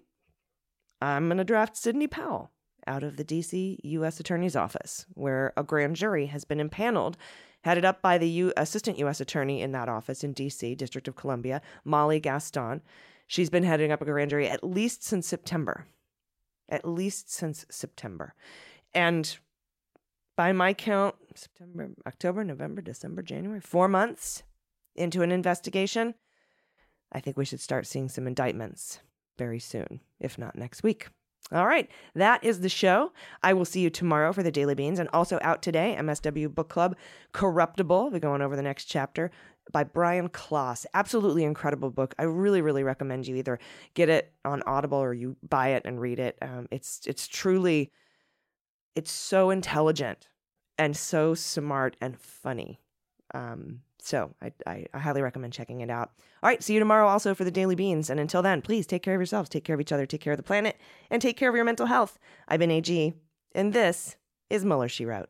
I'm 1.01 1.28
going 1.28 1.38
to 1.38 1.43
draft 1.43 1.78
Sidney 1.78 2.07
Powell 2.07 2.51
out 2.88 3.03
of 3.03 3.18
the 3.18 3.26
DC 3.26 3.78
U.S. 3.84 4.20
Attorney's 4.20 4.55
Office, 4.55 5.05
where 5.13 5.53
a 5.57 5.63
grand 5.63 5.95
jury 5.95 6.28
has 6.28 6.45
been 6.45 6.59
impaneled 6.59 7.18
headed 7.63 7.86
up 7.86 8.01
by 8.01 8.18
the 8.18 8.30
U- 8.30 8.53
assistant 8.55 8.97
U.S. 8.99 9.20
attorney 9.20 9.61
in 9.61 9.74
that 9.74 9.89
office 9.89 10.24
in 10.24 10.32
D.C., 10.34 10.76
District 10.76 11.07
of 11.07 11.15
Columbia, 11.15 11.61
Molly 11.84 12.20
Gaston. 12.20 12.82
She's 13.28 13.49
been 13.49 13.63
heading 13.63 13.91
up 13.91 14.01
a 14.01 14.05
grand 14.05 14.30
jury 14.30 14.47
at 14.47 14.63
least 14.63 15.03
since 15.03 15.28
September. 15.28 15.86
At 16.70 16.88
least 16.88 17.32
since 17.32 17.65
September. 17.70 18.34
And 18.93 19.38
by 20.38 20.54
my 20.54 20.74
count, 20.74 21.16
September, 21.36 21.90
October, 22.08 22.44
November, 22.46 22.82
December, 22.82 23.22
January, 23.22 23.60
four 23.60 23.90
months 23.90 24.44
into 24.96 25.22
an 25.24 25.32
investigation, 25.32 26.14
I 27.12 27.20
think 27.20 27.36
we 27.36 27.46
should 27.46 27.60
start 27.60 27.88
seeing 27.88 28.08
some 28.08 28.28
indictments 28.28 29.00
very 29.38 29.60
soon, 29.60 30.00
if 30.20 30.38
not 30.38 30.56
next 30.56 30.84
week. 30.84 31.08
All 31.52 31.66
right, 31.66 31.90
that 32.14 32.44
is 32.44 32.60
the 32.60 32.70
show. 32.70 33.14
I 33.42 33.54
will 33.54 33.64
see 33.64 33.80
you 33.80 33.90
tomorrow 33.90 34.34
for 34.34 34.44
the 34.44 34.52
Daily 34.52 34.76
Beans 34.76 35.00
and 35.00 35.08
also 35.14 35.40
out 35.42 35.62
today, 35.62 35.96
MSW 35.98 36.54
Book 36.54 36.68
Club, 36.68 36.98
Corruptible. 37.32 38.10
We're 38.12 38.20
going 38.20 38.42
over 38.42 38.58
the 38.58 38.62
next 38.62 38.86
chapter 38.86 39.32
by 39.72 39.86
Brian 39.86 40.28
Klaas. 40.28 40.86
Absolutely 40.94 41.46
incredible 41.46 41.90
book. 41.90 42.16
I 42.20 42.24
really, 42.24 42.62
really 42.62 42.84
recommend 42.84 43.28
you 43.28 43.38
either 43.38 43.60
get 43.94 44.10
it 44.10 44.34
on 44.44 44.62
Audible 44.64 44.98
or 44.98 45.14
you 45.14 45.38
buy 45.42 45.70
it 45.70 45.84
and 45.86 46.02
read 46.02 46.20
it. 46.20 46.38
Um, 46.42 46.68
it's 46.70 47.02
it's 47.06 47.28
truly, 47.28 47.92
it's 48.98 49.12
so 49.12 49.52
intelligent 49.52 50.28
and 50.80 50.98
so 50.98 51.36
smart 51.36 51.95
and 52.02 52.20
funny. 52.20 52.82
Um, 53.34 53.82
so 54.02 54.34
I, 54.41 54.52
I, 54.66 54.86
I, 54.93 54.98
highly 54.98 55.22
recommend 55.22 55.54
checking 55.54 55.82
it 55.82 55.89
out. 55.89 56.14
All 56.41 56.50
right, 56.50 56.64
see 56.64 56.74
you 56.74 56.80
tomorrow 56.80 57.08
also 57.08 57.36
for 57.36 57.43
the 57.43 57.52
Daily 57.52 57.76
Beans. 57.76 58.10
And 58.10 58.20
until 58.20 58.41
then, 58.41 58.62
please 58.62 58.88
take 58.88 59.04
care 59.04 59.14
of 59.14 59.20
yourselves, 59.20 59.50
take 59.50 59.66
care 59.66 59.76
of 59.76 59.82
each 59.82 59.91
other, 59.91 60.06
take 60.08 60.22
care 60.22 60.34
of 60.34 60.38
the 60.38 60.43
planet, 60.43 60.78
and 61.12 61.22
take 61.22 61.38
care 61.38 61.50
of 61.50 61.56
your 61.56 61.66
mental 61.66 61.86
health. 61.86 62.18
I've 62.48 62.60
been 62.60 62.72
AG, 62.72 63.14
and 63.54 63.74
this 63.74 64.16
is 64.50 64.66
Mueller, 64.66 64.89
She 64.89 65.06
Wrote. 65.06 65.30